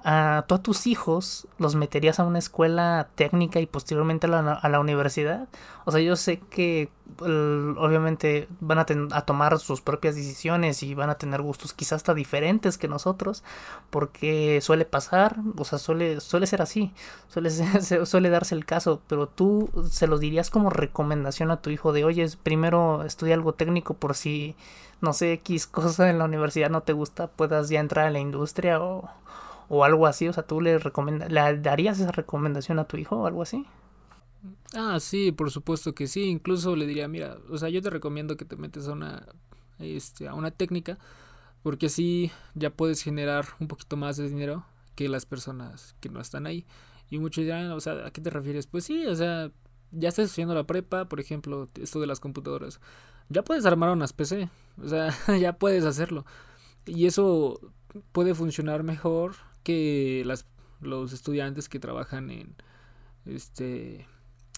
a, 0.03 0.45
tú 0.47 0.55
a 0.55 0.61
tus 0.61 0.87
hijos 0.87 1.47
los 1.57 1.75
meterías 1.75 2.19
a 2.19 2.25
una 2.25 2.39
escuela 2.39 3.07
técnica 3.15 3.59
y 3.59 3.65
posteriormente 3.65 4.27
a 4.27 4.29
la, 4.29 4.53
a 4.53 4.69
la 4.69 4.79
universidad? 4.79 5.47
O 5.85 5.91
sea, 5.91 6.01
yo 6.01 6.15
sé 6.15 6.39
que 6.39 6.89
obviamente 7.19 8.47
van 8.59 8.79
a, 8.79 8.85
a, 9.11 9.21
tomar 9.25 9.59
sus 9.59 9.81
propias 9.81 10.15
decisiones 10.15 10.83
y 10.83 10.93
van 10.93 11.09
a 11.09 11.15
tener 11.15 11.41
gustos 11.41 11.73
quizás 11.73 11.97
hasta 11.97 12.13
diferentes 12.13 12.77
que 12.77 12.87
nosotros, 12.87 13.43
porque 13.89 14.61
suele 14.61 14.85
pasar, 14.85 15.37
o 15.57 15.65
sea, 15.65 15.79
suele, 15.79 16.19
suele 16.21 16.47
ser 16.47 16.61
así, 16.61 16.93
suele, 17.27 17.49
suele 18.05 18.29
darse 18.29 18.55
el 18.55 18.65
caso, 18.65 19.01
pero 19.07 19.27
tú 19.27 19.69
se 19.89 20.07
lo 20.07 20.17
dirías 20.17 20.49
como 20.49 20.69
recomendación 20.69 21.51
a 21.51 21.61
tu 21.61 21.69
hijo 21.69 21.93
de, 21.93 22.05
oye, 22.05 22.27
primero 22.41 23.03
estudia 23.03 23.35
algo 23.35 23.53
técnico 23.53 23.93
por 23.93 24.15
si, 24.15 24.55
no 25.01 25.13
sé, 25.13 25.33
X 25.33 25.67
cosa 25.67 26.09
en 26.09 26.19
la 26.19 26.25
universidad 26.25 26.69
no 26.69 26.81
te 26.81 26.93
gusta, 26.93 27.27
puedas 27.27 27.69
ya 27.69 27.79
entrar 27.79 28.07
a 28.07 28.11
la 28.11 28.19
industria 28.19 28.81
o 28.81 29.09
o 29.69 29.84
algo 29.84 30.08
así, 30.08 30.28
o 30.28 30.34
sea, 30.34 30.43
tú 30.43 30.62
le, 30.62 30.80
le 30.80 31.58
darías 31.60 31.99
esa 31.99 32.12
recomendación 32.12 32.80
a 32.80 32.86
tu 32.86 32.97
hijo 32.97 33.17
o 33.17 33.28
algo 33.28 33.41
así. 33.41 33.65
Ah, 34.73 34.99
sí, 34.99 35.32
por 35.32 35.52
supuesto 35.52 35.93
que 35.93 36.08
sí. 36.08 36.23
Incluso 36.23 36.76
le 36.76 36.86
diría, 36.86 37.08
mira, 37.08 37.38
o 37.49 37.58
sea, 37.58 37.69
yo 37.69 37.82
te 37.82 37.89
recomiendo 37.89 38.38
que 38.38 38.45
te 38.45 38.56
metes 38.56 38.88
a 38.88 38.93
una, 38.93 39.26
este, 39.80 40.28
a 40.28 40.34
una 40.34 40.52
técnica, 40.52 40.97
porque 41.62 41.88
así 41.88 42.32
ya 42.56 42.69
puedes 42.71 43.02
generar 43.02 43.45
un 43.60 43.67
poquito 43.67 43.97
más 43.97 44.17
de 44.17 44.28
dinero 44.28 44.65
que 44.95 45.10
las 45.10 45.26
personas 45.26 45.95
que 45.99 46.10
no 46.10 46.19
están 46.19 46.45
ahí. 46.47 46.65
Y 47.10 47.19
muchos 47.19 47.43
dirán, 47.43 47.71
o 47.71 47.80
sea, 47.80 48.06
¿a 48.06 48.12
qué 48.12 48.21
te 48.21 48.30
refieres? 48.30 48.67
Pues 48.67 48.86
sí, 48.86 49.06
o 49.06 49.15
sea, 49.15 49.52
ya 49.91 50.10
estás 50.10 50.26
estudiando 50.26 50.56
la 50.56 50.65
prepa, 50.65 51.06
por 51.06 51.19
ejemplo, 51.19 51.69
esto 51.80 51.99
de 51.99 52.08
las 52.08 52.19
computadoras. 52.19 52.80
Ya 53.30 53.43
puedes 53.43 53.65
armar 53.65 53.91
unas 53.91 54.13
PC, 54.13 54.49
o 54.84 54.88
sea, 54.88 55.13
ya 55.39 55.54
puedes 55.54 55.86
hacerlo. 55.86 56.26
Y 56.86 57.06
eso 57.06 57.60
puede 58.12 58.34
funcionar 58.36 58.84
mejor 58.84 59.36
que 59.63 60.23
las, 60.26 60.45
los 60.82 61.13
estudiantes 61.13 61.69
que 61.69 61.80
trabajan 61.80 62.30
en 62.30 62.56
este 63.26 64.08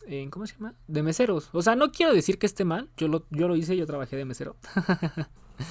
en 0.08 0.30
¿cómo 0.30 0.46
se 0.46 0.56
llama? 0.56 0.76
de 0.88 1.04
meseros. 1.04 1.50
O 1.52 1.62
sea, 1.62 1.76
no 1.76 1.91
quiero 1.91 2.13
decir 2.13 2.38
que 2.38 2.46
esté 2.46 2.65
mal, 2.65 2.89
yo 2.98 3.08
lo 3.08 3.26
yo 3.30 3.48
lo 3.48 3.56
hice, 3.56 3.78
yo 3.78 3.86
trabajé 3.86 4.15
de 4.15 4.26
mesero. 4.26 4.56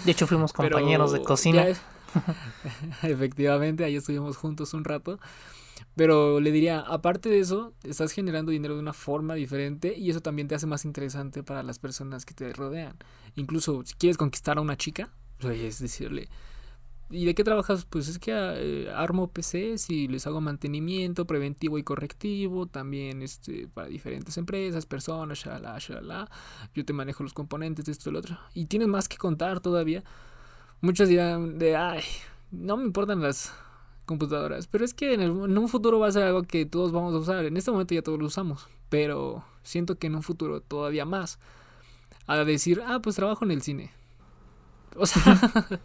de 0.05 0.11
hecho 0.11 0.27
fuimos 0.27 0.53
compañeros 0.53 1.13
de 1.13 1.23
cocina. 1.23 1.67
efectivamente, 3.03 3.85
ahí 3.85 3.97
estuvimos 3.97 4.37
juntos 4.37 4.75
un 4.75 4.85
rato. 4.85 5.19
Pero 5.97 6.41
le 6.41 6.51
diría, 6.51 6.81
aparte 6.81 7.29
de 7.29 7.39
eso, 7.39 7.73
estás 7.85 8.13
generando 8.13 8.51
dinero 8.51 8.75
de 8.75 8.81
una 8.81 8.93
forma 8.93 9.35
diferente 9.35 9.97
y 9.97 10.11
eso 10.11 10.21
también 10.21 10.49
te 10.49 10.55
hace 10.55 10.67
más 10.67 10.85
interesante 10.85 11.43
para 11.43 11.63
las 11.63 11.79
personas 11.79 12.25
que 12.25 12.35
te 12.35 12.53
rodean. 12.53 12.97
Incluso 13.37 13.83
si 13.85 13.95
quieres 13.95 14.17
conquistar 14.17 14.59
a 14.59 14.61
una 14.61 14.77
chica, 14.77 15.11
pues 15.39 15.61
es 15.61 15.79
decirle, 15.79 16.29
¿Y 17.11 17.27
de 17.27 17.35
qué 17.35 17.45
trabajas? 17.45 17.85
Pues 17.85 18.09
es 18.09 18.19
que 18.19 18.33
eh, 18.35 18.91
armo 18.95 19.29
PCs 19.29 19.91
y 19.91 20.09
les 20.09 20.27
hago 20.27 20.41
mantenimiento 20.41 21.27
preventivo 21.27 21.79
y 21.79 21.83
correctivo, 21.83 22.67
también 22.67 23.23
este, 23.23 23.69
para 23.69 23.89
diferentes 23.89 24.37
empresas, 24.39 24.87
personas, 24.87 25.39
shalala, 25.39 25.79
shalala. 25.79 26.31
Yo 26.75 26.85
te 26.85 26.93
manejo 26.93 27.23
los 27.23 27.35
componentes 27.35 27.89
esto 27.89 28.11
lo 28.11 28.21
otro. 28.21 28.39
Y 28.55 28.67
tienes 28.67 28.89
más 28.89 29.09
que 29.09 29.17
contar 29.17 29.61
todavía. 29.61 30.03
Muchos 30.81 31.09
dirán 31.09 31.59
de, 31.59 31.77
ay, 31.77 32.03
no 32.51 32.77
me 32.77 32.85
importan 32.85 33.21
las 33.21 33.53
computadoras, 34.07 34.67
pero 34.67 34.85
es 34.85 34.95
que 34.95 35.15
en, 35.15 35.23
en 35.23 35.59
un 35.59 35.69
futuro 35.69 35.99
va 35.99 36.09
a 36.09 36.13
ser 36.13 36.25
algo 36.25 36.43
que 36.43 36.67
todos 36.67 36.93
vamos 36.93 37.15
a 37.15 37.19
usar. 37.19 37.45
En 37.45 37.57
este 37.57 37.71
momento 37.71 37.95
ya 37.95 38.03
todos 38.03 38.19
lo 38.19 38.27
usamos, 38.27 38.69
pero 38.89 39.45
siento 39.63 39.99
que 39.99 40.07
en 40.07 40.15
un 40.15 40.23
futuro 40.23 40.61
todavía 40.61 41.05
más. 41.05 41.39
A 42.27 42.39
decir, 42.39 42.83
ah, 42.87 43.01
pues 43.03 43.17
trabajo 43.17 43.45
en 43.45 43.51
el 43.51 43.63
cine. 43.63 43.93
O 44.97 45.05
sea, 45.05 45.21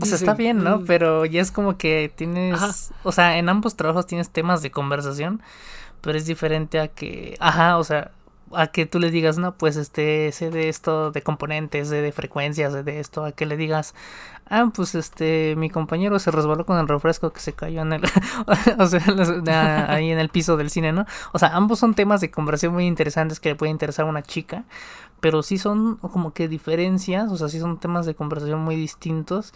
o 0.00 0.06
sea, 0.06 0.16
está 0.16 0.34
bien, 0.34 0.62
¿no? 0.62 0.78
Mm". 0.78 0.86
Pero 0.86 1.24
ya 1.24 1.40
es 1.40 1.50
como 1.50 1.76
que 1.76 2.12
tienes, 2.14 2.92
o 3.02 3.12
sea, 3.12 3.38
en 3.38 3.48
ambos 3.48 3.76
trabajos 3.76 4.06
tienes 4.06 4.30
temas 4.30 4.62
de 4.62 4.70
conversación, 4.70 5.42
pero 6.00 6.16
es 6.16 6.26
diferente 6.26 6.80
a 6.80 6.88
que, 6.88 7.36
ajá, 7.40 7.78
o 7.78 7.84
sea, 7.84 8.12
a 8.52 8.66
que 8.68 8.86
tú 8.86 8.98
le 8.98 9.10
digas, 9.10 9.38
no, 9.38 9.54
pues 9.54 9.76
este, 9.76 10.32
sé 10.32 10.50
de 10.50 10.68
esto, 10.68 11.12
de 11.12 11.22
componentes, 11.22 11.88
sé 11.88 12.02
de 12.02 12.12
frecuencias, 12.12 12.72
sé 12.72 12.82
de 12.82 13.00
esto, 13.00 13.24
a 13.24 13.32
que 13.32 13.46
le 13.46 13.56
digas, 13.56 13.94
ah, 14.48 14.70
pues 14.74 14.94
este, 14.94 15.54
mi 15.56 15.70
compañero 15.70 16.18
se 16.18 16.30
resbaló 16.30 16.66
con 16.66 16.78
el 16.78 16.88
refresco 16.88 17.32
que 17.32 17.40
se 17.40 17.52
cayó 17.52 17.82
en 17.82 17.92
el, 17.92 18.02
o 18.78 18.86
sea, 18.86 19.92
ahí 19.92 20.10
en 20.10 20.18
el 20.18 20.28
piso 20.28 20.56
del 20.56 20.70
cine, 20.70 20.92
¿no? 20.92 21.06
O 21.32 21.38
sea, 21.38 21.50
ambos 21.50 21.78
son 21.78 21.94
temas 21.94 22.20
de 22.20 22.30
conversación 22.30 22.72
muy 22.72 22.86
interesantes 22.86 23.38
que 23.38 23.50
le 23.50 23.54
puede 23.54 23.70
interesar 23.70 24.06
a 24.06 24.08
una 24.08 24.22
chica, 24.22 24.64
pero 25.20 25.42
sí 25.42 25.58
son 25.58 25.96
como 25.96 26.32
que 26.32 26.48
diferencias, 26.48 27.30
o 27.30 27.36
sea, 27.36 27.48
sí 27.48 27.60
son 27.60 27.78
temas 27.78 28.06
de 28.06 28.14
conversación 28.14 28.60
muy 28.60 28.76
distintos. 28.76 29.52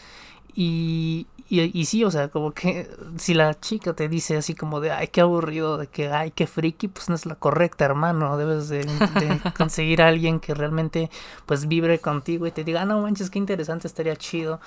Y, 0.55 1.27
Y, 1.49 1.79
y 1.79 1.85
sí, 1.85 2.05
o 2.05 2.11
sea, 2.11 2.29
como 2.29 2.53
que 2.53 2.91
si 3.19 3.35
la 3.35 3.59
chica 3.61 3.93
te 3.93 4.09
dice 4.09 4.37
así 4.37 4.55
como 4.55 4.81
de, 4.81 4.91
ay, 4.93 5.09
qué 5.09 5.21
aburrido, 5.21 5.77
de 5.77 5.87
que, 5.89 6.11
ay, 6.11 6.31
qué 6.31 6.47
friki, 6.47 6.89
pues 6.89 7.09
no 7.09 7.15
es 7.15 7.27
la 7.27 7.35
correcta, 7.35 7.85
hermano. 7.85 8.37
Debes 8.39 8.69
de, 8.69 8.85
de 8.85 9.41
conseguir 9.57 10.01
a 10.03 10.09
alguien 10.09 10.41
que 10.41 10.55
realmente, 10.55 11.11
pues, 11.47 11.69
vibre 11.69 11.99
contigo 11.99 12.47
y 12.47 12.51
te 12.51 12.65
diga, 12.65 12.83
ah, 12.83 12.85
no 12.87 13.01
manches, 13.03 13.29
qué 13.31 13.39
interesante, 13.39 13.87
estaría 13.87 14.17
chido. 14.17 14.59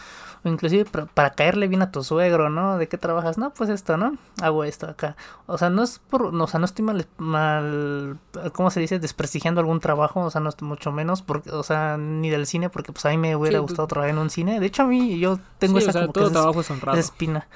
O 0.44 0.50
inclusive 0.50 0.86
para, 0.86 1.08
para 1.08 1.30
caerle 1.32 1.68
bien 1.68 1.82
a 1.82 1.92
tu 1.92 2.04
suegro, 2.04 2.50
¿no? 2.50 2.78
¿De 2.78 2.88
qué 2.88 2.98
trabajas? 3.00 3.38
No, 3.40 3.50
pues 3.54 3.70
esto, 3.72 3.98
¿no? 3.98 4.16
Hago 4.42 4.64
esto 4.64 4.86
acá. 4.88 5.16
O 5.48 5.58
sea, 5.58 5.70
no 5.72 5.82
es 5.82 5.98
por, 6.00 6.32
no, 6.32 6.44
o 6.44 6.48
sea, 6.48 6.60
no 6.60 6.66
estoy 6.66 6.86
mal, 6.86 7.08
mal, 7.18 8.18
¿cómo 8.54 8.70
se 8.70 8.80
dice? 8.80 9.00
Desprestigiando 9.00 9.60
algún 9.62 9.80
trabajo, 9.80 10.22
o 10.22 10.30
sea, 10.32 10.42
no 10.42 10.50
estoy 10.50 10.68
mucho 10.68 10.92
menos, 10.92 11.22
porque, 11.22 11.50
o 11.52 11.64
sea, 11.64 11.98
ni 11.98 12.30
del 12.30 12.46
cine, 12.46 12.70
porque 12.70 12.92
pues 12.92 13.06
a 13.06 13.10
mí 13.10 13.18
me 13.18 13.36
hubiera 13.36 13.58
Sí, 13.58 13.62
pues- 13.62 13.72
gustado 13.72 13.88
trabajar 13.88 14.12
en 14.14 14.20
un 14.20 14.30
cine. 14.30 14.60
De 14.60 14.66
hecho, 14.68 14.84
a 14.84 14.86
mí, 14.86 15.18
yo 15.20 15.40
tengo 15.60 15.80
Sí, 15.80 15.86
esa 15.86 15.90
o 15.90 15.94
sea, 15.94 16.02
como 16.02 16.14
que 16.14 16.20
todo 16.20 16.30
esa 16.30 16.34
trabajo 16.40 16.62
es 16.62 16.67
honrado. 16.72 16.98
esa 16.98 17.08
espina. 17.12 17.48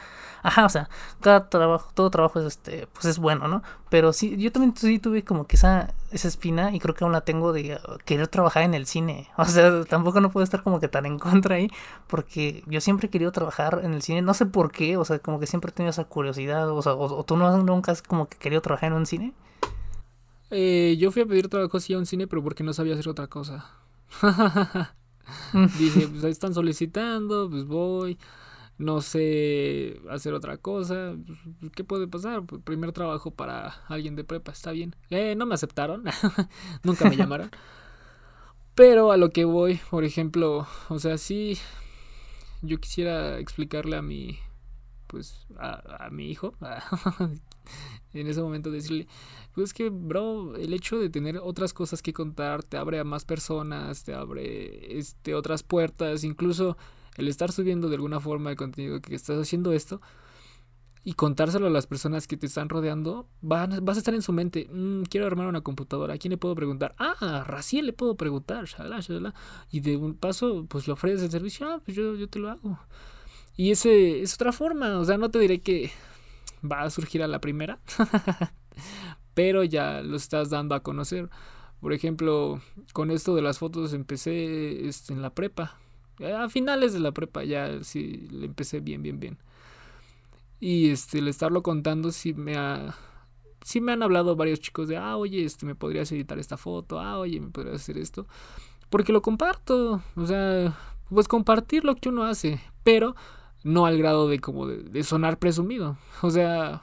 Ajá, 0.44 0.66
o 0.66 0.70
sea, 0.70 0.90
cada 1.20 1.50
trabajo, 1.50 1.92
todo 1.94 2.10
trabajo 2.10 2.40
es 2.40 2.46
este, 2.46 2.88
pues 2.94 3.06
es 3.06 3.20
bueno, 3.20 3.48
¿no? 3.48 3.62
Pero 3.90 4.12
sí, 4.12 4.36
yo 4.38 4.52
también 4.52 4.76
sí 4.76 4.98
tuve 4.98 5.24
como 5.24 5.46
que 5.46 5.56
esa, 5.56 5.94
esa 6.12 6.28
espina 6.28 6.74
y 6.74 6.80
creo 6.80 6.96
que 6.96 7.04
aún 7.04 7.14
la 7.14 7.22
tengo 7.22 7.54
de 7.54 7.76
uh, 7.76 7.98
querer 8.06 8.28
trabajar 8.28 8.64
en 8.64 8.74
el 8.74 8.88
cine. 8.88 9.30
O 9.38 9.46
sea, 9.46 9.84
tampoco 9.86 10.20
no 10.20 10.32
puedo 10.32 10.44
estar 10.44 10.64
como 10.64 10.80
que 10.80 10.88
tan 10.88 11.06
en 11.06 11.20
contra 11.20 11.56
ahí, 11.56 11.70
porque 12.08 12.64
yo 12.66 12.82
siempre 12.82 13.08
he 13.08 13.10
querido 13.10 13.32
trabajar 13.32 13.82
en 13.84 13.94
el 13.94 14.02
cine, 14.02 14.22
no 14.22 14.34
sé 14.34 14.46
por 14.48 14.72
qué, 14.72 14.98
o 14.98 15.06
sea, 15.06 15.20
como 15.20 15.40
que 15.40 15.48
siempre 15.48 15.70
he 15.70 15.74
tenido 15.74 15.92
esa 15.92 16.06
curiosidad, 16.06 16.70
o 16.70 16.82
sea, 16.82 16.94
o, 16.94 17.04
o 17.06 17.24
tú 17.24 17.38
no 17.38 17.56
nunca 17.64 17.92
has 17.92 18.02
como 18.02 18.28
que 18.28 18.38
querido 18.38 18.62
trabajar 18.62 18.92
en 18.92 18.98
un 18.98 19.06
cine. 19.06 19.34
Eh, 20.50 20.98
yo 21.00 21.12
fui 21.12 21.22
a 21.22 21.26
pedir 21.26 21.48
trabajo 21.48 21.80
sí 21.80 21.94
a 21.94 21.98
un 21.98 22.06
cine, 22.06 22.28
pero 22.28 22.44
porque 22.44 22.64
no 22.64 22.74
sabía 22.74 22.94
hacer 22.94 23.10
otra 23.10 23.28
cosa. 23.28 23.72
Mm. 25.54 25.68
Dije, 25.78 26.08
pues 26.10 26.24
ahí 26.26 26.32
están 26.32 26.54
solicitando, 26.54 27.50
pues 27.50 27.64
voy. 27.64 28.18
No 28.82 29.02
sé 29.02 30.02
hacer 30.10 30.34
otra 30.34 30.58
cosa. 30.58 31.16
pues, 31.60 31.72
¿Qué 31.72 31.84
puede 31.84 32.08
pasar? 32.08 32.44
Pues, 32.48 32.64
primer 32.64 32.92
trabajo 32.94 33.30
para 33.30 33.76
alguien 33.88 34.16
de 34.16 34.24
prepa, 34.24 34.52
está 34.52 34.72
bien. 34.72 34.96
Eh, 35.12 35.36
no 35.36 35.46
me 35.46 35.54
aceptaron. 35.54 36.04
Nunca 36.84 37.08
me 37.08 37.16
llamaron. 37.16 37.52
Pero 38.76 39.12
a 39.12 39.18
lo 39.18 39.30
que 39.30 39.46
voy, 39.46 39.80
por 39.92 40.04
ejemplo, 40.04 40.68
o 40.90 40.98
sea, 40.98 41.20
sí, 41.20 41.60
yo 42.64 42.80
quisiera 42.80 43.38
explicarle 43.38 43.98
a 43.98 44.02
mi, 44.02 44.40
pues, 45.06 45.46
a, 45.60 46.06
a 46.06 46.10
mi 46.10 46.32
hijo, 46.32 46.56
en 48.14 48.28
ese 48.28 48.42
momento 48.42 48.72
decirle, 48.72 49.08
pues 49.54 49.74
que, 49.74 49.90
bro, 49.90 50.56
el 50.56 50.74
hecho 50.74 50.98
de 50.98 51.10
tener 51.12 51.38
otras 51.38 51.74
cosas 51.74 52.02
que 52.02 52.14
contar 52.14 52.64
te 52.64 52.78
abre 52.78 52.98
a 52.98 53.04
más 53.04 53.26
personas, 53.26 54.04
te 54.04 54.16
abre 54.16 54.98
este, 54.98 55.36
otras 55.36 55.62
puertas, 55.62 56.24
incluso 56.24 56.78
el 57.18 57.28
estar 57.28 57.52
subiendo 57.52 57.90
de 57.90 57.96
alguna 57.96 58.20
forma 58.20 58.50
el 58.52 58.56
contenido 58.56 59.02
que 59.02 59.16
estás 59.16 59.40
haciendo 59.40 59.74
esto 59.74 60.02
y 61.04 61.14
contárselo 61.14 61.68
a 61.68 61.72
las 61.72 61.88
personas 61.88 62.28
que 62.28 62.38
te 62.38 62.46
están 62.46 62.70
rodeando, 62.70 63.28
van, 63.42 63.84
vas 63.84 63.98
a 63.98 64.00
estar 64.00 64.14
en 64.14 64.22
su 64.22 64.34
mente, 64.34 64.70
"Mm, 64.72 65.04
quiero 65.04 65.26
armar 65.26 65.48
una 65.48 65.62
computadora, 65.62 66.14
¿a 66.14 66.18
quién 66.18 66.32
le 66.32 66.38
puedo 66.38 66.54
preguntar? 66.54 66.94
Ah, 67.00 67.16
a 67.20 67.44
Raciel 67.44 67.88
le 67.88 67.94
puedo 67.94 68.16
preguntar, 68.16 68.66
y 69.72 69.80
de 69.80 69.98
un 69.98 70.14
paso, 70.16 70.66
pues 70.70 70.86
le 70.88 70.94
ofreces 70.94 71.24
el 71.24 71.32
servicio, 71.32 71.68
ah, 71.68 71.82
pues 71.84 71.98
yo, 71.98 72.16
yo 72.16 72.28
te 72.28 72.40
lo 72.40 72.52
hago. 72.52 72.78
Y 73.58 73.72
ese 73.72 74.22
es 74.22 74.36
otra 74.36 74.52
forma, 74.52 75.00
o 75.00 75.06
sea, 75.06 75.18
no 75.18 75.30
te 75.32 75.40
diré 75.40 75.62
que 75.62 75.92
va 76.64 76.84
a 76.84 76.90
surgir 76.92 77.24
a 77.24 77.28
la 77.28 77.42
primera, 77.42 77.80
pero 79.34 79.64
ya 79.64 80.02
lo 80.02 80.16
estás 80.18 80.50
dando 80.50 80.76
a 80.76 80.84
conocer. 80.84 81.30
Por 81.80 81.94
ejemplo, 81.94 82.62
con 82.94 83.10
esto 83.10 83.36
de 83.36 83.42
las 83.42 83.58
fotos 83.58 83.94
empecé 83.94 84.88
este, 84.88 85.14
en 85.14 85.22
la 85.24 85.34
prepa. 85.34 85.80
A 86.24 86.50
finales 86.50 86.94
de 86.94 87.00
la 87.00 87.12
prepa 87.12 87.44
ya 87.44 87.84
sí 87.84 88.28
le 88.32 88.46
empecé 88.46 88.80
bien, 88.80 89.02
bien, 89.02 89.20
bien. 89.20 89.38
Y 90.60 90.92
este, 90.92 91.20
el 91.20 91.28
estarlo 91.28 91.64
contando 91.64 92.12
sí 92.12 92.34
me 92.34 92.56
ha... 92.56 92.96
Sí 93.64 93.80
me 93.80 93.92
han 93.92 94.02
hablado 94.02 94.36
varios 94.36 94.60
chicos 94.60 94.88
de, 94.88 94.98
ah, 94.98 95.18
oye, 95.18 95.46
este, 95.46 95.68
me 95.68 95.76
podrías 95.76 96.12
editar 96.12 96.40
esta 96.40 96.58
foto, 96.58 97.00
ah, 97.00 97.20
oye, 97.20 97.40
me 97.40 97.50
podrías 97.50 97.76
hacer 97.76 97.98
esto. 98.00 98.26
Porque 98.90 99.14
lo 99.14 99.22
comparto, 99.22 100.02
o 100.16 100.26
sea, 100.26 100.76
pues 101.10 101.28
compartir 101.28 101.86
lo 101.86 101.96
que 101.96 102.10
uno 102.10 102.24
hace, 102.24 102.60
pero 102.84 103.16
no 103.64 103.86
al 103.86 104.00
grado 104.00 104.28
de 104.28 104.40
como 104.40 104.66
de, 104.66 104.78
de 104.78 105.04
sonar 105.04 105.38
presumido. 105.38 105.98
O 106.24 106.32
sea, 106.32 106.82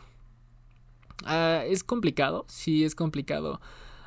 ah, 1.25 1.65
es 1.67 1.83
complicado, 1.83 2.45
sí 2.49 2.85
es 2.85 2.95
complicado 2.95 3.61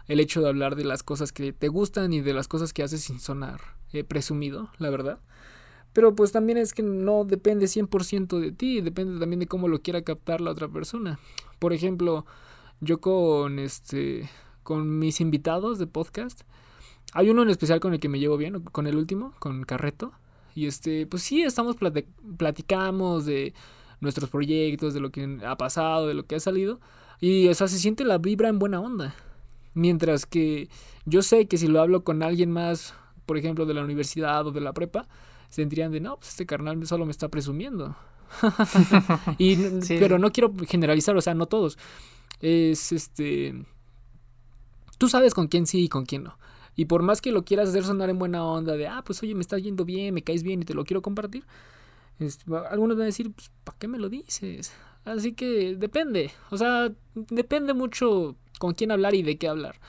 el 0.08 0.20
hecho 0.20 0.42
de 0.42 0.50
hablar 0.50 0.76
de 0.76 0.86
las 0.86 1.04
cosas 1.04 1.32
que 1.32 1.54
te 1.54 1.68
gustan 1.68 2.14
y 2.14 2.22
de 2.22 2.34
las 2.34 2.48
cosas 2.48 2.74
que 2.74 2.84
haces 2.84 3.02
sin 3.02 3.20
sonar 3.20 3.81
eh, 3.94 4.04
presumido, 4.04 4.70
la 4.78 4.90
verdad. 4.90 5.20
Pero 5.94 6.16
pues 6.16 6.32
también 6.32 6.58
es 6.58 6.74
que 6.74 6.84
no 6.84 7.26
depende 7.26 7.66
100% 7.68 8.40
de 8.40 8.52
ti, 8.52 8.82
depende 8.82 9.20
también 9.20 9.40
de 9.42 9.48
cómo 9.48 9.68
lo 9.68 9.82
quiera 9.82 10.02
captar 10.04 10.40
la 10.40 10.52
otra 10.52 10.70
persona. 10.70 11.20
Por 11.60 11.74
ejemplo, 11.74 12.26
yo 12.80 13.02
con 13.02 13.60
este 13.60 14.30
con 14.64 15.00
mis 15.00 15.20
invitados 15.22 15.80
de 15.80 15.88
podcast, 15.88 16.42
hay 17.14 17.30
uno 17.30 17.42
en 17.42 17.50
especial 17.50 17.80
con 17.80 17.94
el 17.94 18.00
que 18.00 18.10
me 18.10 18.20
llevo 18.20 18.38
bien, 18.38 18.62
con 18.62 18.88
el 18.88 18.96
último, 18.96 19.34
con 19.40 19.64
Carreto, 19.64 20.14
y 20.56 20.68
este, 20.68 21.08
pues 21.08 21.24
sí, 21.24 21.42
estamos 21.42 21.78
plati- 21.78 22.06
platicamos 22.38 23.26
de 23.26 23.54
nuestros 24.02 24.30
proyectos, 24.30 24.94
de 24.94 25.00
lo 25.00 25.10
que 25.10 25.40
ha 25.46 25.58
pasado, 25.58 26.08
de 26.08 26.14
lo 26.14 26.26
que 26.26 26.36
ha 26.36 26.40
salido, 26.40 26.80
y 27.20 27.48
o 27.48 27.54
se 27.54 27.68
siente 27.68 28.04
la 28.06 28.18
vibra 28.18 28.50
en 28.50 28.60
buena 28.60 28.80
onda. 28.80 29.16
Mientras 29.74 30.26
que 30.26 30.70
yo 31.06 31.22
sé 31.22 31.48
que 31.48 31.58
si 31.58 31.68
lo 31.68 31.82
hablo 31.82 32.04
con 32.04 32.22
alguien 32.24 32.52
más, 32.52 32.94
por 33.26 33.38
ejemplo, 33.38 33.66
de 33.66 33.74
la 33.74 33.84
universidad 33.84 34.46
o 34.48 34.52
de 34.52 34.62
la 34.62 34.74
prepa, 34.74 35.08
sentirían 35.50 35.92
de, 35.92 36.00
no, 36.00 36.18
pues 36.18 36.30
este 36.30 36.46
carnal 36.46 36.86
solo 36.88 37.06
me 37.06 37.12
está 37.12 37.30
presumiendo. 37.30 37.96
y, 39.38 39.56
Sí. 39.82 39.98
Pero 40.00 40.20
no 40.20 40.32
quiero 40.32 40.54
generalizar, 40.68 41.16
o 41.18 41.22
sea, 41.22 41.34
no 41.34 41.46
todos. 41.48 41.78
Es 42.42 42.92
este... 42.92 43.66
Tú 44.98 45.10
sabes 45.10 45.34
con 45.34 45.48
quién 45.48 45.66
sí 45.66 45.84
y 45.86 45.90
con 45.90 46.06
quién 46.06 46.24
no. 46.24 46.38
Y 46.76 46.86
por 46.86 47.02
más 47.02 47.22
que 47.22 47.32
lo 47.32 47.44
quieras 47.44 47.70
hacer 47.70 47.84
sonar 47.84 48.10
en 48.10 48.20
buena 48.20 48.46
onda, 48.46 48.78
de, 48.78 48.88
ah, 48.88 49.04
pues 49.06 49.22
oye, 49.24 49.36
me 49.36 49.42
está 49.42 49.58
yendo 49.58 49.84
bien, 49.84 50.14
me 50.14 50.22
caes 50.24 50.44
bien 50.44 50.62
y 50.62 50.66
te 50.66 50.74
lo 50.74 50.86
quiero 50.86 51.02
compartir, 51.02 51.44
va- 52.52 52.68
algunos 52.70 52.98
van 52.98 53.04
a 53.04 53.06
decir, 53.06 53.32
pues, 53.32 53.52
¿para 53.64 53.78
qué 53.78 53.88
me 53.88 53.98
lo 53.98 54.10
dices? 54.10 54.74
Así 55.06 55.34
que 55.34 55.76
depende, 55.76 56.32
o 56.52 56.58
sea, 56.58 56.92
depende 57.16 57.74
mucho 57.74 58.36
con 58.60 58.74
quién 58.74 58.92
hablar 58.92 59.16
y 59.16 59.24
de 59.24 59.38
qué 59.38 59.48
hablar. 59.48 59.80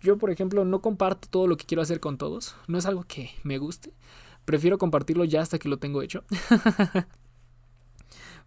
Yo, 0.00 0.18
por 0.18 0.30
ejemplo, 0.30 0.64
no 0.64 0.80
comparto 0.80 1.28
todo 1.28 1.46
lo 1.46 1.56
que 1.56 1.64
quiero 1.64 1.82
hacer 1.82 2.00
con 2.00 2.18
todos, 2.18 2.54
no 2.68 2.78
es 2.78 2.86
algo 2.86 3.04
que 3.04 3.30
me 3.42 3.58
guste, 3.58 3.92
prefiero 4.44 4.78
compartirlo 4.78 5.24
ya 5.24 5.40
hasta 5.40 5.58
que 5.58 5.68
lo 5.68 5.78
tengo 5.78 6.02
hecho. 6.02 6.24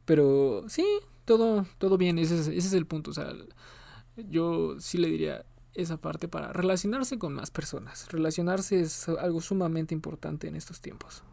Pero 0.05 0.63
sí, 0.67 0.85
todo, 1.25 1.65
todo 1.77 1.97
bien, 1.97 2.17
ese 2.17 2.39
es, 2.39 2.47
ese 2.47 2.57
es 2.57 2.73
el 2.73 2.85
punto, 2.85 3.11
o 3.11 3.13
sea, 3.13 3.31
yo 4.17 4.79
sí 4.79 4.97
le 4.97 5.09
diría 5.09 5.45
esa 5.73 5.97
parte 5.97 6.27
para 6.27 6.51
relacionarse 6.51 7.17
con 7.17 7.33
más 7.33 7.51
personas. 7.51 8.07
Relacionarse 8.11 8.79
es 8.81 9.07
algo 9.07 9.41
sumamente 9.41 9.93
importante 9.93 10.47
en 10.47 10.55
estos 10.55 10.81
tiempos. 10.81 11.23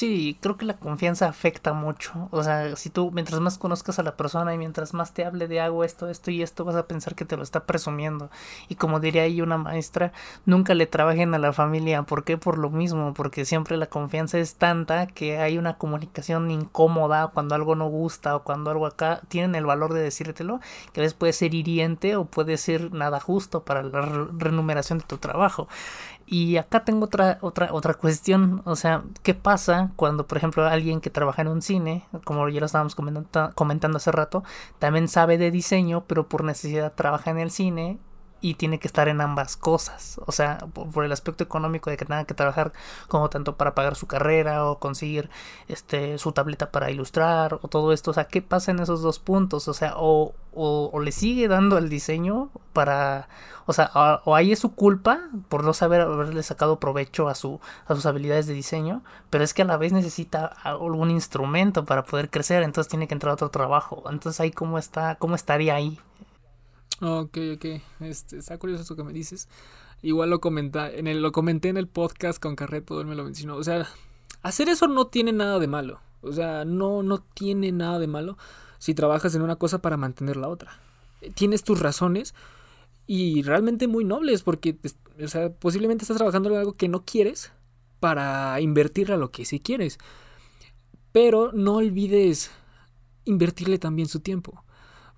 Sí, 0.00 0.38
creo 0.40 0.56
que 0.56 0.64
la 0.64 0.78
confianza 0.78 1.28
afecta 1.28 1.74
mucho. 1.74 2.28
O 2.30 2.42
sea, 2.42 2.74
si 2.76 2.88
tú, 2.88 3.10
mientras 3.12 3.38
más 3.40 3.58
conozcas 3.58 3.98
a 3.98 4.02
la 4.02 4.16
persona 4.16 4.54
y 4.54 4.58
mientras 4.58 4.94
más 4.94 5.12
te 5.12 5.26
hable 5.26 5.46
de 5.46 5.60
hago 5.60 5.84
esto, 5.84 6.08
esto 6.08 6.30
y 6.30 6.40
esto, 6.42 6.64
vas 6.64 6.76
a 6.76 6.86
pensar 6.86 7.14
que 7.14 7.26
te 7.26 7.36
lo 7.36 7.42
está 7.42 7.66
presumiendo. 7.66 8.30
Y 8.68 8.76
como 8.76 8.98
diría 9.00 9.24
ahí 9.24 9.42
una 9.42 9.58
maestra, 9.58 10.12
nunca 10.46 10.72
le 10.74 10.86
trabajen 10.86 11.34
a 11.34 11.38
la 11.38 11.52
familia. 11.52 12.04
¿Por 12.04 12.24
qué? 12.24 12.38
Por 12.38 12.56
lo 12.56 12.70
mismo, 12.70 13.12
porque 13.12 13.44
siempre 13.44 13.76
la 13.76 13.88
confianza 13.88 14.38
es 14.38 14.54
tanta 14.54 15.06
que 15.06 15.38
hay 15.38 15.58
una 15.58 15.76
comunicación 15.76 16.50
incómoda 16.50 17.28
cuando 17.34 17.54
algo 17.54 17.74
no 17.74 17.88
gusta 17.88 18.36
o 18.36 18.42
cuando 18.42 18.70
algo 18.70 18.86
acá 18.86 19.20
tienen 19.28 19.54
el 19.54 19.66
valor 19.66 19.92
de 19.92 20.00
decírtelo, 20.00 20.60
que 20.94 21.00
a 21.00 21.02
veces 21.02 21.14
puede 21.14 21.34
ser 21.34 21.52
hiriente 21.54 22.16
o 22.16 22.24
puede 22.24 22.56
ser 22.56 22.92
nada 22.94 23.20
justo 23.20 23.64
para 23.64 23.82
la 23.82 24.00
re- 24.00 24.28
remuneración 24.38 24.98
de 25.00 25.04
tu 25.04 25.18
trabajo. 25.18 25.68
Y 26.32 26.58
acá 26.58 26.84
tengo 26.84 27.06
otra, 27.06 27.38
otra, 27.40 27.72
otra 27.72 27.94
cuestión, 27.94 28.62
o 28.64 28.76
sea, 28.76 29.02
¿qué 29.24 29.34
pasa 29.34 29.90
cuando, 29.96 30.28
por 30.28 30.38
ejemplo, 30.38 30.64
alguien 30.64 31.00
que 31.00 31.10
trabaja 31.10 31.42
en 31.42 31.48
un 31.48 31.60
cine, 31.60 32.04
como 32.24 32.48
ya 32.48 32.60
lo 32.60 32.66
estábamos 32.66 32.94
comentando, 32.94 33.50
comentando 33.56 33.96
hace 33.96 34.12
rato, 34.12 34.44
también 34.78 35.08
sabe 35.08 35.38
de 35.38 35.50
diseño, 35.50 36.04
pero 36.06 36.28
por 36.28 36.44
necesidad 36.44 36.92
trabaja 36.94 37.32
en 37.32 37.40
el 37.40 37.50
cine 37.50 37.98
y 38.40 38.54
tiene 38.54 38.78
que 38.78 38.88
estar 38.88 39.08
en 39.08 39.20
ambas 39.20 39.56
cosas, 39.56 40.20
o 40.26 40.32
sea, 40.32 40.58
por, 40.72 41.04
el 41.04 41.12
aspecto 41.12 41.44
económico 41.44 41.90
de 41.90 41.96
que 41.96 42.04
tenga 42.04 42.24
que 42.24 42.34
trabajar 42.34 42.72
como 43.08 43.28
tanto 43.30 43.56
para 43.56 43.74
pagar 43.74 43.96
su 43.96 44.06
carrera 44.06 44.66
o 44.66 44.78
conseguir 44.78 45.30
este 45.68 46.18
su 46.18 46.32
tableta 46.32 46.70
para 46.70 46.90
ilustrar 46.90 47.54
o 47.54 47.68
todo 47.68 47.92
esto, 47.92 48.10
o 48.12 48.14
sea, 48.14 48.24
¿qué 48.24 48.42
pasa 48.42 48.70
en 48.70 48.80
esos 48.80 49.02
dos 49.02 49.18
puntos? 49.18 49.68
O 49.68 49.74
sea, 49.74 49.94
o, 49.96 50.34
o, 50.52 50.90
o 50.92 51.00
le 51.00 51.12
sigue 51.12 51.48
dando 51.48 51.78
el 51.78 51.88
diseño 51.88 52.50
para 52.72 53.28
o 53.70 53.72
sea, 53.72 53.92
o, 53.94 54.30
o 54.30 54.34
ahí 54.34 54.50
es 54.50 54.58
su 54.58 54.74
culpa 54.74 55.20
por 55.48 55.62
no 55.62 55.72
saber 55.74 56.00
haberle 56.00 56.42
sacado 56.42 56.80
provecho 56.80 57.28
a, 57.28 57.36
su, 57.36 57.60
a 57.86 57.94
sus 57.94 58.04
habilidades 58.04 58.48
de 58.48 58.54
diseño, 58.54 59.02
pero 59.30 59.44
es 59.44 59.54
que 59.54 59.62
a 59.62 59.64
la 59.64 59.76
vez 59.76 59.92
necesita 59.92 60.46
algún 60.64 61.10
instrumento 61.12 61.84
para 61.84 62.02
poder 62.02 62.30
crecer, 62.30 62.64
entonces 62.64 62.90
tiene 62.90 63.06
que 63.06 63.14
entrar 63.14 63.30
a 63.30 63.34
otro 63.34 63.50
trabajo. 63.50 64.02
Entonces 64.10 64.40
ahí 64.40 64.50
cómo 64.50 64.76
está, 64.76 65.14
cómo 65.16 65.36
estaría 65.36 65.76
ahí. 65.76 66.00
Ok, 67.00 67.38
ok. 67.54 67.66
Este, 68.00 68.38
está 68.38 68.58
curioso 68.58 68.82
esto 68.82 68.96
que 68.96 69.04
me 69.04 69.12
dices. 69.12 69.48
Igual 70.02 70.30
lo 70.30 70.40
comenta, 70.40 70.90
en 70.90 71.06
el, 71.06 71.22
lo 71.22 71.32
comenté 71.32 71.68
en 71.68 71.76
el 71.76 71.88
podcast 71.88 72.40
con 72.40 72.56
Carreto, 72.56 73.00
él 73.00 73.06
me 73.06 73.14
lo 73.14 73.24
mencionó. 73.24 73.56
O 73.56 73.64
sea, 73.64 73.86
hacer 74.42 74.68
eso 74.68 74.86
no 74.86 75.06
tiene 75.06 75.32
nada 75.32 75.58
de 75.58 75.66
malo. 75.66 76.00
O 76.22 76.32
sea, 76.32 76.64
no, 76.64 77.02
no 77.02 77.18
tiene 77.18 77.72
nada 77.72 77.98
de 77.98 78.06
malo 78.06 78.36
si 78.78 78.94
trabajas 78.94 79.34
en 79.34 79.42
una 79.42 79.56
cosa 79.56 79.80
para 79.80 79.96
mantener 79.96 80.36
la 80.36 80.48
otra. 80.48 80.78
Tienes 81.34 81.64
tus 81.64 81.80
razones 81.80 82.34
y 83.06 83.42
realmente 83.42 83.88
muy 83.88 84.04
nobles 84.04 84.42
porque, 84.42 84.78
o 85.22 85.28
sea, 85.28 85.52
posiblemente 85.52 86.04
estás 86.04 86.16
trabajando 86.16 86.50
en 86.50 86.56
algo 86.56 86.74
que 86.74 86.88
no 86.88 87.04
quieres 87.04 87.52
para 87.98 88.60
invertirle 88.60 89.14
a 89.14 89.18
lo 89.18 89.30
que 89.30 89.44
sí 89.44 89.60
quieres. 89.60 89.98
Pero 91.12 91.52
no 91.52 91.76
olvides 91.76 92.50
invertirle 93.24 93.78
también 93.78 94.08
su 94.08 94.20
tiempo. 94.20 94.64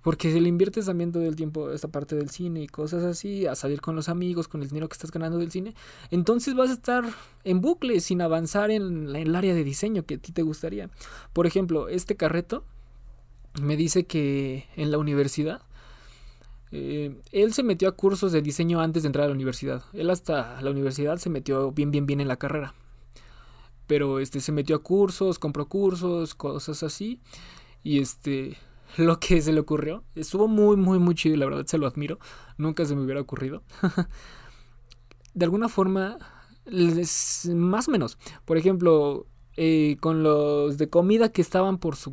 Porque 0.03 0.33
si 0.33 0.39
le 0.41 0.49
inviertes 0.49 0.85
también 0.85 1.13
todo 1.13 1.23
el 1.23 1.37
tiempo 1.37 1.71
esta 1.71 1.87
parte 1.87 2.15
del 2.15 2.29
cine 2.29 2.61
y 2.61 2.67
cosas 2.67 3.03
así, 3.03 3.47
a 3.47 3.55
salir 3.55 3.79
con 3.79 3.95
los 3.95 4.09
amigos, 4.09 4.49
con 4.49 4.61
el 4.61 4.67
dinero 4.67 4.89
que 4.89 4.93
estás 4.93 5.11
ganando 5.11 5.37
del 5.37 5.49
cine, 5.49 5.73
entonces 6.11 6.55
vas 6.55 6.69
a 6.69 6.73
estar 6.73 7.05
en 7.45 7.61
bucle 7.61 8.01
sin 8.01 8.21
avanzar 8.21 8.69
en, 8.69 9.15
el 9.15 9.33
área 9.33 9.53
de 9.53 9.63
diseño 9.63 10.05
que 10.05 10.15
a 10.15 10.17
ti 10.17 10.33
te 10.33 10.41
gustaría. 10.41 10.89
Por 11.31 11.47
ejemplo, 11.47 11.87
este 11.87 12.17
carreto 12.17 12.65
me 13.61 13.77
dice 13.77 14.05
que 14.05 14.67
en 14.75 14.91
la 14.91 14.97
universidad, 14.97 15.61
eh, 16.71 17.15
él 17.31 17.53
se 17.53 17.63
metió 17.63 17.87
a 17.87 17.93
cursos 17.93 18.33
de 18.33 18.41
diseño 18.41 18.81
antes 18.81 19.03
de 19.03 19.07
entrar 19.07 19.23
a 19.23 19.27
la 19.29 19.35
universidad. 19.35 19.83
Él 19.93 20.09
hasta 20.09 20.61
la 20.61 20.71
universidad 20.71 21.17
se 21.17 21.29
metió 21.29 21.71
bien, 21.71 21.91
bien, 21.91 22.05
bien 22.05 22.19
en 22.19 22.27
la 22.27 22.35
carrera. 22.35 22.73
Pero 23.87 24.19
este 24.19 24.41
se 24.41 24.51
metió 24.51 24.75
a 24.75 24.83
cursos, 24.83 25.39
compró 25.39 25.67
cursos, 25.69 26.35
cosas 26.35 26.83
así. 26.83 27.21
Y 27.83 27.99
este 27.99 28.57
lo 28.97 29.19
que 29.19 29.41
se 29.41 29.53
le 29.53 29.59
ocurrió. 29.59 30.03
Estuvo 30.15 30.47
muy, 30.47 30.77
muy, 30.77 30.99
muy 30.99 31.15
chido 31.15 31.35
la 31.37 31.45
verdad 31.45 31.65
se 31.65 31.77
lo 31.77 31.87
admiro. 31.87 32.19
Nunca 32.57 32.85
se 32.85 32.95
me 32.95 33.03
hubiera 33.03 33.21
ocurrido. 33.21 33.63
de 35.33 35.45
alguna 35.45 35.69
forma, 35.69 36.17
más 36.65 37.87
o 37.87 37.91
menos. 37.91 38.17
Por 38.45 38.57
ejemplo, 38.57 39.27
eh, 39.57 39.97
con 39.99 40.23
los 40.23 40.77
de 40.77 40.89
comida 40.89 41.31
que 41.31 41.41
estaban 41.41 41.77
por 41.77 41.95
su, 41.95 42.11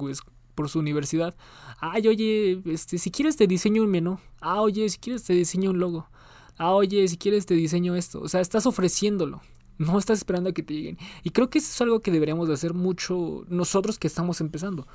por 0.55 0.69
su 0.69 0.79
universidad. 0.79 1.35
Ay, 1.81 2.09
oye, 2.09 2.63
este, 2.67 2.99
si 2.99 3.11
quieres 3.11 3.37
te 3.37 3.47
diseño 3.47 3.83
un 3.83 3.91
menú. 3.91 4.19
Ah, 4.41 4.61
oye, 4.61 4.89
si 4.89 4.99
quieres 4.99 5.25
te 5.25 5.33
diseño 5.33 5.71
un 5.71 5.79
logo. 5.79 6.09
Ah, 6.57 6.73
oye, 6.73 7.07
si 7.09 7.17
quieres 7.17 7.47
te 7.47 7.55
diseño 7.55 7.95
esto. 7.95 8.21
O 8.21 8.29
sea, 8.29 8.41
estás 8.41 8.67
ofreciéndolo. 8.67 9.41
No 9.79 9.99
estás 9.99 10.19
esperando 10.19 10.51
a 10.51 10.53
que 10.53 10.63
te 10.63 10.75
lleguen. 10.75 10.99
Y 11.23 11.31
creo 11.31 11.49
que 11.49 11.59
eso 11.59 11.71
es 11.71 11.81
algo 11.81 12.01
que 12.01 12.11
deberíamos 12.11 12.49
de 12.49 12.55
hacer 12.55 12.75
mucho 12.75 13.45
nosotros 13.49 13.99
que 13.99 14.07
estamos 14.07 14.43
empezando 14.43 14.87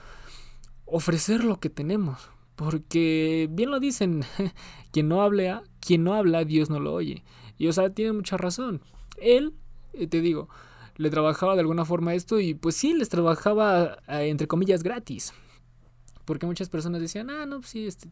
ofrecer 0.86 1.44
lo 1.44 1.60
que 1.60 1.70
tenemos. 1.70 2.30
Porque 2.56 3.50
bien 3.52 3.72
lo 3.72 3.80
dicen, 3.80 4.24
quien 4.92 5.10
no 5.10 5.22
habla, 5.22 5.64
quien 5.80 6.04
no 6.04 6.14
habla, 6.14 6.46
Dios 6.46 6.70
no 6.70 6.80
lo 6.80 6.94
oye. 6.94 7.24
Y 7.58 7.68
o 7.68 7.74
sea, 7.74 7.90
tiene 7.90 8.14
mucha 8.14 8.38
razón. 8.38 8.82
Él, 9.18 9.54
eh, 9.94 10.08
te 10.08 10.22
digo, 10.22 10.50
le 10.98 11.10
trabajaba 11.10 11.56
de 11.56 11.62
alguna 11.62 11.86
forma 11.86 12.14
esto 12.14 12.40
y 12.40 12.54
pues 12.54 12.76
sí, 12.76 12.94
les 12.94 13.10
trabajaba 13.10 13.98
entre 14.08 14.48
comillas 14.48 14.84
gratis. 14.84 15.34
Porque 16.24 16.46
muchas 16.46 16.70
personas 16.70 17.02
decían, 17.02 17.30
ah, 17.30 17.46
no, 17.46 17.58
pues 17.58 17.70
sí, 17.70 17.86
este, 17.86 18.10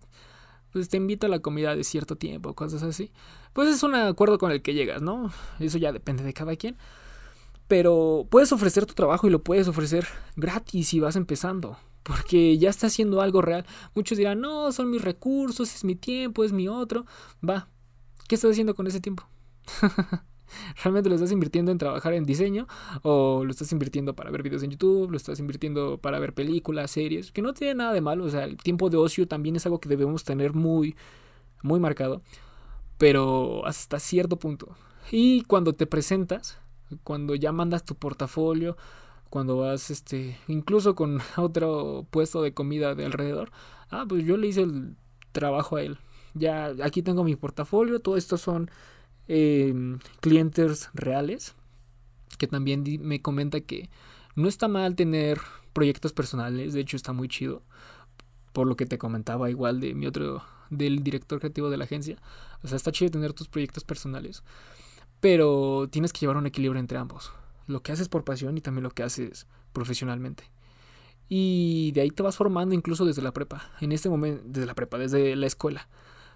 pues 0.72 0.90
te 0.90 0.98
invito 0.98 1.26
a 1.28 1.30
la 1.30 1.40
comida 1.40 1.76
de 1.76 1.84
cierto 1.84 2.16
tiempo, 2.18 2.54
cosas 2.54 2.84
así. 2.84 3.12
Pues 3.54 3.70
es 3.70 3.82
un 3.84 3.96
acuerdo 3.96 4.38
con 4.38 4.52
el 4.52 4.62
que 4.62 4.74
llegas, 4.74 5.02
¿no? 5.02 5.32
Eso 5.60 5.78
ya 5.78 5.92
depende 5.92 6.24
de 6.24 6.34
cada 6.34 6.56
quien. 6.56 6.78
Pero 7.68 8.28
puedes 8.30 8.52
ofrecer 8.52 8.86
tu 8.86 8.94
trabajo 8.94 9.26
y 9.26 9.30
lo 9.30 9.42
puedes 9.42 9.68
ofrecer 9.68 10.06
gratis 10.36 10.90
si 10.90 11.00
vas 11.00 11.16
empezando 11.16 11.78
porque 12.04 12.58
ya 12.58 12.70
está 12.70 12.88
haciendo 12.88 13.22
algo 13.22 13.42
real. 13.42 13.66
Muchos 13.96 14.18
dirán, 14.18 14.42
no, 14.42 14.72
son 14.72 14.90
mis 14.90 15.02
recursos, 15.02 15.74
es 15.74 15.84
mi 15.84 15.96
tiempo, 15.96 16.44
es 16.44 16.52
mi 16.52 16.68
otro. 16.68 17.06
Va, 17.48 17.68
¿qué 18.28 18.36
estás 18.36 18.52
haciendo 18.52 18.76
con 18.76 18.88
ese 18.88 19.00
tiempo? 19.00 19.28
¿Realmente 20.84 21.10
lo 21.10 21.16
estás 21.16 21.32
invirtiendo 21.32 21.72
en 21.72 21.78
trabajar 21.78 22.14
en 22.14 22.26
diseño? 22.26 22.68
¿O 23.02 23.44
lo 23.44 23.52
estás 23.52 23.72
invirtiendo 23.72 24.16
para 24.16 24.32
ver 24.32 24.44
videos 24.44 24.64
en 24.64 24.72
YouTube? 24.72 25.10
¿Lo 25.10 25.18
estás 25.18 25.40
invirtiendo 25.40 25.98
para 25.98 26.20
ver 26.20 26.34
películas, 26.34 26.92
series? 26.92 27.32
Que 27.32 27.42
no 27.42 27.54
tiene 27.54 27.76
nada 27.76 27.94
de 27.94 28.02
malo. 28.02 28.26
O 28.26 28.30
sea, 28.30 28.44
el 28.44 28.58
tiempo 28.58 28.90
de 28.90 28.98
ocio 28.98 29.28
también 29.28 29.56
es 29.56 29.66
algo 29.66 29.80
que 29.80 29.90
debemos 29.90 30.24
tener 30.24 30.54
muy, 30.54 30.96
muy 31.64 31.80
marcado. 31.80 32.22
Pero 32.98 33.66
hasta 33.66 34.00
cierto 34.00 34.38
punto. 34.38 34.76
Y 35.12 35.44
cuando 35.44 35.74
te 35.74 35.88
presentas, 35.88 36.60
cuando 37.04 37.36
ya 37.36 37.52
mandas 37.52 37.84
tu 37.84 37.96
portafolio, 37.96 38.78
cuando 39.34 39.58
vas, 39.58 39.90
este, 39.90 40.38
incluso 40.48 40.94
con 40.94 41.20
otro 41.38 42.06
puesto 42.12 42.44
de 42.44 42.54
comida 42.54 42.94
de 42.94 43.04
alrededor, 43.04 43.52
ah, 43.90 44.06
pues 44.08 44.26
yo 44.26 44.38
le 44.38 44.46
hice 44.46 44.62
el 44.62 44.96
trabajo 45.32 45.78
a 45.78 45.82
él. 45.82 45.98
Ya 46.36 46.68
aquí 46.84 47.02
tengo 47.02 47.24
mi 47.24 47.36
portafolio, 47.36 48.00
todo 48.00 48.16
esto 48.16 48.38
son 48.38 48.70
em, 49.28 49.98
clientes 50.22 50.92
reales, 50.94 51.56
que 52.38 52.46
también 52.46 52.84
me 53.02 53.24
comenta 53.24 53.60
que 53.62 53.90
no 54.36 54.48
está 54.48 54.68
mal 54.68 54.96
tener 54.96 55.40
proyectos 55.74 56.14
personales, 56.14 56.74
de 56.74 56.82
hecho 56.82 56.96
está 56.96 57.12
muy 57.12 57.28
chido, 57.28 57.64
por 58.52 58.68
lo 58.68 58.76
que 58.76 58.86
te 58.86 59.00
comentaba 59.00 59.50
igual 59.50 59.80
de 59.80 59.96
mi 59.96 60.06
otro, 60.06 60.44
del 60.70 61.02
director 61.04 61.40
creativo 61.40 61.72
de 61.72 61.78
la 61.78 61.86
agencia, 61.86 62.18
o 62.62 62.68
sea, 62.68 62.76
está 62.76 62.92
chido 62.92 63.10
tener 63.10 63.34
tus 63.34 63.48
proyectos 63.48 63.84
personales, 63.84 64.44
pero 65.20 65.88
tienes 65.90 66.14
que 66.14 66.20
llevar 66.20 66.38
un 66.38 66.46
equilibrio 66.46 66.80
entre 66.80 67.00
ambos 67.00 67.32
lo 67.68 67.82
que 67.82 67.92
haces 67.92 68.10
por 68.10 68.24
pasión 68.24 68.58
y 68.58 68.62
también 68.62 68.84
lo 68.84 68.92
que 68.92 69.04
haces 69.04 69.48
profesionalmente. 69.72 70.44
Y 71.30 71.92
de 71.94 72.02
ahí 72.02 72.10
te 72.12 72.24
vas 72.24 72.36
formando 72.36 72.76
incluso 72.76 73.06
desde 73.06 73.22
la 73.22 73.32
prepa, 73.32 73.70
en 73.82 73.92
este 73.92 74.10
momento, 74.10 74.44
desde 74.46 74.66
la 74.66 74.76
prepa, 74.76 74.98
desde 74.98 75.36
la 75.36 75.48
escuela. 75.48 75.88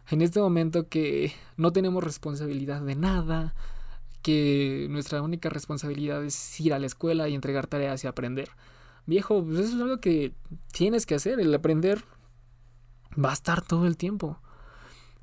En 0.09 0.21
este 0.21 0.39
momento 0.39 0.88
que 0.88 1.34
no 1.57 1.71
tenemos 1.71 2.03
responsabilidad 2.03 2.82
de 2.82 2.95
nada, 2.95 3.53
que 4.21 4.88
nuestra 4.89 5.21
única 5.21 5.49
responsabilidad 5.49 6.23
es 6.23 6.59
ir 6.59 6.73
a 6.73 6.80
la 6.80 6.86
escuela 6.86 7.28
y 7.28 7.36
entregar 7.36 7.67
tareas 7.67 8.03
y 8.03 8.07
aprender. 8.07 8.49
Viejo, 9.05 9.43
pues 9.43 9.59
eso 9.59 9.75
es 9.75 9.82
algo 9.82 9.99
que 9.99 10.34
tienes 10.71 11.05
que 11.05 11.15
hacer, 11.15 11.39
el 11.39 11.53
aprender 11.53 12.03
va 13.23 13.32
a 13.32 13.34
estar 13.34 13.61
todo 13.61 13.88
el 13.88 13.97
tiempo. 13.97 14.39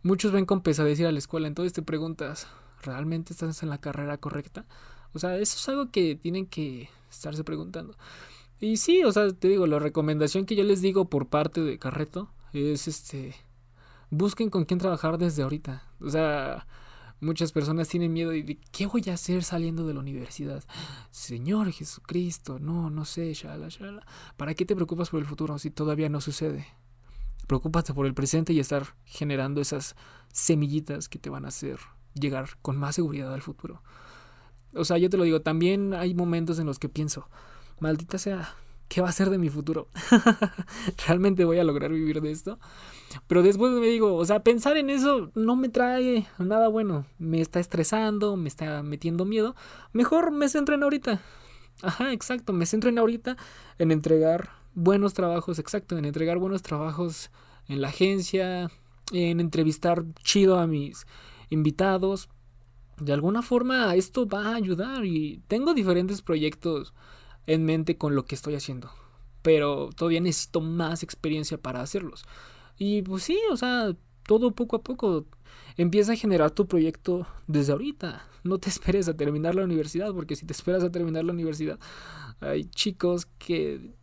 Muchos 0.02 0.32
ven 0.32 0.46
con 0.46 0.62
pesadez 0.62 1.00
ir 1.00 1.06
a 1.06 1.12
la 1.12 1.18
escuela, 1.18 1.48
entonces 1.48 1.72
te 1.72 1.82
preguntas, 1.82 2.46
¿realmente 2.82 3.32
estás 3.32 3.62
en 3.62 3.70
la 3.70 3.78
carrera 3.78 4.18
correcta? 4.18 4.66
O 5.14 5.18
sea, 5.18 5.38
eso 5.38 5.56
es 5.56 5.68
algo 5.68 5.90
que 5.90 6.16
tienen 6.16 6.46
que 6.46 6.90
estarse 7.10 7.44
preguntando. 7.44 7.96
Y 8.60 8.76
sí, 8.76 9.04
o 9.04 9.12
sea, 9.12 9.32
te 9.32 9.48
digo, 9.48 9.66
la 9.66 9.78
recomendación 9.78 10.46
que 10.46 10.56
yo 10.56 10.64
les 10.64 10.80
digo 10.80 11.08
por 11.08 11.28
parte 11.28 11.60
de 11.60 11.78
Carreto 11.78 12.30
es 12.52 12.88
este 12.88 13.34
busquen 14.10 14.50
con 14.50 14.64
quién 14.64 14.78
trabajar 14.78 15.18
desde 15.18 15.42
ahorita. 15.42 15.82
O 16.00 16.08
sea, 16.08 16.66
muchas 17.20 17.52
personas 17.52 17.88
tienen 17.88 18.12
miedo 18.12 18.30
de 18.30 18.58
qué 18.72 18.86
voy 18.86 19.02
a 19.08 19.14
hacer 19.14 19.42
saliendo 19.44 19.86
de 19.86 19.94
la 19.94 20.00
universidad. 20.00 20.64
Señor 21.10 21.72
Jesucristo, 21.72 22.58
no, 22.58 22.90
no 22.90 23.04
sé, 23.04 23.32
shala, 23.34 23.68
shala. 23.68 24.06
¿Para 24.36 24.54
qué 24.54 24.64
te 24.64 24.76
preocupas 24.76 25.10
por 25.10 25.20
el 25.20 25.26
futuro 25.26 25.58
si 25.58 25.70
todavía 25.70 26.08
no 26.08 26.20
sucede? 26.20 26.66
Preocúpate 27.46 27.92
por 27.92 28.06
el 28.06 28.14
presente 28.14 28.52
y 28.52 28.60
estar 28.60 28.94
generando 29.04 29.60
esas 29.60 29.96
semillitas 30.32 31.08
que 31.08 31.18
te 31.18 31.30
van 31.30 31.44
a 31.44 31.48
hacer 31.48 31.78
llegar 32.14 32.50
con 32.62 32.76
más 32.76 32.94
seguridad 32.94 33.32
al 33.34 33.42
futuro. 33.42 33.82
O 34.76 34.84
sea, 34.84 34.98
yo 34.98 35.10
te 35.10 35.16
lo 35.16 35.24
digo, 35.24 35.40
también 35.40 35.94
hay 35.94 36.14
momentos 36.14 36.58
en 36.58 36.66
los 36.66 36.78
que 36.78 36.88
pienso, 36.88 37.28
maldita 37.80 38.18
sea, 38.18 38.54
¿qué 38.88 39.00
va 39.00 39.08
a 39.08 39.12
ser 39.12 39.30
de 39.30 39.38
mi 39.38 39.48
futuro? 39.48 39.88
¿Realmente 41.06 41.44
voy 41.44 41.58
a 41.58 41.64
lograr 41.64 41.90
vivir 41.90 42.20
de 42.20 42.30
esto? 42.30 42.58
Pero 43.26 43.42
después 43.42 43.72
me 43.72 43.86
digo, 43.86 44.14
o 44.14 44.24
sea, 44.24 44.42
pensar 44.42 44.76
en 44.76 44.90
eso 44.90 45.30
no 45.34 45.56
me 45.56 45.68
trae 45.68 46.26
nada 46.38 46.68
bueno. 46.68 47.06
Me 47.18 47.40
está 47.40 47.60
estresando, 47.60 48.36
me 48.36 48.48
está 48.48 48.82
metiendo 48.82 49.24
miedo. 49.24 49.54
Mejor 49.92 50.30
me 50.30 50.48
centro 50.48 50.74
en 50.74 50.82
ahorita. 50.82 51.20
Ajá, 51.82 52.12
exacto, 52.12 52.52
me 52.52 52.66
centro 52.66 52.88
en 52.90 52.98
ahorita 52.98 53.36
en 53.78 53.90
entregar 53.90 54.50
buenos 54.74 55.14
trabajos, 55.14 55.58
exacto, 55.58 55.98
en 55.98 56.04
entregar 56.04 56.38
buenos 56.38 56.62
trabajos 56.62 57.30
en 57.68 57.80
la 57.80 57.88
agencia, 57.88 58.70
en 59.12 59.40
entrevistar 59.40 60.04
chido 60.22 60.58
a 60.58 60.66
mis 60.66 61.06
invitados, 61.50 62.28
de 62.98 63.12
alguna 63.12 63.42
forma 63.42 63.94
esto 63.94 64.26
va 64.26 64.48
a 64.48 64.54
ayudar 64.56 65.04
y 65.04 65.42
tengo 65.48 65.74
diferentes 65.74 66.22
proyectos 66.22 66.94
en 67.46 67.64
mente 67.64 67.96
con 67.96 68.14
lo 68.14 68.24
que 68.24 68.34
estoy 68.34 68.54
haciendo, 68.54 68.90
pero 69.42 69.90
todavía 69.96 70.20
necesito 70.20 70.60
más 70.60 71.02
experiencia 71.02 71.58
para 71.58 71.80
hacerlos. 71.80 72.24
Y 72.78 73.02
pues 73.02 73.24
sí, 73.24 73.38
o 73.50 73.56
sea, 73.56 73.94
todo 74.26 74.52
poco 74.52 74.76
a 74.76 74.82
poco 74.82 75.26
empieza 75.76 76.12
a 76.12 76.16
generar 76.16 76.50
tu 76.50 76.66
proyecto 76.66 77.26
desde 77.46 77.72
ahorita. 77.72 78.26
No 78.42 78.58
te 78.58 78.68
esperes 78.70 79.08
a 79.08 79.16
terminar 79.16 79.54
la 79.54 79.64
universidad, 79.64 80.12
porque 80.12 80.36
si 80.36 80.46
te 80.46 80.52
esperas 80.52 80.82
a 80.82 80.90
terminar 80.90 81.24
la 81.24 81.32
universidad, 81.32 81.78
hay 82.40 82.64
chicos 82.64 83.26
que 83.38 83.94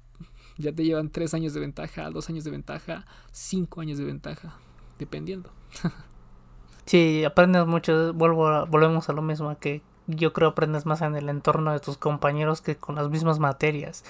ya 0.58 0.72
te 0.72 0.84
llevan 0.84 1.10
tres 1.10 1.34
años 1.34 1.54
de 1.54 1.60
ventaja, 1.60 2.10
dos 2.10 2.30
años 2.30 2.44
de 2.44 2.52
ventaja, 2.52 3.06
cinco 3.32 3.82
años 3.82 3.98
de 3.98 4.06
ventaja, 4.06 4.58
dependiendo. 5.00 5.52
Sí, 6.86 7.24
aprendes 7.24 7.66
mucho, 7.68 8.14
vuelvo 8.14 8.66
volvemos 8.68 9.10
a 9.10 9.14
lo 9.14 9.22
mismo, 9.22 9.58
que 9.60 9.82
yo 10.08 10.34
creo 10.34 10.50
aprendes 10.50 10.86
más 10.86 11.02
en 11.02 11.16
el 11.16 11.30
entorno 11.30 11.72
de 11.72 11.80
tus 11.80 11.98
compañeros 11.98 12.62
que 12.62 12.76
con 12.76 12.96
las 12.96 13.10
mismas 13.10 13.40
materias. 13.40 14.04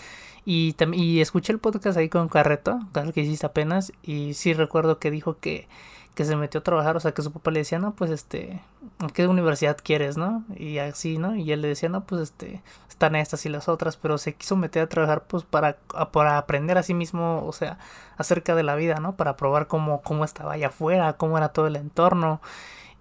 Y, 0.45 0.75
y 0.93 1.21
escuché 1.21 1.53
el 1.53 1.59
podcast 1.59 1.97
ahí 1.97 2.09
con 2.09 2.27
Carreto, 2.27 2.79
que 3.13 3.21
hiciste 3.21 3.45
apenas, 3.45 3.93
y 4.01 4.33
sí 4.33 4.53
recuerdo 4.53 4.97
que 4.99 5.11
dijo 5.11 5.37
que, 5.39 5.67
que 6.15 6.25
se 6.25 6.35
metió 6.35 6.59
a 6.59 6.63
trabajar, 6.63 6.97
o 6.97 6.99
sea, 6.99 7.13
que 7.13 7.21
su 7.21 7.31
papá 7.31 7.51
le 7.51 7.59
decía, 7.61 7.79
no, 7.79 7.93
pues 7.93 8.11
este, 8.11 8.61
¿qué 9.13 9.27
universidad 9.27 9.77
quieres, 9.81 10.17
no? 10.17 10.43
Y 10.55 10.77
así, 10.79 11.17
¿no? 11.17 11.35
Y 11.35 11.51
él 11.51 11.61
le 11.61 11.69
decía, 11.69 11.89
no, 11.89 12.03
pues 12.03 12.21
este, 12.21 12.61
están 12.89 13.15
estas 13.15 13.45
y 13.45 13.49
las 13.49 13.69
otras, 13.69 13.97
pero 13.97 14.17
se 14.17 14.35
quiso 14.35 14.55
meter 14.55 14.83
a 14.83 14.89
trabajar, 14.89 15.23
pues 15.23 15.43
para, 15.43 15.77
para 16.11 16.37
aprender 16.37 16.77
a 16.77 16.83
sí 16.83 16.93
mismo, 16.93 17.45
o 17.45 17.53
sea, 17.53 17.79
acerca 18.17 18.55
de 18.55 18.63
la 18.63 18.75
vida, 18.75 18.95
¿no? 18.95 19.15
Para 19.15 19.37
probar 19.37 19.67
cómo, 19.67 20.01
cómo 20.01 20.25
estaba 20.25 20.53
allá 20.53 20.67
afuera, 20.67 21.13
cómo 21.13 21.37
era 21.37 21.49
todo 21.49 21.67
el 21.67 21.77
entorno. 21.77 22.41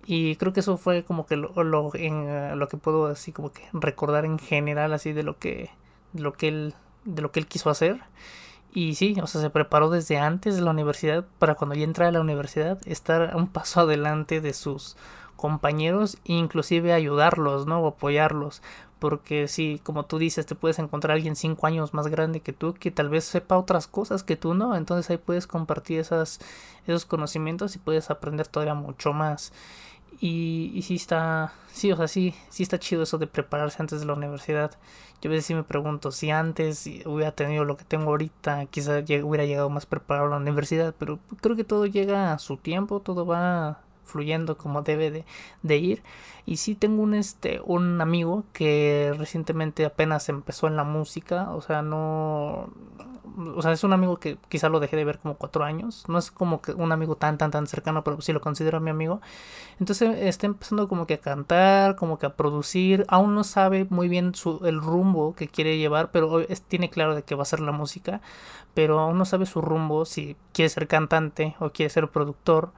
Y 0.07 0.37
creo 0.37 0.53
que 0.53 0.61
eso 0.61 0.77
fue 0.77 1.05
como 1.05 1.27
que 1.27 1.37
lo, 1.37 1.53
lo, 1.63 1.95
en, 1.95 2.59
lo 2.59 2.69
que 2.69 2.77
puedo 2.77 3.07
así 3.07 3.33
como 3.33 3.53
que 3.53 3.69
recordar 3.73 4.25
en 4.25 4.39
general 4.39 4.93
así 4.93 5.13
de 5.13 5.23
lo 5.23 5.39
que, 5.39 5.71
de 6.13 6.23
lo 6.23 6.33
que 6.33 6.49
él, 6.49 6.75
de 7.05 7.23
lo 7.23 7.33
que 7.33 7.41
él 7.41 7.47
quiso 7.47 7.71
hacer. 7.71 8.01
Y 8.73 8.95
sí, 8.95 9.17
o 9.21 9.27
sea, 9.27 9.41
se 9.41 9.51
preparó 9.51 9.91
desde 9.91 10.19
antes 10.19 10.55
de 10.57 10.63
la 10.63 10.71
universidad 10.71 11.27
para 11.39 11.57
cuando 11.57 11.75
ya 11.75 11.85
entra 11.85 12.09
a 12.09 12.13
la 12.13 12.21
universidad 12.21 12.79
estar 12.87 13.35
un 13.37 13.49
paso 13.49 13.81
adelante 13.81 14.41
de 14.41 14.53
sus 14.53 14.97
compañeros 15.37 16.19
e 16.25 16.35
inclusive 16.35 16.93
ayudarlos, 16.93 17.67
¿no? 17.67 17.81
O 17.81 17.89
apoyarlos. 17.89 18.63
Porque 19.01 19.49
sí, 19.49 19.81
como 19.83 20.05
tú 20.05 20.19
dices, 20.19 20.45
te 20.47 20.55
puedes 20.55 20.79
encontrar 20.79 21.13
a 21.13 21.15
alguien 21.15 21.35
cinco 21.35 21.67
años 21.67 21.95
más 21.95 22.09
grande 22.09 22.41
que 22.41 22.53
tú 22.53 22.75
que 22.75 22.91
tal 22.91 23.09
vez 23.09 23.25
sepa 23.25 23.57
otras 23.59 23.87
cosas 23.87 24.23
que 24.23 24.37
tú 24.37 24.55
no. 24.55 24.77
Entonces 24.77 25.11
ahí 25.11 25.17
puedes 25.17 25.47
compartir 25.47 25.99
esas, 25.99 26.39
esos 26.87 27.07
conocimientos 27.07 27.75
y 27.75 27.79
puedes 27.79 28.11
aprender 28.11 28.47
todavía 28.47 28.75
mucho 28.75 29.13
más. 29.15 29.53
Y, 30.21 30.71
y 30.75 30.83
sí 30.83 30.97
está, 30.97 31.55
sí, 31.73 31.91
o 31.93 31.97
sea, 31.97 32.07
sí, 32.07 32.35
sí 32.51 32.63
está 32.63 32.79
chido 32.79 33.03
eso 33.03 33.17
de 33.19 33.27
prepararse 33.27 33.79
antes 33.81 34.01
de 34.01 34.07
la 34.07 34.13
universidad. 34.13 34.73
Yo 35.23 35.31
a 35.31 35.33
veces 35.33 35.47
sí 35.47 35.55
me 35.55 35.65
pregunto 35.65 36.13
si 36.13 36.31
antes 36.31 36.87
hubiera 37.07 37.33
tenido 37.33 37.65
lo 37.65 37.77
que 37.77 37.85
tengo 37.85 38.11
ahorita, 38.11 38.67
quizá 38.67 38.99
hubiera 39.01 39.45
llegado 39.45 39.71
más 39.71 39.87
preparado 39.87 40.27
a 40.29 40.31
la 40.31 40.37
universidad, 40.37 40.95
pero 40.99 41.19
creo 41.41 41.57
que 41.57 41.65
todo 41.65 41.87
llega 41.87 42.33
a 42.33 42.39
su 42.39 42.57
tiempo, 42.57 43.01
todo 43.01 43.27
va 43.27 43.81
fluyendo 44.05 44.59
como 44.59 44.83
debe 44.83 45.11
de, 45.11 45.25
de, 45.63 45.77
ir. 45.79 46.03
Y 46.47 46.57
sí 46.57 46.75
tengo 46.75 47.03
un 47.03 47.15
este 47.15 47.61
un 47.65 48.01
amigo 48.01 48.45
que 48.53 49.15
recientemente 49.17 49.85
apenas 49.85 50.29
empezó 50.29 50.67
en 50.67 50.77
la 50.77 50.85
música, 50.85 51.51
o 51.53 51.61
sea, 51.63 51.83
no 51.83 52.71
o 53.57 53.63
sea, 53.63 53.73
es 53.73 53.85
un 53.85 53.93
amigo 53.93 54.19
que 54.19 54.39
quizá 54.49 54.69
lo 54.69 54.81
dejé 54.81 54.97
de 54.97 55.05
ver 55.05 55.19
como 55.19 55.35
cuatro 55.37 55.65
años. 55.65 56.05
No 56.09 56.19
es 56.19 56.31
como 56.31 56.61
que 56.63 56.73
un 56.73 56.93
amigo 56.93 57.17
tan, 57.17 57.39
tan, 57.39 57.51
tan 57.51 57.67
cercano, 57.67 58.05
pero 58.05 58.21
sí 58.21 58.33
lo 58.33 58.41
considero 58.41 58.81
mi 58.81 58.91
amigo. 58.91 59.21
Entonces 59.79 60.19
está 60.21 60.47
empezando 60.47 60.89
como 60.89 61.07
que 61.07 61.15
a 61.15 61.19
cantar, 61.19 61.97
como 61.97 62.19
que 62.19 62.27
a 62.27 62.37
producir. 62.37 63.05
Aún 63.09 63.35
no 63.35 63.45
sabe 63.45 63.87
muy 63.91 64.09
bien 64.09 64.35
su, 64.35 64.61
el 64.67 64.81
rumbo 64.81 65.35
que 65.35 65.49
quiere 65.49 65.79
llevar, 65.79 66.11
pero 66.11 66.45
tiene 66.69 66.91
claro 66.91 67.15
de 67.15 67.23
que 67.23 67.35
va 67.35 67.43
a 67.43 67.47
ser 67.47 67.61
la 67.61 67.73
música. 67.73 68.21
Pero 68.75 69.01
aún 69.01 69.19
no 69.19 69.25
sabe 69.25 69.47
su 69.47 69.61
rumbo, 69.61 70.05
si 70.05 70.37
quiere 70.53 70.69
ser 70.69 70.89
cantante 70.89 71.57
o 71.61 71.71
quiere 71.71 71.91
ser 71.91 72.09
productor 72.09 72.73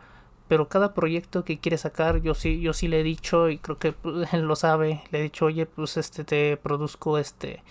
pero 0.49 0.69
cada 0.69 0.93
proyecto 0.93 1.45
que 1.45 1.59
quiere 1.61 1.79
sacar 1.79 2.21
yo 2.21 2.35
sí 2.35 2.61
yo 2.61 2.75
sí 2.75 2.87
le 2.87 3.01
he 3.01 3.03
dicho 3.03 3.49
y 3.49 3.57
creo 3.57 3.79
que 3.79 3.93
pues, 3.93 4.33
él 4.35 4.43
lo 4.43 4.55
sabe 4.55 5.03
le 5.11 5.21
he 5.21 5.23
dicho 5.23 5.47
oye 5.47 5.65
pues 5.65 5.97
este 5.97 6.25
te 6.25 6.59
produzco 6.59 7.17
este 7.17 7.63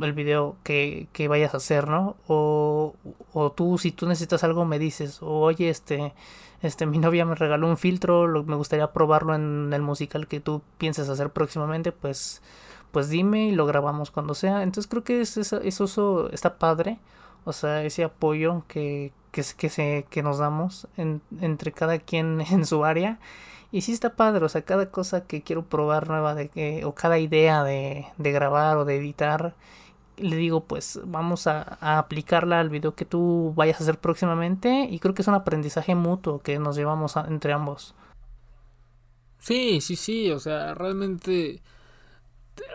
el 0.00 0.12
video 0.12 0.56
que, 0.62 1.08
que 1.12 1.28
vayas 1.28 1.54
a 1.54 1.58
hacer, 1.58 1.88
¿no? 1.88 2.16
O, 2.26 2.94
o 3.32 3.52
tú, 3.52 3.78
si 3.78 3.92
tú 3.92 4.06
necesitas 4.06 4.44
algo, 4.44 4.64
me 4.64 4.78
dices, 4.78 5.22
o 5.22 5.40
oye, 5.40 5.68
este, 5.68 6.12
este, 6.62 6.86
mi 6.86 6.98
novia 6.98 7.24
me 7.24 7.34
regaló 7.34 7.68
un 7.68 7.76
filtro, 7.76 8.26
lo, 8.28 8.44
me 8.44 8.54
gustaría 8.56 8.92
probarlo 8.92 9.34
en 9.34 9.72
el 9.72 9.82
musical 9.82 10.28
que 10.28 10.40
tú 10.40 10.62
pienses 10.78 11.08
hacer 11.08 11.30
próximamente, 11.30 11.90
pues, 11.90 12.40
pues 12.92 13.08
dime 13.08 13.48
y 13.48 13.52
lo 13.52 13.66
grabamos 13.66 14.10
cuando 14.10 14.34
sea. 14.34 14.62
Entonces 14.62 14.88
creo 14.88 15.02
que 15.02 15.20
es, 15.20 15.36
eso, 15.36 15.60
eso 15.60 16.30
está 16.30 16.58
padre, 16.58 16.98
o 17.44 17.52
sea, 17.52 17.82
ese 17.84 18.04
apoyo 18.04 18.64
que, 18.68 19.12
que, 19.32 19.42
que, 19.56 19.68
se, 19.68 20.06
que 20.08 20.22
nos 20.22 20.38
damos 20.38 20.86
entre 20.96 21.72
cada 21.72 21.98
quien 21.98 22.40
en 22.50 22.64
su 22.64 22.84
área. 22.84 23.18
Y 23.72 23.80
sí 23.80 23.92
está 23.92 24.14
padre, 24.16 24.44
o 24.44 24.48
sea, 24.48 24.62
cada 24.62 24.90
cosa 24.90 25.26
que 25.26 25.42
quiero 25.42 25.64
probar 25.64 26.08
nueva 26.08 26.34
de 26.34 26.48
que, 26.48 26.84
o 26.84 26.94
cada 26.94 27.18
idea 27.18 27.64
de, 27.64 28.06
de 28.18 28.32
grabar 28.32 28.76
o 28.76 28.84
de 28.84 28.96
editar, 28.98 29.54
le 30.22 30.36
digo, 30.36 30.64
pues 30.64 31.00
vamos 31.04 31.46
a, 31.46 31.62
aplicarla 31.98 32.60
al 32.60 32.70
video 32.70 32.94
que 32.94 33.04
tú 33.04 33.52
vayas 33.56 33.80
a 33.80 33.84
hacer 33.84 33.98
próximamente 33.98 34.88
y 34.90 34.98
creo 34.98 35.14
que 35.14 35.22
es 35.22 35.28
un 35.28 35.34
aprendizaje 35.34 35.94
mutuo 35.94 36.40
que 36.40 36.58
nos 36.58 36.76
llevamos 36.76 37.16
entre 37.16 37.52
ambos. 37.52 37.94
Sí, 39.38 39.80
sí, 39.80 39.96
sí, 39.96 40.30
o 40.30 40.38
sea, 40.38 40.74
realmente, 40.74 41.62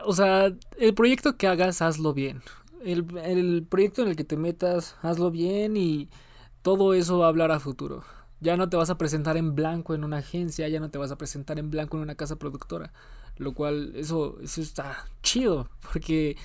o 0.06 0.14
sea, 0.14 0.52
el 0.78 0.94
proyecto 0.94 1.38
que 1.38 1.48
hagas, 1.48 1.82
hazlo 1.82 2.14
bien. 2.14 2.42
El, 2.84 3.18
el 3.18 3.66
proyecto 3.68 4.02
en 4.04 4.10
el 4.10 4.16
que 4.16 4.24
te 4.24 4.38
metas, 4.38 4.98
hazlo 5.02 5.32
bien 5.32 5.78
y 5.78 6.10
todo 6.62 6.94
eso 6.94 7.20
va 7.20 7.28
a 7.28 7.30
hablar 7.30 7.52
a 7.52 7.60
futuro. 7.60 8.04
Ya 8.40 8.58
no 8.58 8.70
te 8.70 8.78
vas 8.78 8.90
a 8.90 8.98
presentar 8.98 9.38
en 9.38 9.56
blanco 9.56 9.96
en 9.96 10.04
una 10.04 10.18
agencia, 10.18 10.68
ya 10.68 10.80
no 10.80 10.92
te 10.92 10.98
vas 10.98 11.12
a 11.12 11.18
presentar 11.18 11.58
en 11.60 11.72
blanco 11.72 11.98
en 11.98 12.04
una 12.04 12.16
casa 12.16 12.36
productora. 12.36 12.92
Lo 13.38 13.54
cual, 13.54 13.94
eso, 13.96 14.38
eso 14.42 14.62
está 14.62 15.06
chido, 15.22 15.70
porque 15.94 16.38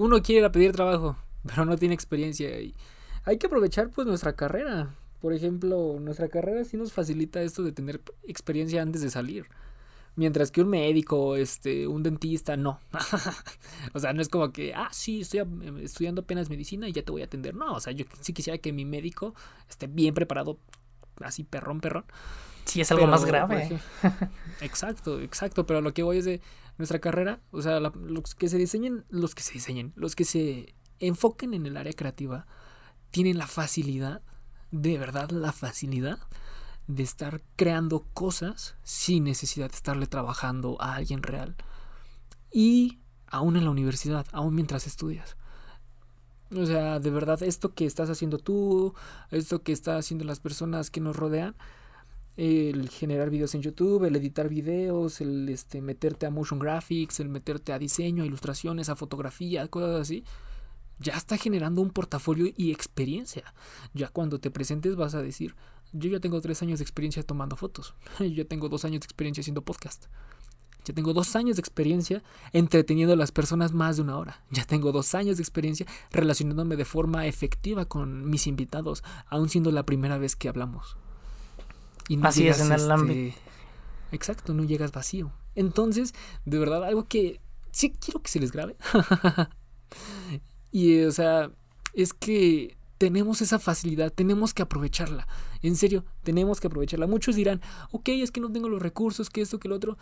uno 0.00 0.22
quiere 0.22 0.40
ir 0.40 0.44
a 0.46 0.52
pedir 0.52 0.72
trabajo, 0.72 1.16
pero 1.46 1.64
no 1.64 1.76
tiene 1.76 1.94
experiencia 1.94 2.60
y 2.60 2.74
hay 3.24 3.38
que 3.38 3.46
aprovechar 3.46 3.90
pues 3.90 4.06
nuestra 4.06 4.34
carrera. 4.34 4.94
Por 5.20 5.34
ejemplo, 5.34 5.98
nuestra 6.00 6.28
carrera 6.28 6.64
sí 6.64 6.78
nos 6.78 6.92
facilita 6.92 7.42
esto 7.42 7.62
de 7.62 7.72
tener 7.72 8.00
experiencia 8.26 8.80
antes 8.80 9.02
de 9.02 9.10
salir. 9.10 9.46
Mientras 10.16 10.50
que 10.50 10.62
un 10.62 10.70
médico, 10.70 11.36
este, 11.36 11.86
un 11.86 12.02
dentista, 12.02 12.56
no. 12.56 12.80
o 13.92 14.00
sea, 14.00 14.14
no 14.14 14.22
es 14.22 14.30
como 14.30 14.50
que, 14.50 14.72
ah, 14.74 14.88
sí, 14.90 15.20
estoy 15.20 15.42
estudiando 15.82 16.22
apenas 16.22 16.48
medicina 16.48 16.88
y 16.88 16.92
ya 16.92 17.02
te 17.02 17.12
voy 17.12 17.20
a 17.20 17.26
atender. 17.26 17.54
No, 17.54 17.74
o 17.74 17.80
sea, 17.80 17.92
yo 17.92 18.06
sí 18.20 18.32
quisiera 18.32 18.58
que 18.58 18.72
mi 18.72 18.86
médico 18.86 19.34
esté 19.68 19.86
bien 19.86 20.14
preparado, 20.14 20.58
así 21.20 21.44
perrón, 21.44 21.80
perrón. 21.80 22.06
Sí, 22.64 22.80
es 22.80 22.90
algo 22.90 23.06
más 23.06 23.24
grave. 23.26 23.78
exacto, 24.62 25.20
exacto, 25.20 25.66
pero 25.66 25.82
lo 25.82 25.92
que 25.92 26.02
voy 26.02 26.18
es 26.18 26.24
de 26.24 26.40
nuestra 26.80 26.98
carrera, 26.98 27.40
o 27.50 27.62
sea, 27.62 27.80
los 27.80 28.34
que 28.34 28.48
se 28.48 28.58
diseñen, 28.58 29.04
los 29.08 29.34
que 29.34 29.42
se 29.42 29.52
diseñen, 29.52 29.92
los 29.96 30.16
que 30.16 30.24
se 30.24 30.74
enfoquen 30.98 31.54
en 31.54 31.66
el 31.66 31.76
área 31.76 31.92
creativa, 31.92 32.46
tienen 33.10 33.38
la 33.38 33.46
facilidad, 33.46 34.22
de 34.70 34.98
verdad 34.98 35.30
la 35.30 35.52
facilidad, 35.52 36.18
de 36.86 37.02
estar 37.02 37.42
creando 37.56 38.06
cosas 38.14 38.76
sin 38.82 39.24
necesidad 39.24 39.70
de 39.70 39.76
estarle 39.76 40.06
trabajando 40.06 40.76
a 40.80 40.94
alguien 40.94 41.22
real. 41.22 41.56
Y 42.52 42.98
aún 43.26 43.56
en 43.56 43.64
la 43.64 43.70
universidad, 43.70 44.26
aún 44.32 44.54
mientras 44.54 44.86
estudias. 44.86 45.36
O 46.56 46.66
sea, 46.66 46.98
de 46.98 47.10
verdad, 47.10 47.42
esto 47.42 47.74
que 47.74 47.86
estás 47.86 48.10
haciendo 48.10 48.38
tú, 48.38 48.94
esto 49.30 49.62
que 49.62 49.72
están 49.72 49.98
haciendo 49.98 50.24
las 50.24 50.40
personas 50.40 50.90
que 50.90 51.00
nos 51.00 51.14
rodean, 51.14 51.54
el 52.36 52.88
generar 52.88 53.30
videos 53.30 53.54
en 53.54 53.62
YouTube, 53.62 54.04
el 54.04 54.16
editar 54.16 54.48
videos, 54.48 55.20
el 55.20 55.48
este, 55.48 55.82
meterte 55.82 56.26
a 56.26 56.30
motion 56.30 56.58
graphics, 56.58 57.20
el 57.20 57.28
meterte 57.28 57.72
a 57.72 57.78
diseño, 57.78 58.22
a 58.22 58.26
ilustraciones, 58.26 58.88
a 58.88 58.96
fotografía, 58.96 59.66
cosas 59.68 60.00
así, 60.00 60.24
ya 60.98 61.14
está 61.14 61.36
generando 61.36 61.80
un 61.80 61.90
portafolio 61.90 62.52
y 62.56 62.70
experiencia. 62.70 63.54
Ya 63.94 64.08
cuando 64.08 64.38
te 64.38 64.50
presentes 64.50 64.96
vas 64.96 65.14
a 65.14 65.22
decir, 65.22 65.54
yo 65.92 66.10
ya 66.10 66.20
tengo 66.20 66.40
tres 66.40 66.62
años 66.62 66.78
de 66.78 66.84
experiencia 66.84 67.22
tomando 67.22 67.56
fotos, 67.56 67.94
yo 68.18 68.26
ya 68.26 68.44
tengo 68.44 68.68
dos 68.68 68.84
años 68.84 69.00
de 69.00 69.06
experiencia 69.06 69.40
haciendo 69.40 69.62
podcast. 69.62 70.06
Ya 70.84 70.94
tengo 70.94 71.12
dos 71.12 71.36
años 71.36 71.56
de 71.56 71.60
experiencia 71.60 72.22
entreteniendo 72.52 73.12
a 73.12 73.16
las 73.16 73.32
personas 73.32 73.72
más 73.72 73.96
de 73.96 74.02
una 74.02 74.16
hora. 74.16 74.42
Ya 74.50 74.64
tengo 74.64 74.92
dos 74.92 75.14
años 75.14 75.36
de 75.36 75.42
experiencia 75.42 75.86
relacionándome 76.10 76.76
de 76.76 76.86
forma 76.86 77.26
efectiva 77.26 77.84
con 77.84 78.30
mis 78.30 78.46
invitados, 78.46 79.04
aun 79.26 79.50
siendo 79.50 79.72
la 79.72 79.84
primera 79.84 80.16
vez 80.16 80.36
que 80.36 80.48
hablamos. 80.48 80.96
Así 82.22 82.48
es 82.48 82.60
en 82.60 82.72
el 82.72 82.90
ámbito. 82.90 83.20
Este, 83.20 83.40
exacto, 84.12 84.54
no 84.54 84.64
llegas 84.64 84.92
vacío. 84.92 85.32
Entonces, 85.54 86.14
de 86.44 86.58
verdad, 86.58 86.84
algo 86.84 87.04
que 87.04 87.40
sí 87.70 87.92
quiero 87.92 88.22
que 88.22 88.30
se 88.30 88.40
les 88.40 88.52
grabe. 88.52 88.76
y, 90.72 91.02
o 91.02 91.12
sea, 91.12 91.50
es 91.94 92.12
que 92.12 92.76
tenemos 92.98 93.40
esa 93.42 93.58
facilidad, 93.58 94.12
tenemos 94.12 94.54
que 94.54 94.62
aprovecharla. 94.62 95.26
En 95.62 95.76
serio, 95.76 96.04
tenemos 96.22 96.60
que 96.60 96.66
aprovecharla. 96.66 97.06
Muchos 97.06 97.36
dirán, 97.36 97.60
ok, 97.92 98.08
es 98.08 98.30
que 98.30 98.40
no 98.40 98.50
tengo 98.50 98.68
los 98.68 98.82
recursos, 98.82 99.30
que 99.30 99.40
esto, 99.40 99.58
que 99.58 99.68
lo 99.68 99.76
otro. 99.76 99.96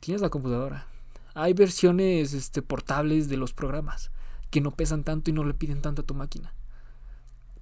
Tienes 0.00 0.20
la 0.20 0.30
computadora. 0.30 0.86
Hay 1.34 1.52
versiones 1.52 2.32
este, 2.32 2.62
portables 2.62 3.28
de 3.28 3.36
los 3.36 3.52
programas 3.52 4.10
que 4.50 4.60
no 4.60 4.72
pesan 4.72 5.04
tanto 5.04 5.30
y 5.30 5.32
no 5.32 5.44
le 5.44 5.54
piden 5.54 5.80
tanto 5.80 6.02
a 6.02 6.06
tu 6.06 6.14
máquina 6.14 6.52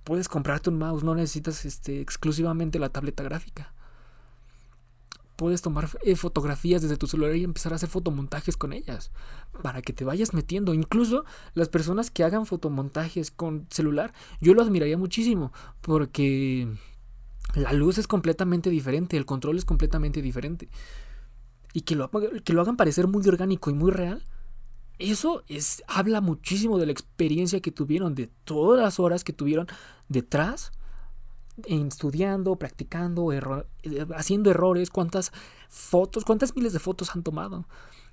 puedes 0.09 0.27
comprarte 0.27 0.71
un 0.71 0.79
mouse, 0.79 1.05
no 1.05 1.15
necesitas 1.15 1.67
este, 1.67 2.01
exclusivamente 2.01 2.79
la 2.79 2.89
tableta 2.89 3.23
gráfica. 3.23 3.75
Puedes 5.37 5.61
tomar 5.61 5.87
eh, 6.03 6.17
fotografías 6.17 6.81
desde 6.81 6.97
tu 6.97 7.07
celular 7.07 7.37
y 7.37 7.45
empezar 7.45 7.75
a 7.75 7.77
hacer 7.77 7.91
fotomontajes 7.91 8.57
con 8.57 8.73
ellas. 8.73 9.11
Para 9.63 9.83
que 9.83 9.93
te 9.93 10.07
vayas 10.07 10.33
metiendo. 10.33 10.73
Incluso 10.73 11.27
las 11.53 11.69
personas 11.69 12.11
que 12.11 12.25
hagan 12.25 12.47
fotomontajes 12.47 13.31
con 13.31 13.67
celular, 13.69 14.15
yo 14.41 14.55
lo 14.55 14.63
admiraría 14.63 14.97
muchísimo. 14.97 15.53
Porque 15.83 16.67
la 17.55 17.75
luz 17.75 17.99
es 17.99 18.07
completamente 18.07 18.71
diferente, 18.71 19.19
el 19.19 19.27
control 19.27 19.59
es 19.59 19.67
completamente 19.67 20.23
diferente. 20.23 20.71
Y 21.75 21.83
que 21.83 21.97
lo, 21.97 22.11
que 22.11 22.55
lo 22.55 22.63
hagan 22.63 22.79
parecer 22.79 23.09
muy 23.09 23.29
orgánico 23.29 23.69
y 23.69 23.75
muy 23.75 23.91
real 23.91 24.25
eso 24.99 25.45
es, 25.49 25.83
habla 25.87 26.21
muchísimo 26.21 26.79
de 26.79 26.87
la 26.87 26.93
experiencia 26.93 27.61
que 27.61 27.71
tuvieron, 27.71 28.15
de 28.15 28.29
todas 28.45 28.83
las 28.83 28.99
horas 28.99 29.25
que 29.25 29.33
tuvieron 29.33 29.67
detrás 30.09 30.73
estudiando, 31.67 32.57
practicando, 32.57 33.33
eh, 33.33 33.41
haciendo 34.15 34.51
errores, 34.51 34.91
cuántas 34.91 35.33
fotos, 35.69 36.25
cuántas 36.25 36.55
miles 36.55 36.73
de 36.73 36.79
fotos 36.79 37.15
han 37.15 37.23
tomado. 37.23 37.67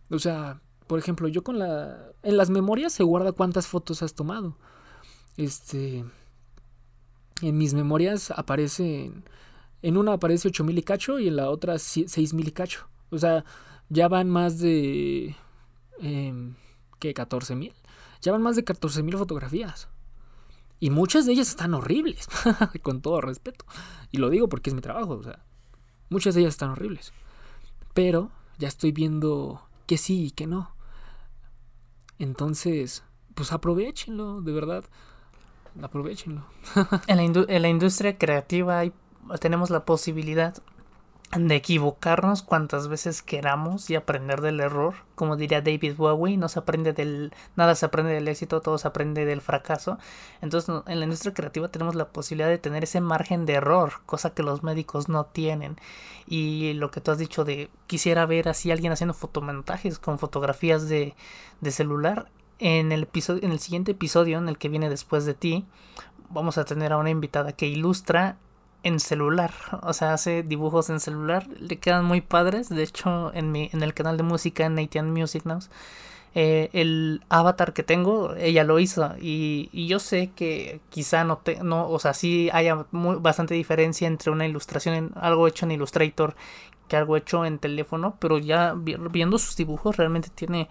O 0.10 0.20
sea, 0.20 0.62
por 0.88 1.00
ejemplo, 1.00 1.28
yo 1.28 1.44
con 1.44 1.60
la... 1.60 2.12
En 2.24 2.38
las 2.38 2.50
memorias 2.50 2.94
se 2.94 3.04
guarda 3.04 3.32
cuántas 3.32 3.68
fotos 3.68 4.02
has 4.04 4.14
tomado. 4.14 4.58
Este... 5.38 6.06
En 7.42 7.58
mis 7.58 7.74
memorias 7.74 8.32
aparecen... 8.32 9.26
En 9.82 9.98
una 9.98 10.14
aparece 10.14 10.48
8000 10.48 10.78
y 10.78 10.84
cacho 10.84 11.20
y 11.20 11.28
en 11.28 11.36
la 11.36 11.50
otra 11.50 11.78
6000 11.78 12.48
y 12.48 12.52
cacho. 12.52 12.88
O 13.12 13.18
sea, 13.18 13.46
ya 13.90 14.08
van 14.08 14.30
más 14.30 14.60
de... 14.60 15.36
Eh, 16.02 16.54
¿Qué? 17.00 17.14
14000. 17.14 17.74
Ya 18.22 18.32
van 18.32 18.41
más 18.41 18.56
de 18.56 18.66
14.000 18.66 19.18
fotografías. 19.18 19.88
Y 20.80 20.89
muchas 20.89 21.26
de 21.26 21.34
ellas 21.34 21.50
están 21.50 21.74
horribles, 21.74 22.28
con 22.82 23.02
todo 23.02 23.22
respeto. 23.22 23.66
Y 24.12 24.18
lo 24.18 24.30
digo 24.30 24.50
porque 24.50 24.70
es 24.70 24.74
mi 24.74 24.82
trabajo, 24.82 25.22
muchas 26.10 26.36
de 26.36 26.41
ellas 26.41 26.54
están 26.54 26.70
horribles. 26.70 27.14
Pero 27.93 28.30
ya 28.58 28.68
estoy 28.68 28.91
viendo 28.91 29.62
que 29.88 29.98
sí 29.98 30.26
y 30.26 30.32
que 30.32 30.48
no. 30.48 30.76
Entonces, 32.20 33.04
pues 33.36 33.52
aprovechenlo, 33.52 34.41
de 34.41 34.52
verdad. 34.52 34.86
Aprovechenlo. 35.82 36.46
en, 37.08 37.18
la 37.18 37.24
en 37.48 37.62
la 37.62 37.70
industria 37.70 38.18
creativa 38.18 38.80
hay, 38.80 38.93
tenemos 39.39 39.70
la 39.70 39.86
posibilidad 39.86 40.62
de 41.32 41.55
equivocarnos 41.55 42.43
cuantas 42.43 42.88
veces 42.88 43.21
queramos 43.21 43.89
y 43.89 43.95
aprender 43.95 44.41
del 44.41 44.59
error. 44.59 44.95
Como 45.15 45.36
diría 45.36 45.61
David 45.61 45.95
Bowie, 45.97 46.38
no 46.38 46.47
se 46.47 46.59
aprende 46.59 46.93
del 46.93 47.34
nada 47.55 47.76
se 47.76 47.86
aprende 47.86 48.13
del 48.13 48.28
éxito, 48.28 48.61
todo 48.61 48.78
se 48.78 48.88
aprende 48.88 49.26
del 49.26 49.41
fracaso. 49.41 49.97
Entonces, 50.41 50.73
en 50.88 50.99
la 50.99 51.05
industria 51.05 51.34
creativa 51.34 51.67
tenemos 51.67 51.95
la 51.95 52.09
posibilidad 52.09 52.47
de 52.47 52.57
tener 52.57 52.84
ese 52.84 53.01
margen 53.01 53.45
de 53.45 53.53
error, 53.53 53.93
cosa 54.05 54.34
que 54.34 54.43
los 54.43 54.63
médicos 54.63 55.09
no 55.09 55.26
tienen. 55.26 55.78
Y 56.28 56.73
lo 56.73 56.91
que 56.91 57.01
tú 57.01 57.11
has 57.11 57.17
dicho 57.17 57.43
de 57.43 57.69
quisiera 57.88 58.26
ver 58.26 58.47
así 58.47 58.71
alguien 58.71 58.93
haciendo 58.93 59.13
fotomontajes 59.13 59.99
con 59.99 60.19
fotografías 60.19 60.88
de, 60.88 61.15
de 61.59 61.71
celular. 61.71 62.30
En 62.59 62.93
el 62.93 63.03
episodio, 63.03 63.43
en 63.43 63.51
el 63.51 63.59
siguiente 63.59 63.91
episodio, 63.91 64.38
en 64.38 64.47
el 64.47 64.57
que 64.57 64.69
viene 64.69 64.89
después 64.89 65.26
de 65.26 65.34
ti, 65.34 65.65
vamos 66.30 66.57
a 66.57 66.63
tener 66.63 66.93
a 66.93 66.97
una 66.97 67.09
invitada 67.09 67.51
que 67.51 67.67
ilustra 67.67 68.38
en 68.86 69.00
celular, 69.00 69.52
o 69.82 69.94
sea, 69.94 70.14
hace 70.14 70.44
dibujos 70.44 70.92
en 70.92 71.00
celular, 71.00 71.48
le 71.60 71.78
quedan 71.80 72.06
muy 72.06 72.22
padres, 72.22 72.70
de 72.70 72.84
hecho 72.84 73.34
en, 73.34 73.52
mi, 73.52 73.70
en 73.74 73.82
el 73.82 73.96
canal 73.96 74.16
de 74.16 74.22
música 74.24 74.64
en 74.64 75.12
Music 75.12 75.44
Now, 75.44 75.60
eh, 76.36 76.70
el 76.74 77.24
avatar 77.30 77.74
que 77.74 77.82
tengo, 77.82 78.36
ella 78.36 78.64
lo 78.64 78.78
hizo. 78.80 79.16
Y, 79.20 79.70
y 79.72 79.88
yo 79.88 80.00
sé 80.00 80.32
que 80.36 80.82
quizá 80.90 81.24
no, 81.24 81.38
te, 81.40 81.64
no, 81.64 81.90
o 81.90 81.98
sea, 81.98 82.14
sí 82.14 82.50
haya 82.54 82.86
muy, 82.92 83.16
bastante 83.16 83.56
diferencia 83.56 84.08
entre 84.08 84.32
una 84.32 84.46
ilustración, 84.46 84.96
en, 84.96 85.12
algo 85.16 85.48
hecho 85.48 85.66
en 85.66 85.72
Illustrator 85.72 86.36
que 86.88 86.98
algo 86.98 87.18
hecho 87.18 87.46
en 87.46 87.58
teléfono, 87.58 88.18
pero 88.20 88.38
ya 88.38 88.76
viendo 88.76 89.40
sus 89.40 89.56
dibujos 89.56 89.98
realmente 89.98 90.30
tiene 90.30 90.70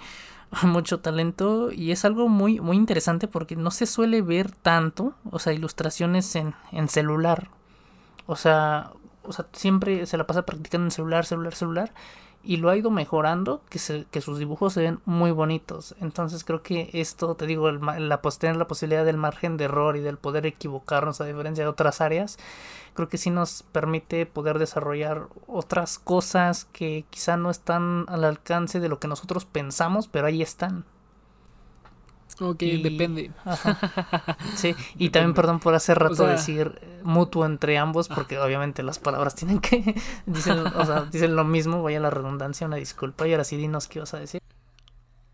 mucho 0.62 1.01
talento. 1.01 1.73
Y 1.73 1.91
es 1.91 2.05
algo 2.05 2.29
muy 2.29 2.61
muy 2.61 2.77
interesante 2.77 3.27
porque 3.27 3.57
no 3.57 3.73
se 3.73 3.87
suele 3.87 4.23
ver 4.23 4.53
tanto, 4.53 5.15
o 5.31 5.41
sea, 5.41 5.53
ilustraciones 5.53 6.37
en, 6.37 6.55
en 6.71 6.89
celular. 6.89 7.49
O 8.27 8.37
sea, 8.37 8.93
o 9.27 9.33
sea, 9.33 9.47
siempre 9.53 10.07
se 10.07 10.16
la 10.16 10.27
pasa 10.27 10.43
practicando 10.43 10.87
en 10.87 10.91
celular, 10.91 11.27
celular, 11.27 11.55
celular. 11.55 11.93
Y 12.47 12.59
lo 12.59 12.68
ha 12.68 12.77
ido 12.77 12.91
mejorando, 12.91 13.62
que, 13.70 13.79
se, 13.79 14.05
que 14.11 14.20
sus 14.20 14.39
dibujos 14.39 14.75
se 14.75 14.83
ven 14.83 15.01
muy 15.07 15.31
bonitos. 15.31 15.95
Entonces 16.01 16.45
creo 16.45 16.62
que 16.62 16.91
esto, 16.93 17.37
te 17.37 17.47
digo, 17.47 17.70
el, 17.70 17.81
la, 18.07 18.20
tener 18.20 18.57
la 18.57 18.68
posibilidad 18.68 19.07
del 19.07 19.16
margen 19.16 19.57
de 19.57 19.64
error 19.64 19.97
y 19.97 20.01
del 20.01 20.18
poder 20.18 20.45
equivocarnos 20.45 21.22
a 21.22 21.25
diferencia 21.25 21.64
de 21.64 21.70
otras 21.70 22.03
áreas, 22.03 22.39
creo 22.93 23.09
que 23.09 23.16
sí 23.16 23.31
nos 23.31 23.62
permite 23.62 24.27
poder 24.27 24.59
desarrollar 24.59 25.29
otras 25.47 25.99
cosas 25.99 26.66
que 26.66 27.07
quizá 27.09 27.39
no 27.39 27.51
están 27.51 28.05
al 28.09 28.25
alcance 28.25 28.79
de 28.79 28.91
lo 28.91 29.01
que 29.01 29.09
nosotros 29.09 29.47
pensamos, 29.47 30.07
pero 30.09 30.27
ahí 30.27 30.43
están. 30.43 30.85
Ok, 32.41 32.61
depende. 32.82 33.30
Sí, 34.57 34.74
y 34.97 35.11
también 35.11 35.35
perdón 35.35 35.61
por 35.61 35.74
hace 35.74 35.95
rato 35.95 36.26
decir 36.26 36.80
mutuo 37.03 37.45
entre 37.47 37.78
ambos, 37.78 38.09
porque 38.09 38.39
obviamente 38.39 38.82
las 38.82 38.99
palabras 38.99 39.35
tienen 39.35 39.61
que. 39.61 39.95
Dicen, 40.26 40.59
o 40.59 40.85
sea, 40.85 41.03
dicen 41.03 41.37
lo 41.37 41.45
mismo, 41.45 41.82
vaya 41.82 42.01
la 42.01 42.11
redundancia, 42.11 42.66
una 42.66 42.76
disculpa. 42.76 43.26
Y 43.28 43.32
ahora 43.32 43.45
sí, 43.45 43.57
dinos 43.57 43.89
qué 43.89 44.01
vas 44.01 44.14
a 44.14 44.18
decir. 44.18 44.41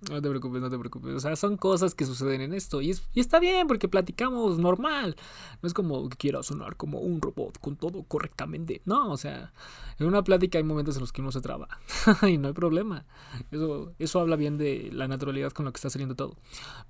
No 0.09 0.23
te 0.23 0.31
preocupes, 0.31 0.63
no 0.63 0.71
te 0.71 0.79
preocupes. 0.79 1.15
O 1.15 1.21
sea, 1.21 1.37
son 1.37 1.59
cosas 1.59 1.95
que 1.95 2.07
suceden 2.07 2.41
en 2.41 2.55
esto. 2.55 2.81
Y, 2.81 2.97
y 3.13 3.21
está 3.21 3.39
bien 3.39 3.67
porque 3.67 3.87
platicamos 3.87 4.59
normal. 4.59 5.15
No 5.61 5.67
es 5.67 5.75
como 5.75 6.09
que 6.09 6.17
quiera 6.17 6.43
sonar 6.43 6.77
como 6.77 7.01
un 7.01 7.21
robot 7.21 7.59
con 7.59 7.77
todo 7.77 8.03
correctamente. 8.05 8.81
No, 8.87 9.11
o 9.13 9.19
sea, 9.19 9.53
en 9.99 10.07
una 10.07 10.25
plática 10.25 10.57
hay 10.57 10.65
momentos 10.65 10.97
en 10.97 11.03
los 11.03 11.13
que 11.13 11.21
uno 11.21 11.33
se 11.33 11.43
traba. 11.43 11.69
y 12.27 12.39
no 12.39 12.49
hay 12.49 12.55
problema. 12.55 13.05
Eso, 13.51 13.93
eso 13.99 14.21
habla 14.21 14.37
bien 14.37 14.57
de 14.57 14.89
la 14.91 15.07
naturalidad 15.07 15.53
con 15.53 15.67
la 15.67 15.73
que 15.73 15.77
está 15.77 15.91
saliendo 15.91 16.15
todo. 16.15 16.37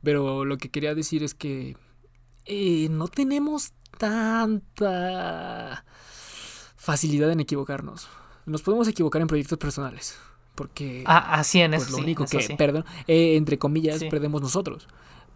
Pero 0.05 0.45
lo 0.45 0.57
que 0.59 0.71
quería 0.71 0.95
decir 0.95 1.25
es 1.25 1.35
que 1.35 1.77
eh, 2.45 2.89
no 2.91 3.09
tenemos 3.09 3.73
tanta 3.99 5.85
facilidad 6.77 7.33
en 7.33 7.41
equivocarnos. 7.41 8.09
Nos 8.47 8.63
podemos 8.63 8.87
equivocar 8.87 9.21
en 9.21 9.29
proyectos 9.29 9.59
personales 9.59 10.17
porque 10.55 11.03
ah, 11.07 11.35
así 11.35 11.61
en 11.61 11.73
pues, 11.73 11.91
lo 11.91 11.99
único 11.99 12.25
que, 12.27 12.55
perdón, 12.57 12.85
eh, 13.07 13.37
entre 13.37 13.59
comillas, 13.59 14.03
perdemos 14.05 14.43
nosotros. 14.43 14.89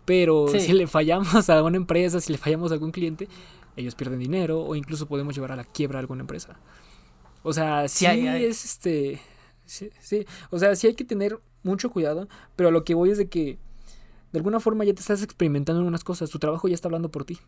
Pero 0.04 0.48
si 0.48 0.72
le 0.72 0.86
fallamos 0.86 1.48
a 1.48 1.62
una 1.62 1.76
empresa, 1.76 2.20
si 2.20 2.32
le 2.32 2.38
fallamos 2.38 2.70
a 2.70 2.74
algún 2.74 2.90
cliente, 2.90 3.28
ellos 3.76 3.94
pierden 3.94 4.18
dinero 4.18 4.60
o 4.60 4.74
incluso 4.76 5.06
podemos 5.06 5.34
llevar 5.34 5.52
a 5.52 5.56
la 5.56 5.64
quiebra 5.64 5.98
a 5.98 6.00
alguna 6.00 6.20
empresa. 6.20 6.58
O 7.42 7.52
sea, 7.52 7.88
sí, 7.88 8.06
es 8.06 8.64
este. 8.64 9.20
Sí, 9.66 9.90
sí, 9.98 10.26
o 10.50 10.58
sea, 10.58 10.76
sí 10.76 10.88
hay 10.88 10.94
que 10.94 11.04
tener 11.04 11.40
mucho 11.62 11.90
cuidado, 11.90 12.28
pero 12.54 12.70
lo 12.70 12.84
que 12.84 12.94
voy 12.94 13.10
es 13.10 13.18
de 13.18 13.28
que 13.28 13.58
de 14.32 14.38
alguna 14.38 14.60
forma 14.60 14.84
ya 14.84 14.92
te 14.92 15.00
estás 15.00 15.22
experimentando 15.22 15.80
en 15.80 15.88
unas 15.88 16.04
cosas, 16.04 16.28
tu 16.28 16.38
trabajo 16.38 16.68
ya 16.68 16.74
está 16.74 16.88
hablando 16.88 17.10
por 17.10 17.24
ti. 17.24 17.38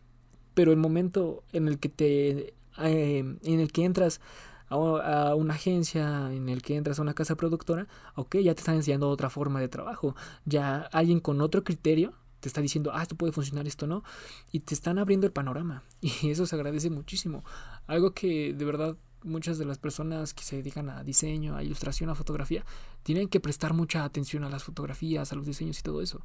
Pero 0.53 0.71
el 0.71 0.77
momento 0.77 1.43
en 1.51 1.67
el 1.67 1.79
que 1.79 1.89
te. 1.89 2.53
Eh, 2.79 3.35
en 3.43 3.59
el 3.59 3.71
que 3.71 3.83
entras 3.83 4.21
a, 4.69 5.35
una 5.35 5.53
agencia 5.53 6.31
en 6.31 6.49
el 6.49 6.61
que 6.61 6.75
entras 6.75 6.99
a 6.99 7.01
una 7.01 7.13
casa 7.13 7.35
productora, 7.35 7.87
ok, 8.15 8.37
ya 8.37 8.53
te 8.53 8.61
están 8.61 8.75
enseñando 8.75 9.09
otra 9.09 9.29
forma 9.29 9.59
de 9.59 9.67
trabajo. 9.67 10.15
Ya 10.45 10.89
alguien 10.91 11.19
con 11.19 11.41
otro 11.41 11.63
criterio 11.63 12.13
te 12.39 12.49
está 12.49 12.61
diciendo, 12.61 12.91
ah, 12.93 13.01
esto 13.01 13.15
puede 13.15 13.33
funcionar, 13.33 13.67
esto 13.67 13.87
no. 13.87 14.03
Y 14.51 14.59
te 14.61 14.73
están 14.73 14.99
abriendo 14.99 15.25
el 15.25 15.33
panorama. 15.33 15.83
Y 16.01 16.29
eso 16.29 16.45
se 16.45 16.55
agradece 16.55 16.89
muchísimo. 16.89 17.43
Algo 17.87 18.11
que 18.11 18.53
de 18.53 18.65
verdad 18.65 18.97
muchas 19.23 19.57
de 19.57 19.65
las 19.65 19.77
personas 19.77 20.33
que 20.33 20.43
se 20.43 20.57
dedican 20.57 20.89
a 20.89 21.03
diseño, 21.03 21.55
a 21.55 21.63
ilustración, 21.63 22.09
a 22.09 22.15
fotografía, 22.15 22.65
tienen 23.03 23.27
que 23.27 23.39
prestar 23.39 23.73
mucha 23.73 24.03
atención 24.03 24.43
a 24.43 24.49
las 24.49 24.63
fotografías, 24.63 25.31
a 25.31 25.35
los 25.35 25.45
diseños 25.45 25.79
y 25.79 25.83
todo 25.83 26.01
eso. 26.01 26.21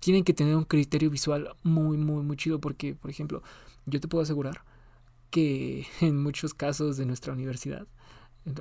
Tienen 0.00 0.24
que 0.24 0.34
tener 0.34 0.54
un 0.54 0.64
criterio 0.64 1.10
visual 1.10 1.54
muy, 1.62 1.96
muy, 1.96 2.22
muy 2.22 2.36
chido 2.36 2.60
porque, 2.60 2.94
por 2.94 3.10
ejemplo, 3.10 3.42
yo 3.86 4.00
te 4.00 4.08
puedo 4.08 4.22
asegurar 4.22 4.62
que 5.30 5.86
en 6.00 6.22
muchos 6.22 6.54
casos 6.54 6.96
de 6.96 7.06
nuestra 7.06 7.32
universidad, 7.32 7.86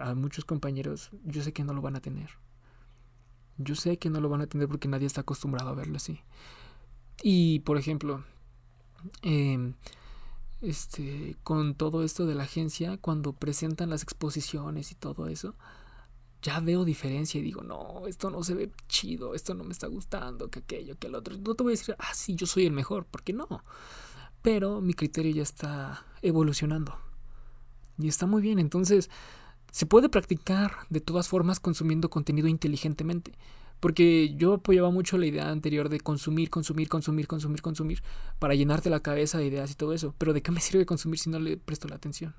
a 0.01 0.15
muchos 0.15 0.45
compañeros, 0.45 1.11
yo 1.23 1.43
sé 1.43 1.53
que 1.53 1.63
no 1.63 1.73
lo 1.73 1.81
van 1.81 1.95
a 1.95 2.01
tener. 2.01 2.29
Yo 3.57 3.75
sé 3.75 3.97
que 3.97 4.09
no 4.09 4.19
lo 4.19 4.29
van 4.29 4.41
a 4.41 4.47
tener 4.47 4.67
porque 4.67 4.87
nadie 4.87 5.07
está 5.07 5.21
acostumbrado 5.21 5.69
a 5.69 5.75
verlo 5.75 5.97
así. 5.97 6.19
Y, 7.23 7.59
por 7.59 7.77
ejemplo, 7.77 8.23
em, 9.21 9.75
este, 10.61 11.37
con 11.43 11.75
todo 11.75 12.03
esto 12.03 12.25
de 12.25 12.35
la 12.35 12.43
agencia, 12.43 12.97
cuando 12.97 13.33
presentan 13.33 13.89
las 13.89 14.03
exposiciones 14.03 14.91
y 14.91 14.95
todo 14.95 15.27
eso, 15.27 15.55
ya 16.41 16.59
veo 16.59 16.83
diferencia 16.83 17.39
y 17.39 17.43
digo, 17.43 17.63
no, 17.63 18.07
esto 18.07 18.29
no 18.29 18.43
se 18.43 18.55
ve 18.55 18.71
chido, 18.87 19.35
esto 19.35 19.53
no 19.53 19.63
me 19.63 19.71
está 19.71 19.87
gustando, 19.87 20.49
que 20.49 20.59
aquello, 20.59 20.97
que 20.99 21.07
el 21.07 21.15
otro. 21.15 21.37
No 21.37 21.55
te 21.55 21.63
voy 21.63 21.71
a 21.73 21.77
decir, 21.77 21.95
ah, 21.99 22.13
sí, 22.13 22.35
yo 22.35 22.45
soy 22.45 22.65
el 22.65 22.73
mejor, 22.73 23.05
porque 23.05 23.33
no 23.33 23.63
pero 24.45 24.79
mi 24.79 24.93
criterio 24.93 25.33
ya 25.33 25.41
está 25.41 26.05
evolucionando. 26.21 26.95
Y 27.97 28.07
está 28.07 28.27
muy 28.27 28.43
bien, 28.43 28.59
entonces 28.59 29.09
se 29.71 29.87
puede 29.87 30.07
practicar 30.07 30.71
de 30.91 31.01
todas 31.01 31.27
formas 31.27 31.59
consumiendo 31.59 32.11
contenido 32.11 32.47
inteligentemente. 32.47 33.31
Porque 33.79 34.35
yo 34.35 34.53
apoyaba 34.53 34.91
mucho 34.91 35.17
la 35.17 35.25
idea 35.25 35.49
anterior 35.49 35.89
de 35.89 35.99
consumir, 35.99 36.51
consumir, 36.51 36.89
consumir, 36.89 37.25
consumir, 37.25 37.63
consumir, 37.63 38.03
para 38.37 38.53
llenarte 38.53 38.91
la 38.91 38.99
cabeza 38.99 39.39
de 39.39 39.47
ideas 39.47 39.71
y 39.71 39.75
todo 39.75 39.93
eso. 39.93 40.13
Pero 40.19 40.31
¿de 40.31 40.43
qué 40.43 40.51
me 40.51 40.61
sirve 40.61 40.85
consumir 40.85 41.17
si 41.17 41.31
no 41.31 41.39
le 41.39 41.57
presto 41.57 41.87
la 41.87 41.95
atención? 41.95 42.35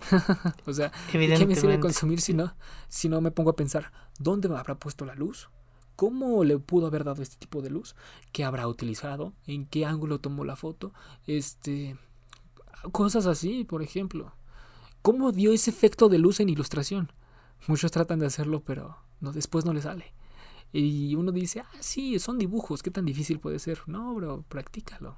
o 0.66 0.72
sea, 0.72 0.90
¿de 1.12 1.36
qué 1.36 1.46
me 1.46 1.54
sirve 1.54 1.78
consumir 1.78 2.20
si 2.20 2.34
no, 2.34 2.56
si 2.88 3.08
no 3.08 3.20
me 3.20 3.30
pongo 3.30 3.50
a 3.50 3.56
pensar, 3.56 3.92
¿dónde 4.18 4.48
me 4.48 4.58
habrá 4.58 4.74
puesto 4.74 5.04
la 5.04 5.14
luz? 5.14 5.48
¿Cómo 5.96 6.44
le 6.44 6.58
pudo 6.58 6.86
haber 6.86 7.04
dado 7.04 7.22
este 7.22 7.36
tipo 7.36 7.62
de 7.62 7.70
luz? 7.70 7.96
¿Qué 8.32 8.44
habrá 8.44 8.68
utilizado? 8.68 9.32
¿En 9.46 9.66
qué 9.66 9.86
ángulo 9.86 10.20
tomó 10.20 10.44
la 10.44 10.56
foto? 10.56 10.92
Este. 11.26 11.96
Cosas 12.92 13.26
así, 13.26 13.64
por 13.64 13.82
ejemplo. 13.82 14.34
¿Cómo 15.02 15.32
dio 15.32 15.52
ese 15.52 15.70
efecto 15.70 16.08
de 16.08 16.18
luz 16.18 16.40
en 16.40 16.50
ilustración? 16.50 17.12
Muchos 17.66 17.90
tratan 17.92 18.18
de 18.18 18.26
hacerlo, 18.26 18.62
pero 18.64 18.96
después 19.20 19.64
no 19.64 19.72
le 19.72 19.80
sale. 19.80 20.12
Y 20.72 21.14
uno 21.14 21.32
dice, 21.32 21.60
ah, 21.60 21.70
sí, 21.80 22.18
son 22.18 22.38
dibujos, 22.38 22.82
¿qué 22.82 22.90
tan 22.90 23.04
difícil 23.04 23.40
puede 23.40 23.58
ser? 23.58 23.80
No, 23.86 24.14
bro, 24.14 24.44
practícalo. 24.48 25.16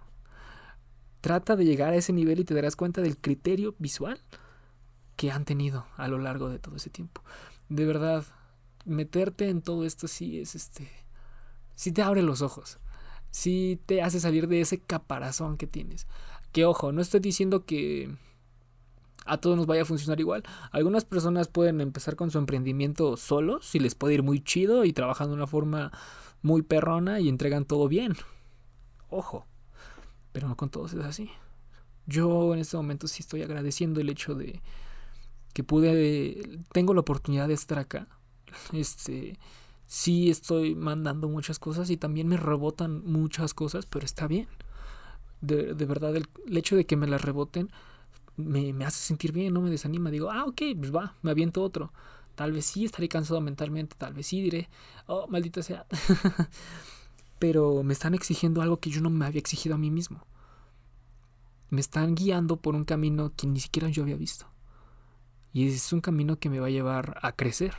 Trata 1.21 1.57
de 1.57 1.65
llegar 1.65 1.93
a 1.93 1.97
ese 1.97 2.13
nivel 2.13 2.39
y 2.41 2.45
te 2.45 2.55
darás 2.55 2.77
cuenta 2.77 3.01
del 3.01 3.19
criterio 3.19 3.75
visual 3.79 4.21
que 5.17 5.33
han 5.33 5.45
tenido 5.45 5.87
a 5.97 6.07
lo 6.07 6.19
largo 6.19 6.49
de 6.49 6.61
todo 6.61 6.77
ese 6.77 6.91
tiempo. 6.91 7.23
De 7.69 7.85
verdad, 7.85 8.25
meterte 8.89 9.49
en 9.49 9.63
todo 9.63 9.85
esto 9.85 10.09
sí 10.09 10.41
es 10.41 10.55
este. 10.55 10.89
Sí 11.75 11.93
te 11.93 12.03
abre 12.03 12.23
los 12.23 12.43
ojos. 12.43 12.79
Sí 13.31 13.81
te 13.87 14.03
hace 14.03 14.21
salir 14.21 14.49
de 14.49 14.61
ese 14.61 14.81
caparazón 14.81 15.57
que 15.57 15.67
tienes. 15.67 16.07
Que 16.53 16.65
ojo, 16.65 16.93
no 16.93 17.01
estoy 17.01 17.21
diciendo 17.21 17.65
que 17.65 18.11
a 19.27 19.39
todos 19.39 19.57
nos 19.57 19.67
vaya 19.67 19.83
a 19.83 19.85
funcionar 19.85 20.19
igual. 20.21 20.43
Algunas 20.73 21.05
personas 21.05 21.49
pueden 21.49 21.81
empezar 21.81 22.17
con 22.17 22.31
su 22.31 22.39
emprendimiento 22.39 23.17
solos 23.17 23.75
y 23.75 23.79
les 23.79 23.95
puede 23.95 24.15
ir 24.15 24.23
muy 24.23 24.41
chido 24.41 24.85
y 24.85 24.93
trabajando 24.93 25.33
de 25.33 25.43
una 25.43 25.47
forma 25.47 25.93
muy 26.43 26.63
perrona 26.63 27.21
y 27.21 27.29
entregan 27.29 27.65
todo 27.65 27.89
bien. 27.89 28.17
Ojo, 29.11 29.47
pero 30.33 30.49
no 30.49 30.57
con 30.57 30.71
todos 30.71 30.95
es 30.95 31.05
así. 31.05 31.31
Yo 32.07 32.55
en 32.55 32.61
este 32.61 32.77
momento 32.77 33.07
sí 33.07 33.23
estoy 33.23 33.43
agradeciendo 33.43 34.01
el 34.01 34.09
hecho 34.09 34.35
de 34.35 34.63
que 35.53 35.65
pude, 35.65 36.61
tengo 36.73 36.95
la 36.95 37.01
oportunidad 37.01 37.49
de 37.49 37.55
estar 37.55 37.79
acá. 37.79 38.07
Este, 38.73 39.39
sí 39.87 40.31
estoy 40.31 40.75
mandando 40.75 41.29
muchas 41.29 41.59
cosas 41.59 41.91
y 41.91 41.97
también 41.97 42.29
me 42.29 42.37
rebotan 42.37 43.03
muchas 43.05 43.55
cosas, 43.55 43.87
pero 43.87 44.05
está 44.05 44.27
bien. 44.27 44.49
De, 45.41 45.73
verdad, 45.73 46.17
el, 46.17 46.27
hecho 46.57 46.77
de 46.77 46.85
que 46.85 46.97
me 46.97 47.07
las 47.07 47.23
reboten 47.23 47.71
me, 48.37 48.73
me, 48.73 48.85
hace 48.85 49.01
sentir 49.01 49.33
bien, 49.33 49.55
no 49.55 49.61
me 49.61 49.71
desanima. 49.71 50.11
Digo, 50.11 50.31
ah, 50.31 50.45
ok, 50.45 50.63
pues 50.79 50.95
va, 50.95 51.15
me 51.23 51.31
aviento 51.31 51.63
otro. 51.63 51.93
Tal 52.35 52.53
vez 52.53 52.67
sí 52.67 52.85
estaré 52.85 53.09
cansado 53.09 53.41
mentalmente, 53.41 53.97
tal 53.99 54.15
vez 54.15 54.29
sí 54.29 54.41
diré, 54.41 54.69
oh, 55.07 55.27
maldita 55.29 55.63
sea. 55.63 55.87
pero 57.39 57.83
me 57.83 57.93
están 57.93 58.15
exigiendo 58.15 58.63
algo 58.63 58.79
que 58.79 58.91
yo 58.91 59.01
no 59.01 59.11
me 59.11 59.27
había 59.27 59.41
exigido 59.41 59.75
a 59.75 59.79
mí 59.79 59.91
mismo. 59.91 60.25
Me 61.71 61.81
están 61.81 62.15
guiando 62.15 62.57
por 62.57 62.75
un 62.75 62.85
camino 62.85 63.33
que 63.37 63.47
ni 63.47 63.61
siquiera 63.61 63.89
yo 63.89 64.03
había 64.03 64.17
visto. 64.17 64.47
Y 65.53 65.69
es 65.69 65.93
un 65.93 66.01
camino 66.01 66.39
que 66.39 66.51
me 66.51 66.61
va 66.61 66.67
a 66.67 66.71
llevar 66.71 67.19
a 67.23 67.33
crecer. 67.33 67.75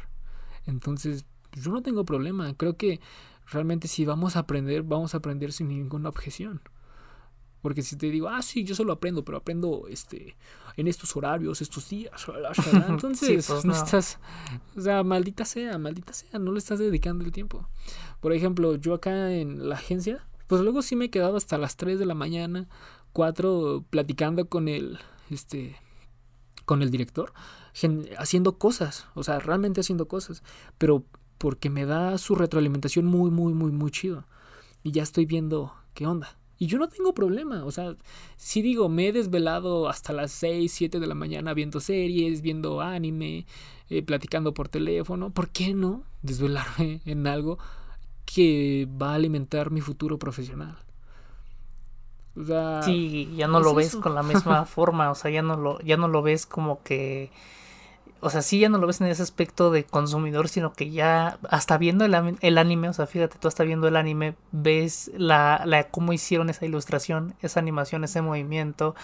Entonces, 0.65 1.25
yo 1.53 1.71
no 1.71 1.81
tengo 1.81 2.05
problema. 2.05 2.53
Creo 2.55 2.77
que 2.77 2.99
realmente 3.47 3.87
si 3.87 4.05
vamos 4.05 4.35
a 4.35 4.39
aprender, 4.39 4.83
vamos 4.83 5.13
a 5.13 5.17
aprender 5.17 5.51
sin 5.51 5.69
ninguna 5.69 6.09
objeción. 6.09 6.61
Porque 7.61 7.81
si 7.81 7.97
te 7.97 8.09
digo, 8.09 8.29
ah, 8.29 8.41
sí, 8.41 8.63
yo 8.63 8.73
solo 8.73 8.93
aprendo, 8.93 9.25
pero 9.25 9.37
aprendo 9.37 9.87
este 9.89 10.37
en 10.77 10.87
estos 10.87 11.15
horarios, 11.17 11.61
estos 11.61 11.89
días, 11.89 12.25
entonces 12.87 13.47
pues 13.47 13.65
no. 13.65 13.73
estás, 13.73 14.17
o 14.77 14.81
sea, 14.81 15.03
maldita 15.03 15.43
sea, 15.43 15.77
maldita 15.77 16.13
sea, 16.13 16.39
no 16.39 16.53
le 16.53 16.59
estás 16.59 16.79
dedicando 16.79 17.25
el 17.25 17.33
tiempo. 17.33 17.67
Por 18.21 18.31
ejemplo, 18.31 18.75
yo 18.75 18.93
acá 18.93 19.33
en 19.33 19.67
la 19.67 19.75
agencia, 19.75 20.25
pues 20.47 20.61
luego 20.61 20.81
sí 20.81 20.95
me 20.95 21.05
he 21.05 21.09
quedado 21.09 21.35
hasta 21.35 21.57
las 21.57 21.75
3 21.75 21.99
de 21.99 22.05
la 22.05 22.13
mañana, 22.13 22.69
4 23.11 23.83
platicando 23.89 24.47
con 24.47 24.69
el, 24.69 24.99
este, 25.29 25.75
con 26.63 26.81
el 26.81 26.91
director, 26.91 27.33
haciendo 28.17 28.57
cosas, 28.57 29.07
o 29.15 29.23
sea, 29.23 29.39
realmente 29.39 29.81
haciendo 29.81 30.07
cosas, 30.07 30.43
pero 30.77 31.03
porque 31.37 31.69
me 31.69 31.85
da 31.85 32.17
su 32.17 32.35
retroalimentación 32.35 33.05
muy, 33.05 33.31
muy, 33.31 33.53
muy, 33.53 33.71
muy 33.71 33.91
chido. 33.91 34.25
Y 34.83 34.91
ya 34.91 35.03
estoy 35.03 35.25
viendo 35.25 35.73
qué 35.93 36.05
onda. 36.05 36.37
Y 36.61 36.67
yo 36.67 36.77
no 36.77 36.89
tengo 36.89 37.13
problema, 37.13 37.63
o 37.63 37.71
sea, 37.71 37.95
si 38.35 38.61
digo, 38.61 38.89
me 38.89 39.07
he 39.07 39.13
desvelado 39.13 39.87
hasta 39.87 40.11
las 40.11 40.31
6, 40.33 40.69
7 40.69 40.99
de 40.99 41.07
la 41.07 41.15
mañana 41.15 41.53
viendo 41.53 41.79
series, 41.79 42.41
viendo 42.41 42.81
anime, 42.81 43.45
eh, 43.89 44.03
platicando 44.03 44.53
por 44.53 44.67
teléfono, 44.67 45.29
¿por 45.29 45.49
qué 45.49 45.73
no 45.73 46.03
desvelarme 46.21 46.99
en 47.05 47.27
algo 47.27 47.59
que 48.25 48.89
va 49.01 49.11
a 49.11 49.15
alimentar 49.15 49.71
mi 49.71 49.79
futuro 49.79 50.19
profesional? 50.19 50.77
O 52.35 52.43
sea, 52.43 52.83
sí, 52.83 53.33
ya 53.37 53.47
no 53.47 53.61
lo 53.61 53.73
ves 53.73 53.95
con 53.95 54.13
la 54.13 54.23
misma 54.23 54.65
forma, 54.65 55.11
o 55.11 55.15
sea, 55.15 55.31
ya 55.31 55.41
no 55.41 55.55
lo, 55.55 55.79
ya 55.79 55.95
no 55.95 56.09
lo 56.09 56.21
ves 56.21 56.45
como 56.45 56.83
que 56.83 57.31
o 58.21 58.29
sea, 58.29 58.41
sí 58.41 58.59
ya 58.59 58.69
no 58.69 58.77
lo 58.77 58.87
ves 58.87 59.01
en 59.01 59.07
ese 59.07 59.23
aspecto 59.23 59.71
de 59.71 59.83
consumidor, 59.85 60.49
sino 60.49 60.73
que 60.73 60.91
ya 60.91 61.39
hasta 61.49 61.77
viendo 61.77 62.05
el, 62.05 62.37
el 62.41 62.57
anime, 62.57 62.89
o 62.89 62.93
sea, 62.93 63.07
fíjate, 63.07 63.37
tú 63.39 63.47
hasta 63.47 63.63
viendo 63.63 63.87
el 63.87 63.95
anime, 63.95 64.35
ves 64.51 65.11
la, 65.15 65.61
la 65.65 65.85
cómo 65.85 66.13
hicieron 66.13 66.49
esa 66.49 66.65
ilustración, 66.65 67.35
esa 67.41 67.59
animación, 67.59 68.03
ese 68.03 68.21
movimiento, 68.21 68.95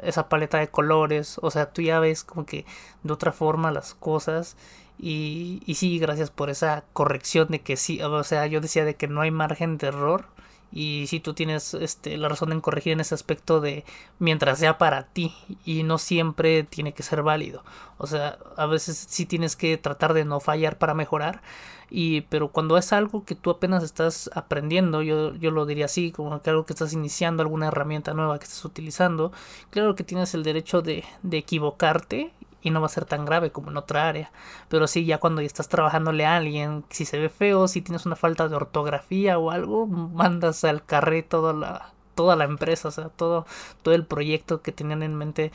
esa 0.00 0.28
paleta 0.28 0.58
de 0.58 0.68
colores, 0.68 1.38
o 1.42 1.50
sea, 1.50 1.72
tú 1.72 1.82
ya 1.82 2.00
ves 2.00 2.24
como 2.24 2.46
que 2.46 2.66
de 3.02 3.12
otra 3.12 3.32
forma 3.32 3.70
las 3.70 3.94
cosas 3.94 4.56
y, 4.98 5.62
y 5.66 5.74
sí, 5.74 5.98
gracias 5.98 6.30
por 6.30 6.50
esa 6.50 6.84
corrección 6.92 7.48
de 7.48 7.60
que 7.60 7.76
sí, 7.76 8.02
o 8.02 8.24
sea, 8.24 8.46
yo 8.46 8.60
decía 8.60 8.84
de 8.84 8.96
que 8.96 9.08
no 9.08 9.20
hay 9.20 9.30
margen 9.30 9.78
de 9.78 9.88
error 9.88 10.26
y 10.72 11.06
si 11.06 11.20
tú 11.20 11.32
tienes 11.32 11.74
este, 11.74 12.16
la 12.18 12.28
razón 12.28 12.52
en 12.52 12.60
corregir 12.60 12.92
en 12.92 13.00
ese 13.00 13.14
aspecto 13.14 13.60
de 13.60 13.84
mientras 14.18 14.58
sea 14.58 14.78
para 14.78 15.04
ti 15.04 15.34
y 15.64 15.84
no 15.84 15.98
siempre 15.98 16.64
tiene 16.64 16.92
que 16.92 17.02
ser 17.02 17.22
válido. 17.22 17.64
O 17.98 18.06
sea, 18.06 18.38
a 18.56 18.66
veces 18.66 19.06
sí 19.08 19.26
tienes 19.26 19.56
que 19.56 19.78
tratar 19.78 20.12
de 20.12 20.24
no 20.24 20.40
fallar 20.40 20.78
para 20.78 20.94
mejorar. 20.94 21.42
Y, 21.88 22.22
pero 22.22 22.48
cuando 22.48 22.76
es 22.76 22.92
algo 22.92 23.24
que 23.24 23.36
tú 23.36 23.50
apenas 23.50 23.84
estás 23.84 24.28
aprendiendo, 24.34 25.02
yo, 25.02 25.34
yo 25.36 25.52
lo 25.52 25.66
diría 25.66 25.84
así, 25.84 26.10
como 26.10 26.42
que 26.42 26.50
algo 26.50 26.66
que 26.66 26.72
estás 26.72 26.92
iniciando, 26.92 27.42
alguna 27.42 27.68
herramienta 27.68 28.12
nueva 28.12 28.38
que 28.38 28.44
estás 28.44 28.64
utilizando, 28.64 29.30
claro 29.70 29.94
que 29.94 30.02
tienes 30.02 30.34
el 30.34 30.42
derecho 30.42 30.82
de, 30.82 31.04
de 31.22 31.38
equivocarte 31.38 32.32
y 32.66 32.70
no 32.70 32.80
va 32.80 32.86
a 32.86 32.88
ser 32.88 33.04
tan 33.04 33.24
grave 33.24 33.52
como 33.52 33.70
en 33.70 33.76
otra 33.76 34.08
área. 34.08 34.32
Pero 34.68 34.88
sí, 34.88 35.04
ya 35.04 35.18
cuando 35.18 35.40
estás 35.40 35.68
trabajándole 35.68 36.26
a 36.26 36.36
alguien, 36.36 36.84
si 36.90 37.04
se 37.04 37.16
ve 37.16 37.28
feo, 37.28 37.68
si 37.68 37.80
tienes 37.80 38.06
una 38.06 38.16
falta 38.16 38.48
de 38.48 38.56
ortografía 38.56 39.38
o 39.38 39.52
algo, 39.52 39.86
mandas 39.86 40.64
al 40.64 40.84
carré 40.84 41.22
toda 41.22 41.52
la, 41.52 41.92
toda 42.16 42.34
la 42.34 42.42
empresa, 42.44 42.88
o 42.88 42.90
sea, 42.90 43.08
todo, 43.08 43.46
todo 43.82 43.94
el 43.94 44.04
proyecto 44.04 44.62
que 44.62 44.72
tenían 44.72 45.04
en 45.04 45.14
mente 45.14 45.52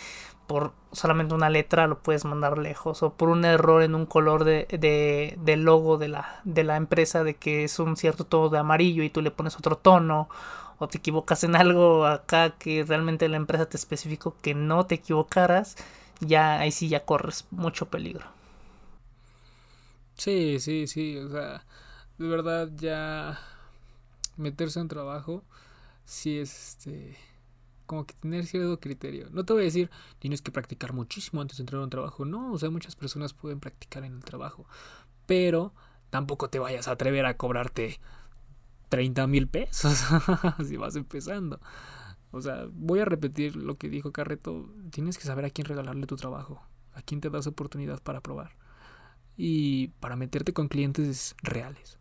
por 0.48 0.72
solamente 0.94 1.36
una 1.36 1.50
letra 1.50 1.88
lo 1.88 2.00
puedes 2.00 2.24
mandar 2.24 2.58
lejos 2.58 3.04
o 3.04 3.14
por 3.14 3.28
un 3.28 3.44
error 3.44 3.84
en 3.84 3.94
un 3.94 4.06
color 4.06 4.46
de, 4.46 4.68
de, 4.70 5.38
de 5.42 5.58
logo 5.58 5.98
de 5.98 6.08
la, 6.08 6.40
de 6.46 6.64
la 6.64 6.78
empresa 6.78 7.26
de 7.26 7.36
que 7.36 7.66
es 7.66 7.78
un 7.80 7.98
cierto 7.98 8.26
tono 8.26 8.50
de 8.50 8.58
amarillo 8.58 9.04
y 9.04 9.10
tú 9.10 9.22
le 9.22 9.32
pones 9.32 9.58
otro 9.58 9.78
tono 9.78 10.30
o 10.80 10.88
te 10.88 10.98
equivocas 10.98 11.44
en 11.44 11.56
algo 11.56 12.06
acá 12.06 12.52
que 12.52 12.86
realmente 12.86 13.28
la 13.30 13.38
empresa 13.38 13.66
te 13.68 13.78
especificó 13.78 14.36
que 14.42 14.54
no 14.54 14.86
te 14.86 14.96
equivocaras 14.96 15.76
ya 16.22 16.60
ahí 16.60 16.72
sí 16.72 16.90
ya 16.90 17.06
corres 17.06 17.46
mucho 17.52 17.88
peligro. 17.88 18.26
Sí, 20.18 20.60
sí, 20.60 20.88
sí, 20.88 21.18
o 21.18 21.30
sea, 21.30 21.66
de 22.18 22.28
verdad 22.28 22.70
ya 22.76 23.40
meterse 24.38 24.80
en 24.80 24.88
trabajo 24.88 25.44
sí 26.06 26.40
es 26.40 26.70
este 26.70 27.18
como 27.88 28.06
que 28.08 28.16
tener 28.16 28.46
cierto 28.46 28.80
criterio. 28.80 29.28
No 29.32 29.46
te 29.46 29.54
voy 29.54 29.64
a 29.64 29.66
decir, 29.66 29.92
tienes 30.20 30.42
que 30.42 30.52
practicar 30.52 30.94
muchísimo 30.94 31.42
antes 31.42 31.58
de 31.58 31.64
entrar 31.64 31.82
a 31.82 31.86
un 31.86 31.90
trabajo. 31.90 32.26
No, 32.26 32.54
o 32.54 32.58
sea, 32.58 32.70
muchas 32.70 32.96
personas 32.96 33.34
pueden 33.34 33.60
practicar 33.60 34.06
en 34.06 34.16
el 34.16 34.24
trabajo. 34.24 34.66
Pero 35.28 35.74
tampoco 36.10 36.50
te 36.50 36.60
vayas 36.60 36.88
a 36.88 36.92
atrever 36.92 37.26
a 37.26 37.38
cobrarte 37.38 38.00
30 38.90 39.28
mil 39.28 39.48
pesos 39.48 40.04
si 40.68 40.78
vas 40.78 40.96
empezando. 40.96 41.60
O 42.32 42.42
sea, 42.42 42.68
voy 42.72 43.00
a 43.00 43.06
repetir 43.06 43.56
lo 43.56 43.78
que 43.78 43.90
dijo 43.90 44.12
Carreto. 44.12 44.74
Tienes 44.92 45.18
que 45.18 45.26
saber 45.26 45.46
a 45.46 45.50
quién 45.50 45.66
regalarle 45.66 46.08
tu 46.08 46.16
trabajo, 46.16 46.62
a 46.94 47.02
quién 47.02 47.22
te 47.22 47.30
das 47.30 47.48
oportunidad 47.48 48.02
para 48.02 48.22
probar 48.22 48.56
y 49.38 49.90
para 50.00 50.16
meterte 50.16 50.54
con 50.54 50.68
clientes 50.68 51.36
reales. 51.42 52.00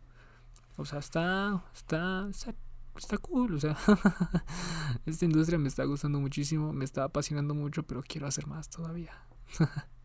O 0.77 0.85
sea, 0.85 0.99
está, 0.99 1.63
está, 1.73 2.29
está, 2.95 3.17
cool. 3.17 3.55
O 3.55 3.59
sea, 3.59 3.77
esta 5.05 5.25
industria 5.25 5.59
me 5.59 5.67
está 5.67 5.83
gustando 5.83 6.19
muchísimo, 6.19 6.71
me 6.73 6.85
está 6.85 7.03
apasionando 7.03 7.53
mucho, 7.53 7.83
pero 7.83 8.01
quiero 8.01 8.27
hacer 8.27 8.47
más 8.47 8.69
todavía. 8.69 9.13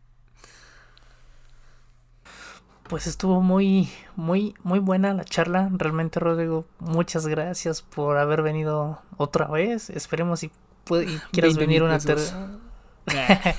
pues 2.87 3.07
estuvo 3.07 3.41
muy, 3.41 3.89
muy, 4.15 4.55
muy 4.63 4.79
buena 4.79 5.13
la 5.13 5.23
charla. 5.23 5.69
Realmente, 5.73 6.19
Rodrigo, 6.19 6.65
muchas 6.79 7.27
gracias 7.27 7.81
por 7.81 8.17
haber 8.17 8.41
venido 8.41 9.01
otra 9.17 9.47
vez. 9.47 9.89
Esperemos 9.89 10.41
si, 10.41 10.51
quieras 11.31 11.57
venir 11.57 11.83
una 11.83 11.99
tercera. 11.99 12.49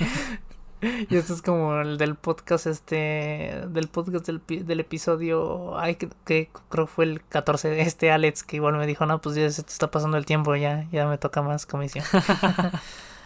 y 0.81 1.17
esto 1.17 1.35
es 1.35 1.43
como 1.43 1.81
el 1.81 1.99
del 1.99 2.15
podcast, 2.15 2.67
este, 2.67 3.65
del 3.69 3.89
podcast 3.89 4.27
del, 4.27 4.43
del 4.47 4.81
episodio, 4.81 5.79
ay, 5.79 5.97
que, 5.97 6.09
que, 6.25 6.51
creo 6.69 6.87
fue 6.87 7.05
el 7.05 7.25
14 7.25 7.71
de 7.71 7.81
este 7.81 8.11
Alex, 8.11 8.43
que 8.43 8.57
igual 8.57 8.77
me 8.77 8.87
dijo, 8.87 9.07
no, 9.07 9.21
pues 9.21 9.37
ya 9.37 9.51
se 9.51 9.63
te 9.63 9.73
está 9.73 9.91
pasando 9.91 10.17
el 10.17 10.27
tiempo, 10.27 10.55
ya, 10.57 10.87
ya 10.93 11.07
me 11.07 11.19
toca 11.19 11.43
más 11.43 11.67
comisión. 11.67 12.05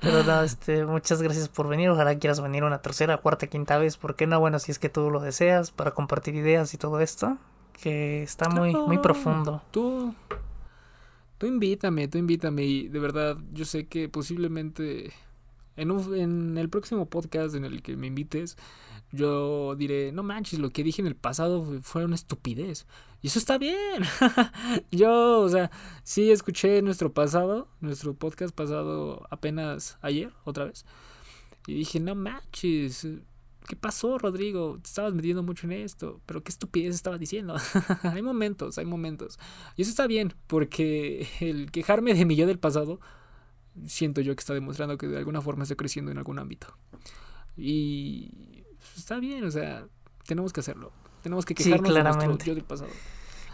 Pero 0.00 0.22
no, 0.24 0.42
este, 0.42 0.84
muchas 0.84 1.22
gracias 1.22 1.48
por 1.48 1.68
venir. 1.68 1.88
Ojalá 1.90 2.18
quieras 2.18 2.40
venir 2.40 2.64
una 2.64 2.82
tercera, 2.82 3.16
cuarta, 3.16 3.46
quinta 3.46 3.78
vez. 3.78 3.96
¿Por 3.96 4.14
qué 4.14 4.26
no? 4.26 4.38
Bueno, 4.40 4.58
si 4.58 4.70
es 4.70 4.78
que 4.78 4.88
tú 4.88 5.10
lo 5.10 5.20
deseas, 5.20 5.70
para 5.70 5.90
compartir 5.92 6.34
ideas 6.34 6.74
y 6.74 6.78
todo 6.78 7.00
esto. 7.00 7.38
Que 7.82 8.22
está 8.22 8.48
muy, 8.48 8.74
muy 8.74 8.98
profundo. 8.98 9.62
Tú, 9.70 10.14
tú 11.38 11.46
invítame, 11.46 12.08
tú 12.08 12.18
invítame. 12.18 12.64
Y 12.64 12.88
de 12.88 12.98
verdad, 12.98 13.36
yo 13.52 13.64
sé 13.64 13.86
que 13.86 14.08
posiblemente 14.08 15.12
En, 15.76 15.90
un, 15.90 16.14
en 16.14 16.56
el 16.56 16.70
próximo 16.70 17.04
podcast 17.04 17.54
en 17.54 17.66
el 17.66 17.82
que 17.82 17.96
me 17.96 18.06
invites, 18.06 18.56
yo 19.16 19.74
diré, 19.76 20.12
no 20.12 20.22
manches, 20.22 20.58
lo 20.58 20.70
que 20.70 20.84
dije 20.84 21.02
en 21.02 21.08
el 21.08 21.16
pasado 21.16 21.80
fue 21.82 22.04
una 22.04 22.14
estupidez. 22.14 22.86
Y 23.22 23.28
eso 23.28 23.38
está 23.38 23.58
bien. 23.58 24.02
yo, 24.90 25.40
o 25.40 25.48
sea, 25.48 25.70
sí 26.04 26.30
escuché 26.30 26.82
nuestro 26.82 27.12
pasado, 27.12 27.68
nuestro 27.80 28.14
podcast 28.14 28.54
pasado 28.54 29.26
apenas 29.30 29.98
ayer, 30.02 30.32
otra 30.44 30.66
vez. 30.66 30.84
Y 31.66 31.74
dije, 31.74 31.98
no 31.98 32.14
manches, 32.14 33.06
¿qué 33.66 33.76
pasó, 33.76 34.18
Rodrigo? 34.18 34.78
Te 34.80 34.88
estabas 34.88 35.14
metiendo 35.14 35.42
mucho 35.42 35.66
en 35.66 35.72
esto, 35.72 36.20
pero 36.26 36.42
qué 36.42 36.50
estupidez 36.50 36.94
estabas 36.94 37.18
diciendo. 37.18 37.56
hay 38.02 38.22
momentos, 38.22 38.78
hay 38.78 38.86
momentos. 38.86 39.38
Y 39.76 39.82
eso 39.82 39.90
está 39.90 40.06
bien, 40.06 40.32
porque 40.46 41.26
el 41.40 41.70
quejarme 41.70 42.14
de 42.14 42.24
mi 42.24 42.36
yo 42.36 42.46
del 42.46 42.58
pasado, 42.58 43.00
siento 43.86 44.20
yo 44.20 44.34
que 44.34 44.40
está 44.40 44.54
demostrando 44.54 44.96
que 44.98 45.08
de 45.08 45.18
alguna 45.18 45.40
forma 45.40 45.64
estoy 45.64 45.76
creciendo 45.76 46.10
en 46.10 46.18
algún 46.18 46.38
ámbito. 46.38 46.68
Y 47.56 48.55
está 48.96 49.18
bien, 49.18 49.44
o 49.44 49.50
sea, 49.50 49.86
tenemos 50.26 50.52
que 50.52 50.60
hacerlo. 50.60 50.92
Tenemos 51.22 51.44
que 51.44 51.54
quejarnos 51.54 51.92
de 51.92 52.02
nuestro 52.02 52.36
yo 52.46 52.54
del 52.54 52.64
pasado. 52.64 52.90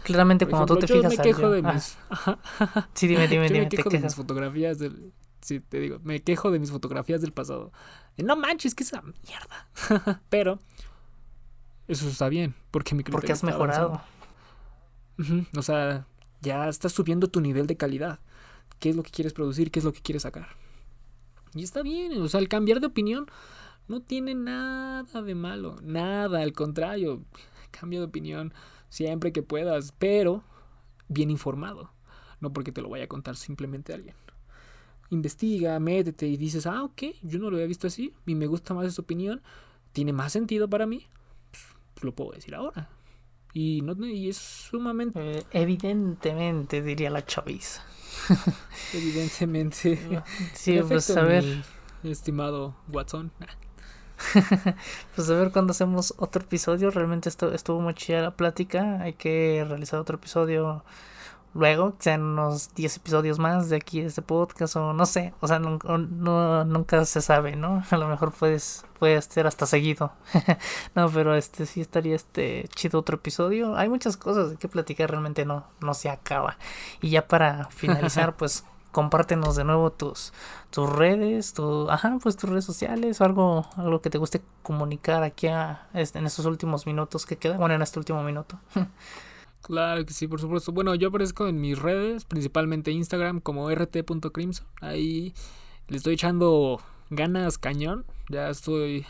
Claramente, 0.03 0.45
cuando 0.45 0.75
tú 0.75 0.79
te 0.79 0.87
fijas. 0.87 1.11
Yo 1.11 1.17
me 1.17 1.23
quejo 1.23 1.49
de 1.49 1.61
mis. 1.61 1.97
sí, 2.93 3.07
dime, 3.07 3.27
dime, 3.27 3.47
yo 3.47 3.53
dime. 3.53 3.63
me 3.65 3.69
quejo 3.69 3.89
de 3.89 3.99
mis 3.99 4.15
fotografías 4.15 4.79
del. 4.79 5.13
Sí, 5.41 5.59
te 5.59 5.79
digo, 5.79 5.99
me 6.03 6.21
quejo 6.21 6.51
de 6.51 6.59
mis 6.59 6.71
fotografías 6.71 7.21
del 7.21 7.33
pasado. 7.33 7.71
No 8.17 8.35
manches, 8.35 8.75
que 8.75 8.83
esa 8.83 9.01
mierda. 9.01 10.21
Pero 10.29 10.59
eso 11.87 12.07
está 12.07 12.29
bien, 12.29 12.55
porque 12.71 12.95
mi 12.95 13.03
Porque 13.03 13.31
has 13.31 13.43
mejorado. 13.43 14.01
O 15.55 15.61
sea, 15.61 16.07
ya 16.41 16.67
estás 16.69 16.91
subiendo 16.91 17.27
tu 17.27 17.41
nivel 17.41 17.67
de 17.67 17.77
calidad. 17.77 18.19
¿Qué 18.79 18.89
es 18.89 18.95
lo 18.95 19.03
que 19.03 19.11
quieres 19.11 19.33
producir? 19.33 19.71
¿Qué 19.71 19.79
es 19.79 19.85
lo 19.85 19.93
que 19.93 20.01
quieres 20.01 20.23
sacar? 20.23 20.49
Y 21.53 21.63
está 21.63 21.83
bien, 21.83 22.21
o 22.21 22.27
sea, 22.27 22.39
el 22.39 22.49
cambiar 22.49 22.79
de 22.79 22.87
opinión 22.87 23.27
no 23.87 24.01
tiene 24.01 24.35
nada 24.35 25.21
de 25.21 25.35
malo, 25.35 25.77
nada, 25.83 26.41
al 26.41 26.53
contrario, 26.53 27.23
cambio 27.71 27.99
de 27.99 28.05
opinión 28.05 28.53
siempre 28.89 29.31
que 29.31 29.43
puedas, 29.43 29.93
pero 29.97 30.43
bien 31.07 31.31
informado, 31.31 31.91
no 32.39 32.53
porque 32.53 32.71
te 32.71 32.81
lo 32.81 32.89
vaya 32.89 33.05
a 33.05 33.09
contar 33.09 33.35
simplemente 33.35 33.93
alguien 33.93 34.15
investiga, 35.13 35.79
métete 35.79 36.27
y 36.27 36.37
dices, 36.37 36.65
ah, 36.65 36.83
ok, 36.83 37.03
yo 37.21 37.39
no 37.39 37.49
lo 37.49 37.57
había 37.57 37.67
visto 37.67 37.87
así 37.87 38.13
y 38.25 38.35
me 38.35 38.47
gusta 38.47 38.73
más 38.73 38.87
esa 38.87 39.01
opinión, 39.01 39.41
tiene 39.91 40.13
más 40.13 40.33
sentido 40.33 40.69
para 40.69 40.85
mí, 40.85 41.05
pues, 41.51 42.03
lo 42.03 42.13
puedo 42.13 42.31
decir 42.31 42.55
ahora. 42.55 42.89
Y, 43.53 43.81
no, 43.83 43.93
y 44.05 44.29
es 44.29 44.37
sumamente... 44.37 45.19
Eh, 45.19 45.43
evidentemente, 45.51 46.81
diría 46.81 47.11
la 47.11 47.23
chaviza. 47.23 47.83
evidentemente. 48.93 50.23
sí, 50.53 50.79
pues 50.87 51.15
a 51.15 51.21
ver. 51.21 51.63
estimado 52.03 52.75
Watson. 52.91 53.31
pues 55.15 55.29
a 55.29 55.33
ver 55.33 55.51
cuando 55.51 55.71
hacemos 55.71 56.13
otro 56.17 56.43
episodio. 56.43 56.91
Realmente 56.91 57.29
esto, 57.29 57.53
estuvo 57.53 57.81
muy 57.81 57.93
chida 57.93 58.21
la 58.21 58.31
plática. 58.31 58.99
Hay 59.01 59.13
que 59.13 59.65
realizar 59.67 59.99
otro 59.99 60.17
episodio 60.17 60.83
luego, 61.53 61.95
sean 61.99 62.21
unos 62.21 62.73
10 62.75 62.97
episodios 62.97 63.39
más 63.39 63.69
de 63.69 63.77
aquí 63.77 64.01
de 64.01 64.07
este 64.07 64.21
podcast 64.21 64.75
o 64.75 64.93
no 64.93 65.05
sé, 65.05 65.33
o 65.39 65.47
sea, 65.47 65.59
no, 65.59 66.65
nunca 66.65 67.05
se 67.05 67.21
sabe, 67.21 67.55
¿no? 67.55 67.83
A 67.91 67.97
lo 67.97 68.07
mejor 68.07 68.31
puedes 68.31 68.85
puede 68.99 69.21
ser 69.21 69.47
hasta 69.47 69.65
seguido. 69.65 70.13
no, 70.95 71.09
pero 71.09 71.35
este 71.35 71.65
sí 71.65 71.81
estaría 71.81 72.15
este 72.15 72.67
chido 72.75 72.99
otro 72.99 73.17
episodio. 73.17 73.75
Hay 73.75 73.89
muchas 73.89 74.17
cosas 74.17 74.51
de 74.51 74.57
que 74.57 74.67
platicar, 74.67 75.09
realmente 75.09 75.45
no 75.45 75.65
no 75.81 75.93
se 75.93 76.09
acaba. 76.09 76.57
Y 77.01 77.09
ya 77.09 77.27
para 77.27 77.65
finalizar, 77.65 78.35
pues 78.35 78.65
compártenos 78.91 79.55
de 79.55 79.63
nuevo 79.63 79.91
tus 79.91 80.33
tus 80.73 80.89
redes, 80.89 81.53
tu 81.53 81.87
ajá, 81.87 82.17
pues 82.21 82.35
tus 82.35 82.49
redes 82.49 82.65
sociales 82.65 83.21
o 83.21 83.25
algo 83.25 83.67
algo 83.77 84.01
que 84.01 84.09
te 84.09 84.17
guste 84.17 84.41
comunicar 84.63 85.21
aquí 85.21 85.45
a, 85.45 85.87
este, 85.93 86.17
en 86.17 86.25
estos 86.25 86.47
últimos 86.47 86.87
minutos 86.87 87.27
que 87.27 87.37
quedan, 87.37 87.59
bueno, 87.59 87.75
en 87.75 87.83
este 87.83 87.99
último 87.99 88.23
minuto. 88.23 88.59
Claro 89.61 90.05
que 90.05 90.11
sí, 90.11 90.27
por 90.27 90.41
supuesto. 90.41 90.73
Bueno, 90.73 90.93
yo 90.93 91.07
aparezco 91.07 91.47
en 91.47 91.61
mis 91.61 91.79
redes, 91.79 92.25
principalmente 92.25 92.91
Instagram 92.91 93.39
como 93.39 93.69
rt.crimson. 93.69 94.67
Ahí 94.81 95.33
le 95.87 95.95
estoy 95.95 96.15
echando 96.15 96.81
ganas 97.09 97.57
cañón. 97.57 98.03
Ya 98.27 98.49
estoy 98.49 99.05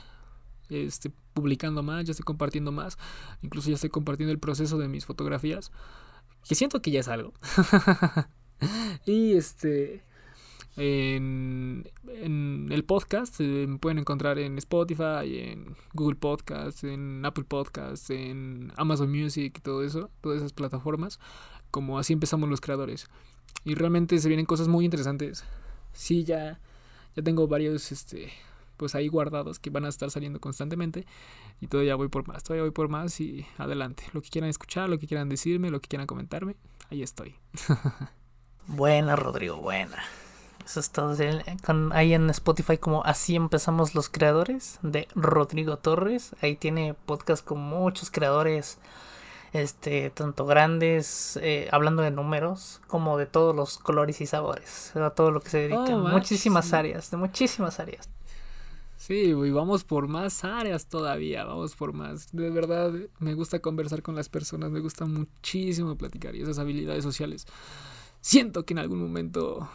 este, 0.70 1.12
publicando 1.34 1.82
más, 1.82 2.06
ya 2.06 2.12
estoy 2.12 2.24
compartiendo 2.24 2.72
más. 2.72 3.00
Incluso 3.42 3.70
ya 3.70 3.74
estoy 3.74 3.90
compartiendo 3.90 4.32
el 4.32 4.38
proceso 4.38 4.78
de 4.78 4.88
mis 4.88 5.08
fotografías. 5.08 5.72
Que 6.48 6.54
siento 6.54 6.84
que 6.84 6.92
ya 6.92 7.00
es 7.00 7.08
algo. 7.08 7.34
y 9.08 9.34
este 9.34 10.04
en, 10.76 11.90
el 12.72 12.84
podcast. 12.86 13.40
Eh, 13.40 13.66
me 13.68 13.78
pueden 13.78 14.00
encontrar 14.00 14.40
en 14.40 14.58
Spotify, 14.58 15.40
en 15.40 15.76
Google 15.94 16.16
Podcast, 16.16 16.84
en 16.84 17.26
Apple 17.26 17.44
Podcast, 17.44 18.10
en 18.10 18.72
Amazon 18.78 19.12
Music, 19.12 19.62
todo 19.62 19.84
eso, 19.84 20.10
todas 20.22 20.38
esas 20.38 20.54
plataformas. 20.54 21.20
Como 21.72 22.00
así 22.00 22.14
empezamos 22.14 22.50
los 22.50 22.62
creadores. 22.62 23.08
Y 23.66 23.76
realmente 23.76 24.18
se 24.20 24.28
vienen 24.28 24.46
cosas 24.46 24.68
muy 24.68 24.86
interesantes. 24.86 25.44
Sí, 25.94 26.24
ya, 26.24 26.60
ya 27.16 27.24
tengo 27.24 27.48
varios, 27.48 27.92
este, 27.92 28.32
pues 28.78 28.96
ahí 28.96 29.08
guardados 29.08 29.60
que 29.60 29.70
van 29.70 29.86
a 29.86 29.90
estar 29.90 30.10
saliendo 30.12 30.40
constantemente. 30.40 31.06
Y 31.62 31.68
todavía 31.68 31.96
voy 31.96 32.10
por 32.10 32.28
más, 32.28 32.44
todavía 32.44 32.64
voy 32.64 32.72
por 32.72 32.90
más 32.90 33.20
y 33.22 33.46
adelante. 33.58 34.04
Lo 34.14 34.22
que 34.22 34.30
quieran 34.30 34.50
escuchar, 34.50 34.90
lo 34.90 35.00
que 35.00 35.08
quieran 35.08 35.30
decirme, 35.30 35.70
lo 35.70 35.80
que 35.82 35.88
quieran 35.88 36.08
comentarme, 36.08 36.56
ahí 36.90 37.02
estoy. 37.04 37.36
buena, 38.68 39.16
Rodrigo, 39.16 39.58
buena. 39.58 40.04
Eso 40.66 40.80
está 40.80 41.04
con, 41.66 41.92
ahí 41.94 42.14
en 42.14 42.30
Spotify 42.30 42.78
como 42.78 43.04
Así 43.04 43.36
empezamos 43.36 43.96
los 43.96 44.10
creadores 44.10 44.80
de 44.82 45.08
Rodrigo 45.14 45.78
Torres. 45.78 46.36
Ahí 46.42 46.56
tiene 46.56 46.94
podcast 47.06 47.44
con 47.44 47.60
muchos 47.60 48.10
creadores, 48.10 48.78
este, 49.52 50.10
tanto 50.10 50.46
grandes, 50.46 51.38
eh, 51.42 51.68
hablando 51.72 52.02
de 52.02 52.12
números, 52.12 52.82
como 52.88 53.18
de 53.18 53.26
todos 53.26 53.56
los 53.56 53.78
colores 53.78 54.22
y 54.22 54.26
sabores, 54.26 54.96
a 54.96 55.10
todo 55.10 55.32
lo 55.32 55.42
que 55.42 55.50
se 55.50 55.58
dedica. 55.60 55.96
Oh, 55.96 56.00
muchísimas 56.00 56.74
áreas, 56.74 57.12
de 57.12 57.18
muchísimas 57.18 57.80
áreas. 57.80 58.10
Sí, 59.06 59.16
y 59.16 59.52
vamos 59.52 59.84
por 59.84 60.08
más 60.08 60.46
áreas 60.46 60.88
todavía, 60.88 61.44
vamos 61.44 61.76
por 61.76 61.92
más. 61.92 62.32
De 62.32 62.50
verdad, 62.50 62.94
me 63.20 63.34
gusta 63.34 63.60
conversar 63.60 64.02
con 64.02 64.16
las 64.16 64.30
personas, 64.30 64.72
me 64.72 64.80
gusta 64.80 65.06
muchísimo 65.06 65.98
platicar 65.98 66.38
y 66.38 66.42
esas 66.42 66.58
habilidades 66.58 67.04
sociales. 67.04 67.46
Siento 68.22 68.66
que 68.66 68.74
en 68.74 68.80
algún 68.80 69.02
momento 69.02 69.68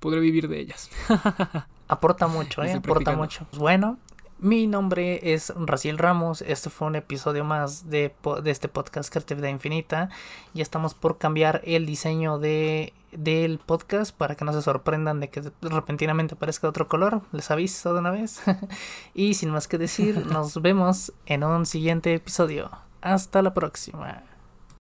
podré 0.00 0.20
vivir 0.20 0.48
de 0.48 0.60
ellas. 0.60 0.90
Aporta 1.88 2.26
mucho, 2.26 2.62
¿eh? 2.62 2.72
Aporta 2.72 3.12
mucho. 3.12 3.46
Bueno, 3.56 3.98
mi 4.38 4.66
nombre 4.66 5.32
es 5.32 5.52
Raciel 5.56 5.96
Ramos. 5.96 6.42
Este 6.42 6.68
fue 6.68 6.88
un 6.88 6.96
episodio 6.96 7.42
más 7.42 7.88
de, 7.88 8.14
de 8.42 8.50
este 8.50 8.68
podcast 8.68 9.10
Creatividad 9.10 9.48
Infinita. 9.48 10.10
Ya 10.52 10.62
estamos 10.62 10.92
por 10.92 11.16
cambiar 11.16 11.62
el 11.64 11.86
diseño 11.86 12.38
de, 12.38 12.92
del 13.12 13.58
podcast 13.58 14.14
para 14.14 14.34
que 14.34 14.44
no 14.44 14.52
se 14.52 14.60
sorprendan 14.60 15.20
de 15.20 15.30
que 15.30 15.42
repentinamente 15.62 16.34
aparezca 16.34 16.68
otro 16.68 16.86
color. 16.86 17.22
Les 17.32 17.50
aviso 17.50 17.94
de 17.94 18.00
una 18.00 18.10
vez. 18.10 18.42
y 19.14 19.34
sin 19.34 19.50
más 19.50 19.68
que 19.68 19.78
decir, 19.78 20.26
nos 20.30 20.60
vemos 20.60 21.14
en 21.24 21.42
un 21.42 21.64
siguiente 21.64 22.12
episodio. 22.12 22.70
Hasta 23.00 23.40
la 23.40 23.54
próxima. 23.54 24.22